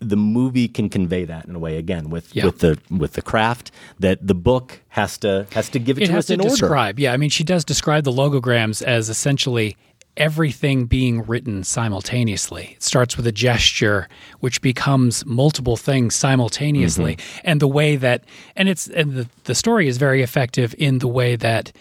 [0.00, 2.44] The movie can convey that in a way again with, yeah.
[2.44, 6.06] with the with the craft that the book has to has to give it, it
[6.08, 6.94] to has us to in describe.
[6.96, 7.02] order.
[7.02, 9.76] Yeah, I mean she does describe the logograms as essentially
[10.16, 12.74] everything being written simultaneously.
[12.76, 14.08] It starts with a gesture
[14.40, 17.16] which becomes multiple things simultaneously.
[17.16, 17.40] Mm-hmm.
[17.44, 18.24] And the way that
[18.56, 21.72] and it's and the, the story is very effective in the way that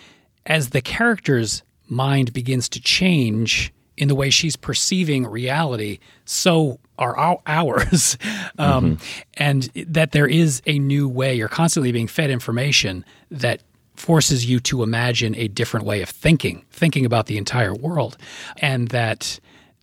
[0.46, 7.16] as the character's mind begins to change in the way she's perceiving reality, so are
[7.16, 8.18] our, ours.
[8.58, 9.22] um, mm-hmm.
[9.36, 11.36] And that there is a new way.
[11.36, 13.62] You're constantly being fed information that
[13.96, 18.18] forces you to imagine a different way of thinking, thinking about the entire world.
[18.58, 19.40] And that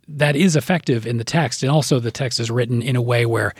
[0.08, 1.62] that is effective in the text.
[1.62, 3.54] And also the text is written in a way where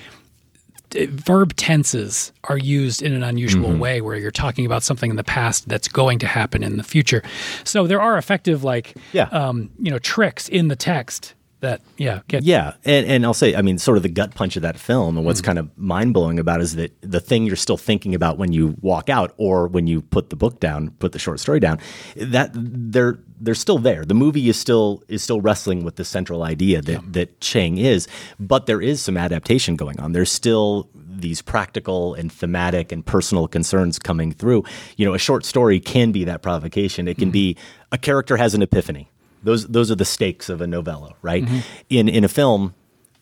[0.93, 3.79] verb tenses are used in an unusual mm-hmm.
[3.79, 6.83] way where you're talking about something in the past that's going to happen in the
[6.83, 7.23] future.
[7.65, 9.29] So there are effective like yeah.
[9.31, 13.55] um, you know tricks in the text that yeah get yeah and, and i'll say
[13.55, 15.45] i mean sort of the gut punch of that film and what's mm.
[15.45, 19.09] kind of mind-blowing about is that the thing you're still thinking about when you walk
[19.09, 21.79] out or when you put the book down put the short story down
[22.17, 26.43] that they're they're still there the movie is still is still wrestling with the central
[26.43, 27.01] idea that yeah.
[27.07, 28.09] that Chiang is
[28.39, 33.47] but there is some adaptation going on there's still these practical and thematic and personal
[33.47, 34.65] concerns coming through
[34.97, 37.33] you know a short story can be that provocation it can mm.
[37.33, 37.57] be
[37.93, 39.11] a character has an epiphany
[39.43, 41.45] those those are the stakes of a novella, right?
[41.45, 41.59] Mm-hmm.
[41.89, 42.75] In in a film,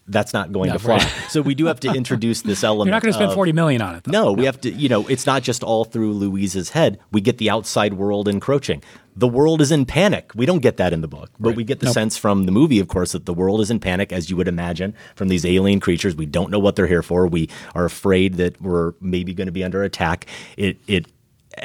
[0.08, 0.96] that's not going to fly.
[0.96, 1.12] Right.
[1.28, 2.86] so we do have to introduce this element.
[2.88, 4.04] You're not going to spend of, forty million on it.
[4.04, 4.10] Though.
[4.10, 4.70] No, no, we have to.
[4.70, 6.98] You know, it's not just all through Louise's head.
[7.12, 8.82] We get the outside world encroaching.
[9.14, 10.30] The world is in panic.
[10.34, 11.56] We don't get that in the book, but right.
[11.56, 11.94] we get the nope.
[11.94, 14.46] sense from the movie, of course, that the world is in panic, as you would
[14.46, 16.14] imagine, from these alien creatures.
[16.14, 17.26] We don't know what they're here for.
[17.26, 20.26] We are afraid that we're maybe going to be under attack.
[20.56, 21.06] It it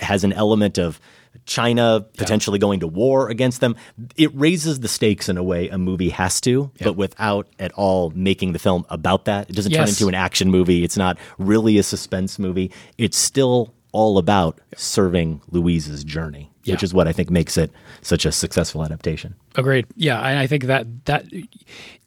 [0.02, 1.00] has an element of
[1.46, 2.62] China potentially yeah.
[2.62, 3.76] going to war against them.
[4.16, 6.86] It raises the stakes in a way a movie has to, yeah.
[6.86, 9.50] but without at all making the film about that.
[9.50, 9.80] It doesn't yes.
[9.80, 10.84] turn into an action movie.
[10.84, 12.72] It's not really a suspense movie.
[12.98, 16.74] It's still all about serving Louise's journey, yeah.
[16.74, 19.36] which is what I think makes it such a successful adaptation.
[19.56, 19.86] Agreed.
[19.96, 21.26] Yeah, and I think that that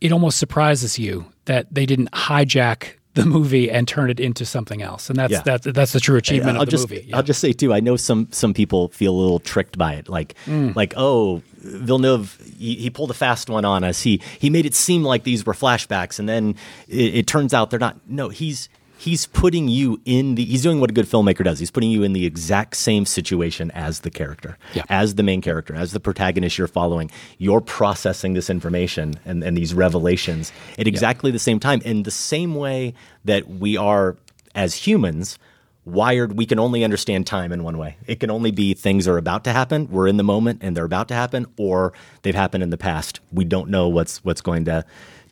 [0.00, 4.82] it almost surprises you that they didn't hijack the movie and turn it into something
[4.82, 5.10] else.
[5.10, 5.42] And that's yeah.
[5.44, 7.06] that's that's the true achievement I'll of the just, movie.
[7.08, 7.16] Yeah.
[7.16, 10.08] I'll just say too, I know some some people feel a little tricked by it.
[10.08, 10.76] Like mm.
[10.76, 14.02] like, oh, Villeneuve he, he, pulled a fast one on us.
[14.02, 16.54] He he made it seem like these were flashbacks and then
[16.88, 17.98] it, it turns out they're not.
[18.06, 18.68] No, he's
[18.98, 21.58] he's putting you in the he's doing what a good filmmaker does.
[21.58, 24.84] He's putting you in the exact same situation as the character yeah.
[24.88, 27.10] as the main character as the protagonist you're following.
[27.38, 31.34] You're processing this information and, and these revelations at exactly yeah.
[31.34, 31.80] the same time.
[31.84, 32.94] In the same way
[33.24, 34.16] that we are
[34.54, 35.38] as humans
[35.84, 37.96] wired we can only understand time in one way.
[38.06, 39.88] It can only be things are about to happen.
[39.88, 41.92] We're in the moment and they're about to happen or
[42.22, 43.20] they've happened in the past.
[43.32, 44.84] We don't know what's what's going to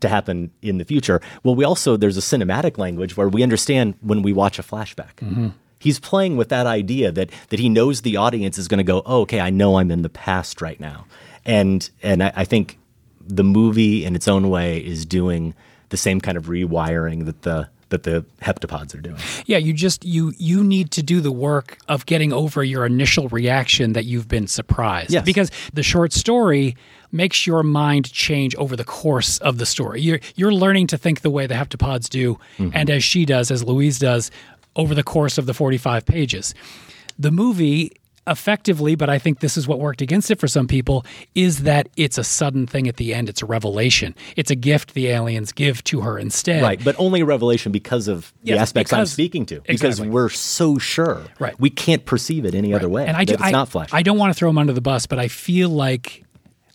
[0.05, 1.20] to happen in the future.
[1.43, 5.16] Well, we also, there's a cinematic language where we understand when we watch a flashback.
[5.16, 5.48] Mm-hmm.
[5.78, 9.02] He's playing with that idea that, that he knows the audience is going to go,
[9.05, 11.06] oh, okay, I know I'm in the past right now.
[11.44, 12.78] And, and I, I think
[13.20, 15.55] the movie in its own way is doing
[15.89, 19.18] the same kind of rewiring that the that the heptapods are doing.
[19.47, 23.28] Yeah, you just you you need to do the work of getting over your initial
[23.28, 25.12] reaction that you've been surprised.
[25.12, 25.24] Yes.
[25.24, 26.76] Because the short story
[27.15, 30.01] makes your mind change over the course of the story.
[30.01, 32.70] You're you're learning to think the way the heptapods do, mm-hmm.
[32.74, 34.31] and as she does, as Louise does,
[34.77, 36.55] over the course of the 45 pages.
[37.19, 37.93] The movie
[38.27, 41.05] effectively, but I think this is what worked against it for some people,
[41.35, 43.28] is that it's a sudden thing at the end.
[43.28, 44.15] It's a revelation.
[44.36, 46.62] It's a gift the aliens give to her instead.
[46.62, 49.61] Right, but only a revelation because of yes, the aspects because, I'm speaking to.
[49.61, 50.09] Because exactly.
[50.09, 51.23] we're so sure.
[51.39, 51.59] Right.
[51.61, 52.78] We can't perceive it any right.
[52.78, 53.07] other way.
[53.07, 53.91] And I do, it's I, not flash.
[53.93, 56.24] I don't want to throw them under the bus, but I feel like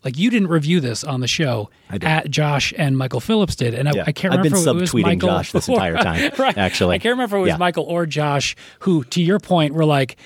[0.04, 1.70] like you didn't review this on the show.
[1.90, 4.04] At Josh and Michael Phillips did, and I, yeah.
[4.08, 6.32] I can't remember I've been if it was Michael Josh this entire time.
[6.38, 6.58] right.
[6.58, 7.58] Actually, I can't remember if it was yeah.
[7.58, 10.18] Michael or Josh who, to your point, were like,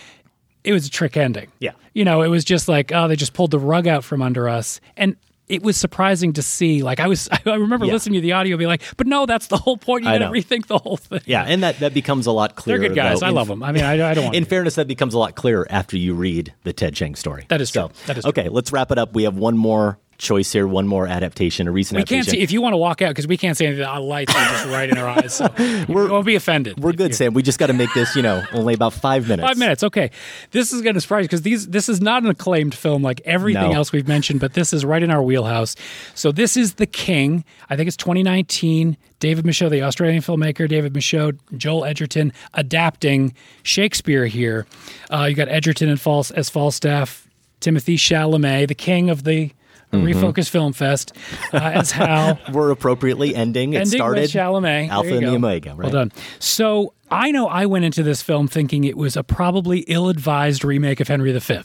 [0.64, 1.52] it was a trick ending.
[1.60, 4.22] Yeah, you know, it was just like, oh, they just pulled the rug out from
[4.22, 5.16] under us, and
[5.53, 6.84] it was surprising to see.
[6.84, 7.93] Like I was, I remember Yeah.
[7.93, 10.03] listening to the audio, and be like, "But no, that's the whole point.
[10.03, 12.80] You got to rethink the whole thing." Yeah, and that, that becomes a lot clearer.
[12.80, 13.19] They're good guys.
[13.19, 13.63] though, I in- love them.
[13.63, 14.35] I mean, I, I don't want.
[14.35, 17.45] In fairness, that becomes a lot clearer after you read the Ted Chiang story.
[17.49, 17.95] That is so, true.
[18.07, 18.49] That is okay.
[18.49, 19.13] Let's wrap it up.
[19.13, 22.52] We have one more choice here, one more adaptation, a recent we can't see if
[22.52, 23.84] you want to walk out because we can't see anything.
[23.85, 25.53] Our lights are just right in our eyes, so
[25.88, 26.80] we won't be offended.
[26.80, 27.34] We're good, Sam.
[27.34, 29.48] We just got to make this, you know, only about five minutes.
[29.48, 30.11] Five minutes, okay.
[30.52, 33.22] This is going to surprise you because these this is not an acclaimed film like
[33.26, 33.76] everything No.
[33.77, 35.76] else we've mentioned, but this is right in our wheelhouse.
[36.15, 37.44] So this is The King.
[37.69, 38.98] I think it's 2019.
[39.19, 43.34] David Michôd, the Australian filmmaker, David Michôd, Joel Edgerton adapting
[43.64, 44.65] Shakespeare here.
[45.10, 47.26] Uh, you got Edgerton and False as Falstaff,
[47.61, 49.52] Timothée Chalamet, the king of the
[49.94, 50.14] Mhm.
[50.14, 51.14] Refocus Film Fest,
[51.53, 52.40] uh, as Hal.
[52.52, 53.74] We're appropriately ending.
[53.74, 54.90] It Ending started with Chalamet.
[54.90, 55.36] Alpha and the.
[55.36, 55.70] Omega.
[55.70, 55.80] Right?
[55.80, 56.11] Well done.
[56.40, 60.99] So I know I went into this film thinking it was a probably ill-advised remake
[60.99, 61.60] of Henry V,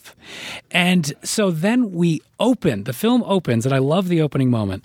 [0.71, 2.83] and so then we open.
[2.83, 4.83] The film opens, and I love the opening moment.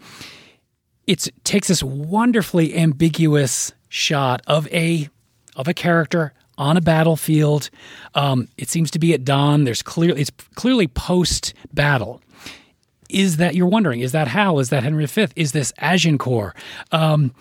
[1.07, 5.09] It takes this wonderfully ambiguous shot of a
[5.55, 7.69] of a character on a battlefield.
[8.15, 9.65] Um, it seems to be at dawn.
[9.65, 12.21] There's clearly it's clearly post battle
[13.15, 14.59] is that you're wondering is that Hal?
[14.59, 15.29] Is that Henry V?
[15.37, 16.55] Is this Agincourt?
[16.93, 17.35] Um,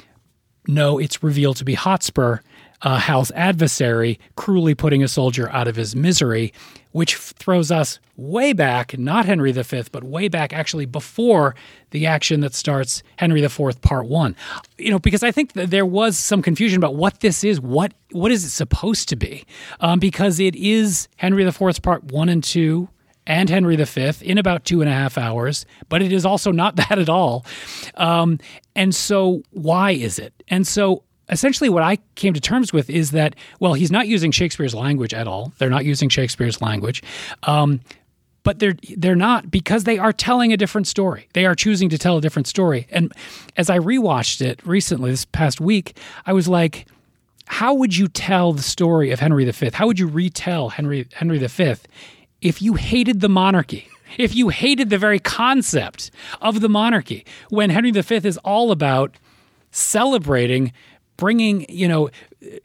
[0.67, 2.37] no, it's revealed to be Hotspur,
[2.83, 6.53] uh, Hal's adversary, cruelly putting a soldier out of his misery,
[6.91, 11.55] which throws us way back, not Henry V, but way back actually before
[11.89, 14.35] the action that starts Henry IV Part One.
[14.77, 17.59] You know, because I think that there was some confusion about what this is.
[17.59, 19.45] What what is it supposed to be?
[19.79, 22.89] Um, because it is Henry IV's Part One and Two
[23.25, 26.75] and Henry V in about two and a half hours, but it is also not
[26.77, 27.45] that at all.
[27.95, 28.39] Um,
[28.75, 30.33] and so, why is it?
[30.47, 34.31] And so, essentially, what I came to terms with is that, well, he's not using
[34.31, 35.53] Shakespeare's language at all.
[35.57, 37.03] They're not using Shakespeare's language.
[37.43, 37.81] Um,
[38.43, 41.29] but they're they're not because they are telling a different story.
[41.33, 42.87] They are choosing to tell a different story.
[42.91, 43.11] And
[43.55, 46.87] as I rewatched it recently this past week, I was like,
[47.45, 49.69] how would you tell the story of Henry V?
[49.73, 51.75] How would you retell Henry Henry V
[52.43, 53.87] if you hated the monarchy?
[54.19, 59.15] If you hated the very concept of the monarchy, when Henry V is all about
[59.71, 60.71] celebrating,
[61.17, 62.09] bringing, you know,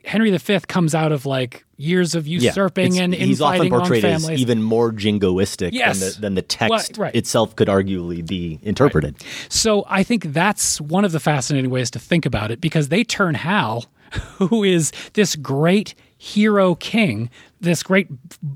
[0.04, 4.04] Henry V comes out of like years of Yeah, usurping it's- and he's often portrayed
[4.04, 6.00] as even more jingoistic Yes.
[6.00, 7.14] than, the, than the text Well, right.
[7.14, 9.16] itself could arguably be interpreted.
[9.48, 13.04] So I think that's one of the fascinating ways to think about it because they
[13.04, 13.86] turn Hal,
[14.38, 17.30] who is this great hero king,
[17.60, 18.08] this great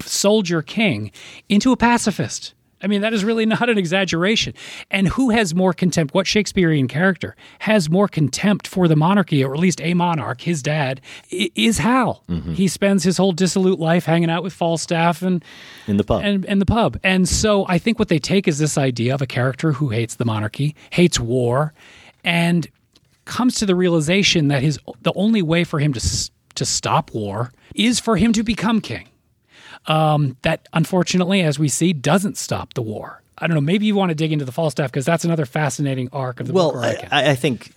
[0.03, 1.11] soldier king,
[1.49, 2.55] into a pacifist.
[2.83, 4.55] I mean, that is really not an exaggeration.
[4.91, 6.15] And who has more contempt?
[6.15, 10.63] What Shakespearean character has more contempt for the monarchy, or at least a monarch, his
[10.63, 12.25] dad, is Hal.
[12.29, 12.55] Mm-hmm.
[12.55, 15.45] He spends his whole dissolute life hanging out with Falstaff and
[15.87, 16.23] in the pub.
[16.25, 16.99] and, and the pub.
[17.05, 20.17] And so I think what they take is this idea of a character who hates
[20.17, 21.73] the monarchy, hates war,
[22.25, 22.69] and
[23.25, 26.01] comes to the realization that his the only way for him to
[26.55, 29.09] to stop war is for him to become king.
[29.87, 33.23] Um, that unfortunately, as we see, doesn't stop the war.
[33.39, 33.61] I don't know.
[33.61, 36.53] Maybe you want to dig into the Falstaff because that's another fascinating arc of the
[36.53, 36.75] book.
[36.75, 36.85] Well.
[36.85, 37.73] I, I think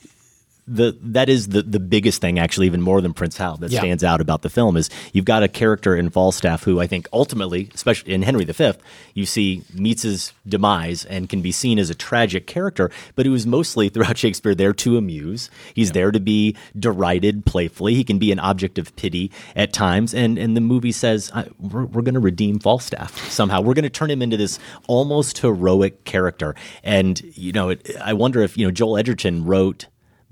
[0.68, 3.80] the that is the the biggest thing, actually, even more than Prince Hal, that Yeah.
[3.80, 7.08] stands out about the film is you've got a character in Falstaff who I think
[7.14, 8.72] ultimately, especially in Henry V,
[9.14, 13.34] you see meets his demise and can be seen as a tragic character, but who
[13.36, 15.50] is mostly throughout Shakespeare there to amuse.
[15.74, 17.94] He's there to be derided playfully.
[17.96, 21.48] He can be an object of pity at times, and and the movie says I,
[21.60, 23.62] we're we're going to redeem Falstaff somehow.
[23.62, 28.14] We're going to turn him into this almost heroic character, and you know, it, I
[28.14, 29.86] wonder if you know Joel Edgerton wrote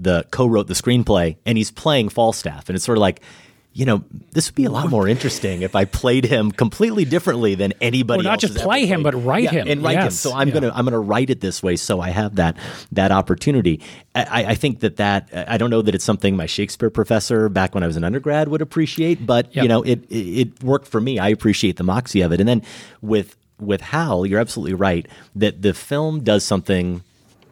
[0.04, 2.70] the co-wrote the screenplay and he's playing Falstaff.
[2.70, 3.22] And it's sort of like
[3.76, 4.04] you know
[4.34, 8.20] this would be a lot more interesting if I played him completely differently than anybody
[8.20, 9.68] Or not just play him, but write Yeah, him.
[9.68, 10.12] and write him.
[10.12, 10.54] So I'm yeah.
[10.54, 12.56] gonna I'm gonna write it this way so I have that
[12.92, 13.82] that opportunity.
[14.14, 17.74] I, I think that that I don't know that it's something my Shakespeare professor back
[17.74, 21.02] when I was an undergrad would appreciate but you know it, it it worked for
[21.02, 21.18] me.
[21.18, 22.40] I appreciate the moxie of it.
[22.40, 22.62] And then
[23.02, 27.02] with with Hal you're absolutely right that the film does something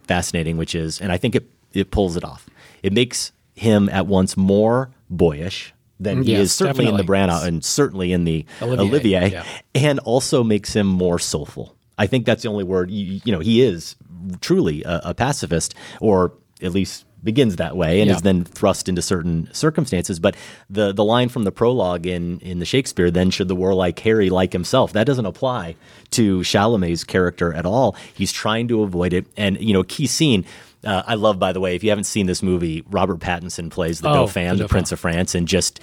[0.04, 2.50] fascinating, which is, and I think it it pulls it off.
[2.84, 7.34] It makes him at once more boyish than he Yes, is certainly in the definitely.
[7.34, 9.44] Branagh and certainly in the Olivier, Olivier, yeah.
[9.76, 11.76] and also makes him more soulful.
[11.98, 12.90] I think that's the only word.
[12.90, 13.96] You, you know, he is
[14.40, 18.16] truly a, a pacifist, or at least begins that way, and Yeah.
[18.16, 20.20] is then thrust into certain circumstances.
[20.20, 20.36] But
[20.72, 24.32] the the line from the prologue in in the Shakespeare, "Then should the warlike Harry
[24.32, 25.76] like himself," that doesn't apply
[26.12, 27.96] to Chalamet's character at all.
[28.16, 30.46] He's trying to avoid it, and you know, key scene
[30.84, 34.02] Uh, I love, by the way, if you haven't seen this movie, Robert Pattinson plays
[34.02, 34.68] the Oh, Dauphin, the.
[34.68, 35.80] Prince of France, and just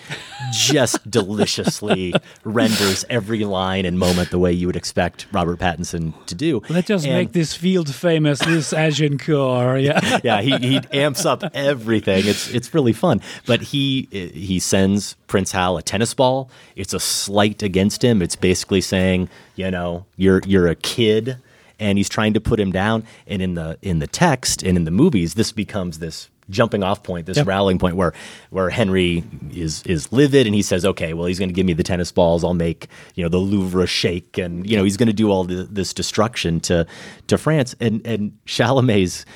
[0.53, 2.15] just deliciously
[2.45, 6.63] renders every line and moment the way you would expect Robert Pattinson to do.
[6.69, 9.83] Let us And- make this field famous, this Agincourt.
[9.83, 10.19] Yeah.
[10.25, 12.27] yeah, he, he amps up everything.
[12.27, 13.21] It's it's really fun.
[13.47, 16.51] But he he sends Prince Hal a tennis ball.
[16.77, 18.21] It's a slight against him.
[18.23, 21.37] It's basically saying, you know, you're you're a kid,
[21.79, 23.05] and he's trying to put him down.
[23.27, 27.03] And in the in the text and in the movies, this becomes this jumping off
[27.03, 27.47] point, this Yep.
[27.47, 28.15] rallying point where
[28.51, 29.23] where Henry
[29.55, 32.11] is is livid and he says, okay, well he's going to give me the tennis
[32.11, 32.43] balls.
[32.43, 35.45] I'll make you know the Louvre shake, and you know he's going to do all
[35.45, 36.87] the, this destruction to
[37.27, 37.75] to France.
[37.81, 39.27] And and Chalamet's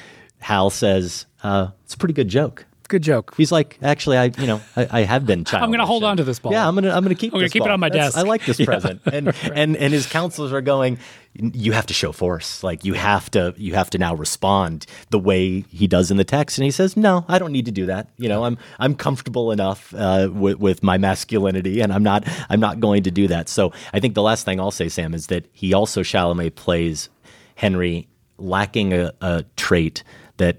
[0.40, 2.66] Hal says, uh, it's a pretty good joke.
[2.92, 3.32] Good joke.
[3.38, 5.62] He's like, actually, I you know I, I have been childish.
[5.64, 6.52] I'm going to hold on to this ball.
[6.52, 7.32] Yeah, I'm gonna I'm gonna keep.
[7.32, 8.18] I'm gonna this keep it on my That's- desk.
[8.18, 8.66] I like this Yeah.
[8.66, 10.98] present, and and and his counselors are going.
[11.32, 12.62] You have to show force.
[12.62, 16.24] Like you have to you have to now respond the way he does in the
[16.24, 16.58] text.
[16.58, 18.10] And he says, "No, I don't need to do that.
[18.18, 22.60] You know, I'm I'm comfortable enough uh, with with my masculinity, and I'm not I'm
[22.60, 25.28] not going to do that." So I think the last thing I'll say, Sam, is
[25.28, 27.08] that he also Chalamet plays
[27.54, 28.06] Henry
[28.36, 30.04] lacking a, a trait
[30.36, 30.58] that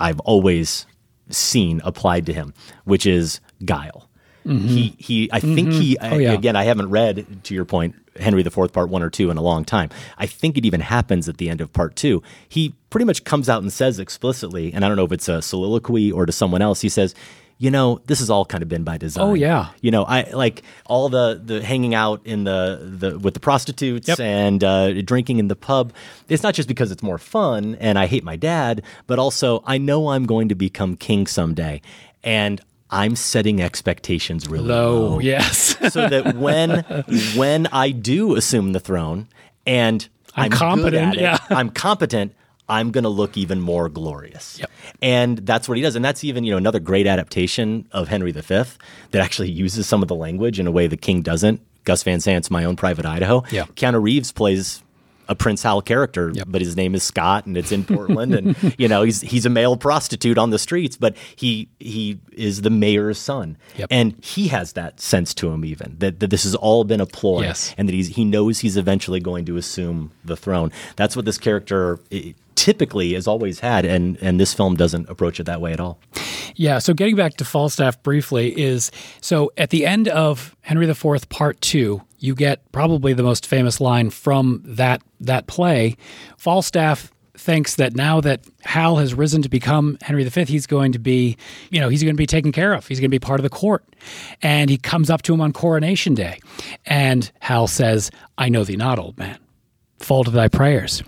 [0.00, 0.86] I've always
[1.34, 2.54] seen applied to him,
[2.84, 4.08] which is guile.
[4.46, 4.66] Mhm.
[4.68, 5.98] He he I think he.
[6.00, 6.32] Oh, yeah.
[6.32, 9.36] again I haven't read to your point Henry the Fourth part one or two in
[9.36, 9.90] a long time.
[10.16, 12.22] I think it even happens at the end of part two.
[12.48, 15.42] He pretty much comes out and says explicitly, and I don't know if it's a
[15.42, 16.80] soliloquy or to someone else.
[16.80, 17.14] He says,
[17.60, 19.68] "You know, this has all kind of been by design." Oh, yeah.
[19.82, 24.08] You know, I like all the the hanging out in the the with the prostitutes
[24.18, 25.92] and uh, drinking in the pub.
[26.28, 29.78] It's not just because it's more fun and I hate my dad, but also I
[29.78, 31.80] know I'm going to become king someday,
[32.24, 32.60] and
[32.90, 35.18] I'm setting expectations really Low, low.
[35.20, 35.76] yes.
[35.92, 36.80] so that when
[37.36, 39.28] when I do assume the throne
[39.66, 41.38] and I'm I'm, competent, it, yeah.
[41.50, 42.34] I'm competent.
[42.70, 44.60] I'm going to look even more glorious.
[45.02, 45.96] And that's what he does.
[45.96, 50.00] And that's even, you know, another great adaptation of Henry V that actually uses some
[50.02, 51.60] of the language in a way the king doesn't.
[51.84, 53.42] Gus Van Sant's My Own Private Idaho.
[53.50, 53.64] Yeah.
[53.74, 54.82] Keanu Reeves plays
[55.28, 58.88] a Prince Hal character, but his name is Scott and it's in Portland and you
[58.88, 63.16] know, he's he's a male prostitute on the streets, but he he is the mayor's
[63.16, 63.56] son.
[63.90, 67.06] And he has that sense to him even that, that this has all been a
[67.06, 67.72] ploy Yes.
[67.78, 70.72] and that he's he knows he's eventually going to assume the throne.
[70.96, 75.40] That's what this character eh, typically has always had and and this film doesn't approach
[75.40, 75.98] it that way at all.
[76.56, 76.78] Yeah.
[76.78, 78.90] So getting back to Falstaff briefly is
[79.22, 83.80] so at the end of Henry IV Part Two, you get probably the most famous
[83.80, 85.96] line from that that play.
[86.36, 90.98] Falstaff thinks that now that Hal has risen to become Henry V, he's going to
[90.98, 91.38] be,
[91.70, 92.86] you know, he's going to be taken care of.
[92.86, 93.86] He's going to be part of the court.
[94.42, 96.40] And he comes up to him on coronation day.
[96.84, 99.38] And Hal says, I know thee not, old man.
[100.00, 101.02] Fall to thy prayers.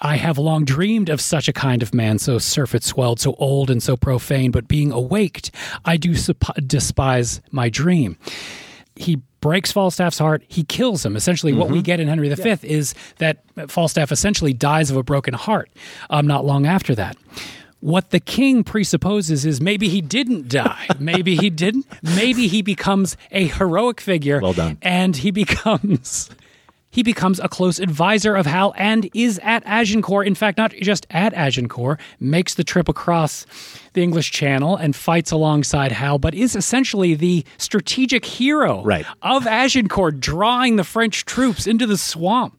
[0.00, 3.68] I have long dreamed of such a kind of man, so surfeit swelled, so old
[3.70, 5.50] and so profane, but being awaked,
[5.84, 8.16] I do sup- despise my dream.
[8.94, 11.16] He breaks Falstaff's heart, he kills him.
[11.16, 11.84] Essentially, what we Mhm.
[11.84, 13.38] get in Henry V is that
[13.68, 15.70] Falstaff essentially dies of a broken heart
[16.10, 17.16] um, not long after that.
[17.80, 20.88] What the king presupposes is maybe he didn't die.
[20.98, 21.86] Maybe he didn't.
[22.02, 24.40] Maybe he becomes a heroic figure.
[24.40, 24.78] Well done.
[24.82, 26.28] And he becomes
[26.90, 30.26] he becomes a close advisor of Hal and is at Agincourt.
[30.26, 33.44] In fact, not just at Agincourt, makes the trip across
[33.92, 39.04] the English Channel and fights alongside Hal, but is essentially the strategic hero Right.
[39.22, 42.58] of Agincourt, drawing the French troops into the swamp.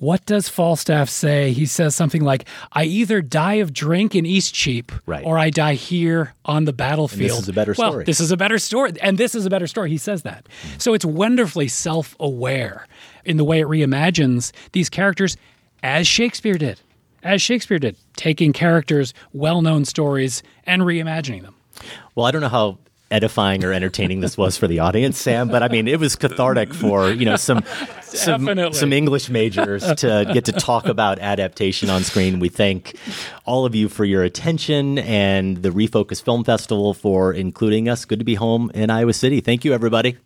[0.00, 1.52] What does Falstaff say?
[1.52, 5.22] He says something like, I either die of drink in Eastcheap Right.
[5.26, 7.30] or I die here on the battlefield.
[7.30, 8.04] This is a better well, story.
[8.04, 8.92] This is a better story.
[9.02, 9.90] And this is a better story.
[9.90, 10.46] He says that.
[10.46, 10.80] Mm.
[10.80, 12.86] So it's wonderfully self aware
[13.26, 15.36] in the way it reimagines these characters
[15.82, 16.80] as Shakespeare did.
[17.22, 21.54] As Shakespeare did, taking characters, well known stories, and reimagining them.
[22.14, 22.78] Well, I don't know how
[23.10, 26.72] edifying or entertaining this was for the audience, Sam, but I mean, it was cathartic
[26.72, 27.62] for, you know, some
[28.02, 28.78] some, Definitely.
[28.78, 32.40] some English majors to get to talk about adaptation on screen.
[32.40, 32.96] We thank
[33.44, 38.04] all of you for your attention and the Refocus Film Festival for including us.
[38.04, 39.40] Good to be home in Iowa City.
[39.40, 40.16] Thank you, everybody.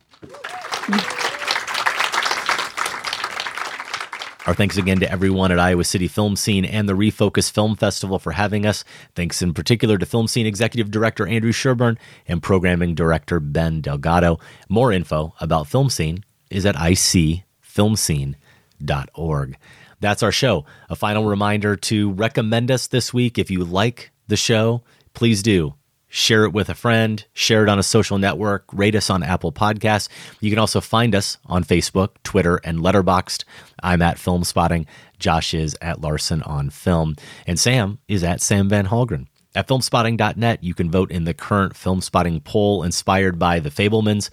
[4.46, 8.18] Our thanks again to everyone at Iowa City Film Scene and the Refocus Film Festival
[8.18, 8.84] for having us.
[9.14, 11.96] Thanks in particular to Film Scene Executive Director Andrew Sherburne
[12.28, 14.38] and Programming Director Ben Delgado.
[14.68, 19.56] More info about Film Scene is at icfilmscene.org.
[20.00, 20.66] That's our show.
[20.90, 23.38] A final reminder to recommend us this week.
[23.38, 24.82] If you like the show,
[25.14, 25.72] please do
[26.14, 29.50] share it with a friend, share it on a social network, rate us on Apple
[29.50, 30.08] Podcasts.
[30.40, 33.42] You can also find us on Facebook, Twitter, and Letterboxd.
[33.82, 34.86] I'm at Film Spotting.
[35.18, 37.16] Josh is at Larsen on Film.
[37.48, 39.26] And Sam is at Sam Van Hallgren.
[39.56, 44.30] At filmspotting.net, you can vote in the current Film Spotting poll inspired by The Fabelmans.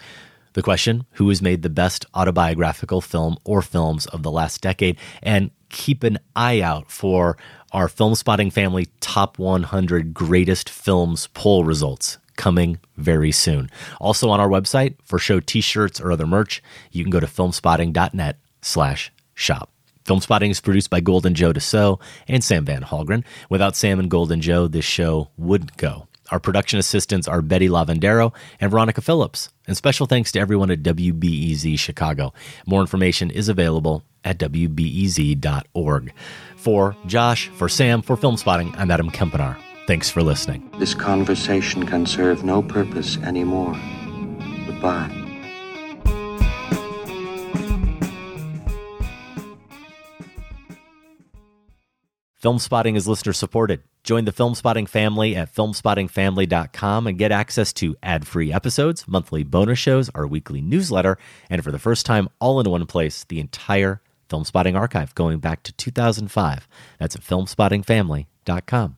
[0.53, 4.97] The question Who has made the best autobiographical film or films of the last decade?
[5.23, 7.37] And keep an eye out for
[7.71, 13.69] our Film Spotting Family Top 100 Greatest Films poll results coming very soon.
[13.99, 16.61] Also on our website, for show t-shirts or other merch,
[16.91, 19.69] you can go to filmspotting.net slash shop.
[20.05, 23.23] Film Spotting is produced by Golden Joe Deso and Sam Van Hallgren.
[23.49, 26.07] Without Sam and Golden Joe, this show wouldn't go.
[26.31, 29.49] Our production assistants are Betty Lavendero and Veronica Phillips.
[29.67, 32.33] And special thanks to everyone at WBEZ Chicago.
[32.65, 36.13] More information is available at WBEZ.org.
[36.61, 39.57] For Josh, for Sam, for Film Spotting, I'm Adam Kempenaar.
[39.87, 40.69] Thanks for listening.
[40.77, 43.73] This conversation can serve no purpose anymore.
[44.67, 45.09] Goodbye.
[52.35, 53.81] Film Spotting is listener supported.
[54.03, 59.43] Join the Film Spotting family at filmspottingfamily.com and get access to ad free episodes, monthly
[59.43, 61.17] bonus shows, our weekly newsletter,
[61.49, 63.99] and for the first time, all in one place, the entire
[64.31, 66.67] Film Spotting archive going back to 2005.
[66.99, 68.97] That's at filmspottingfamily.com.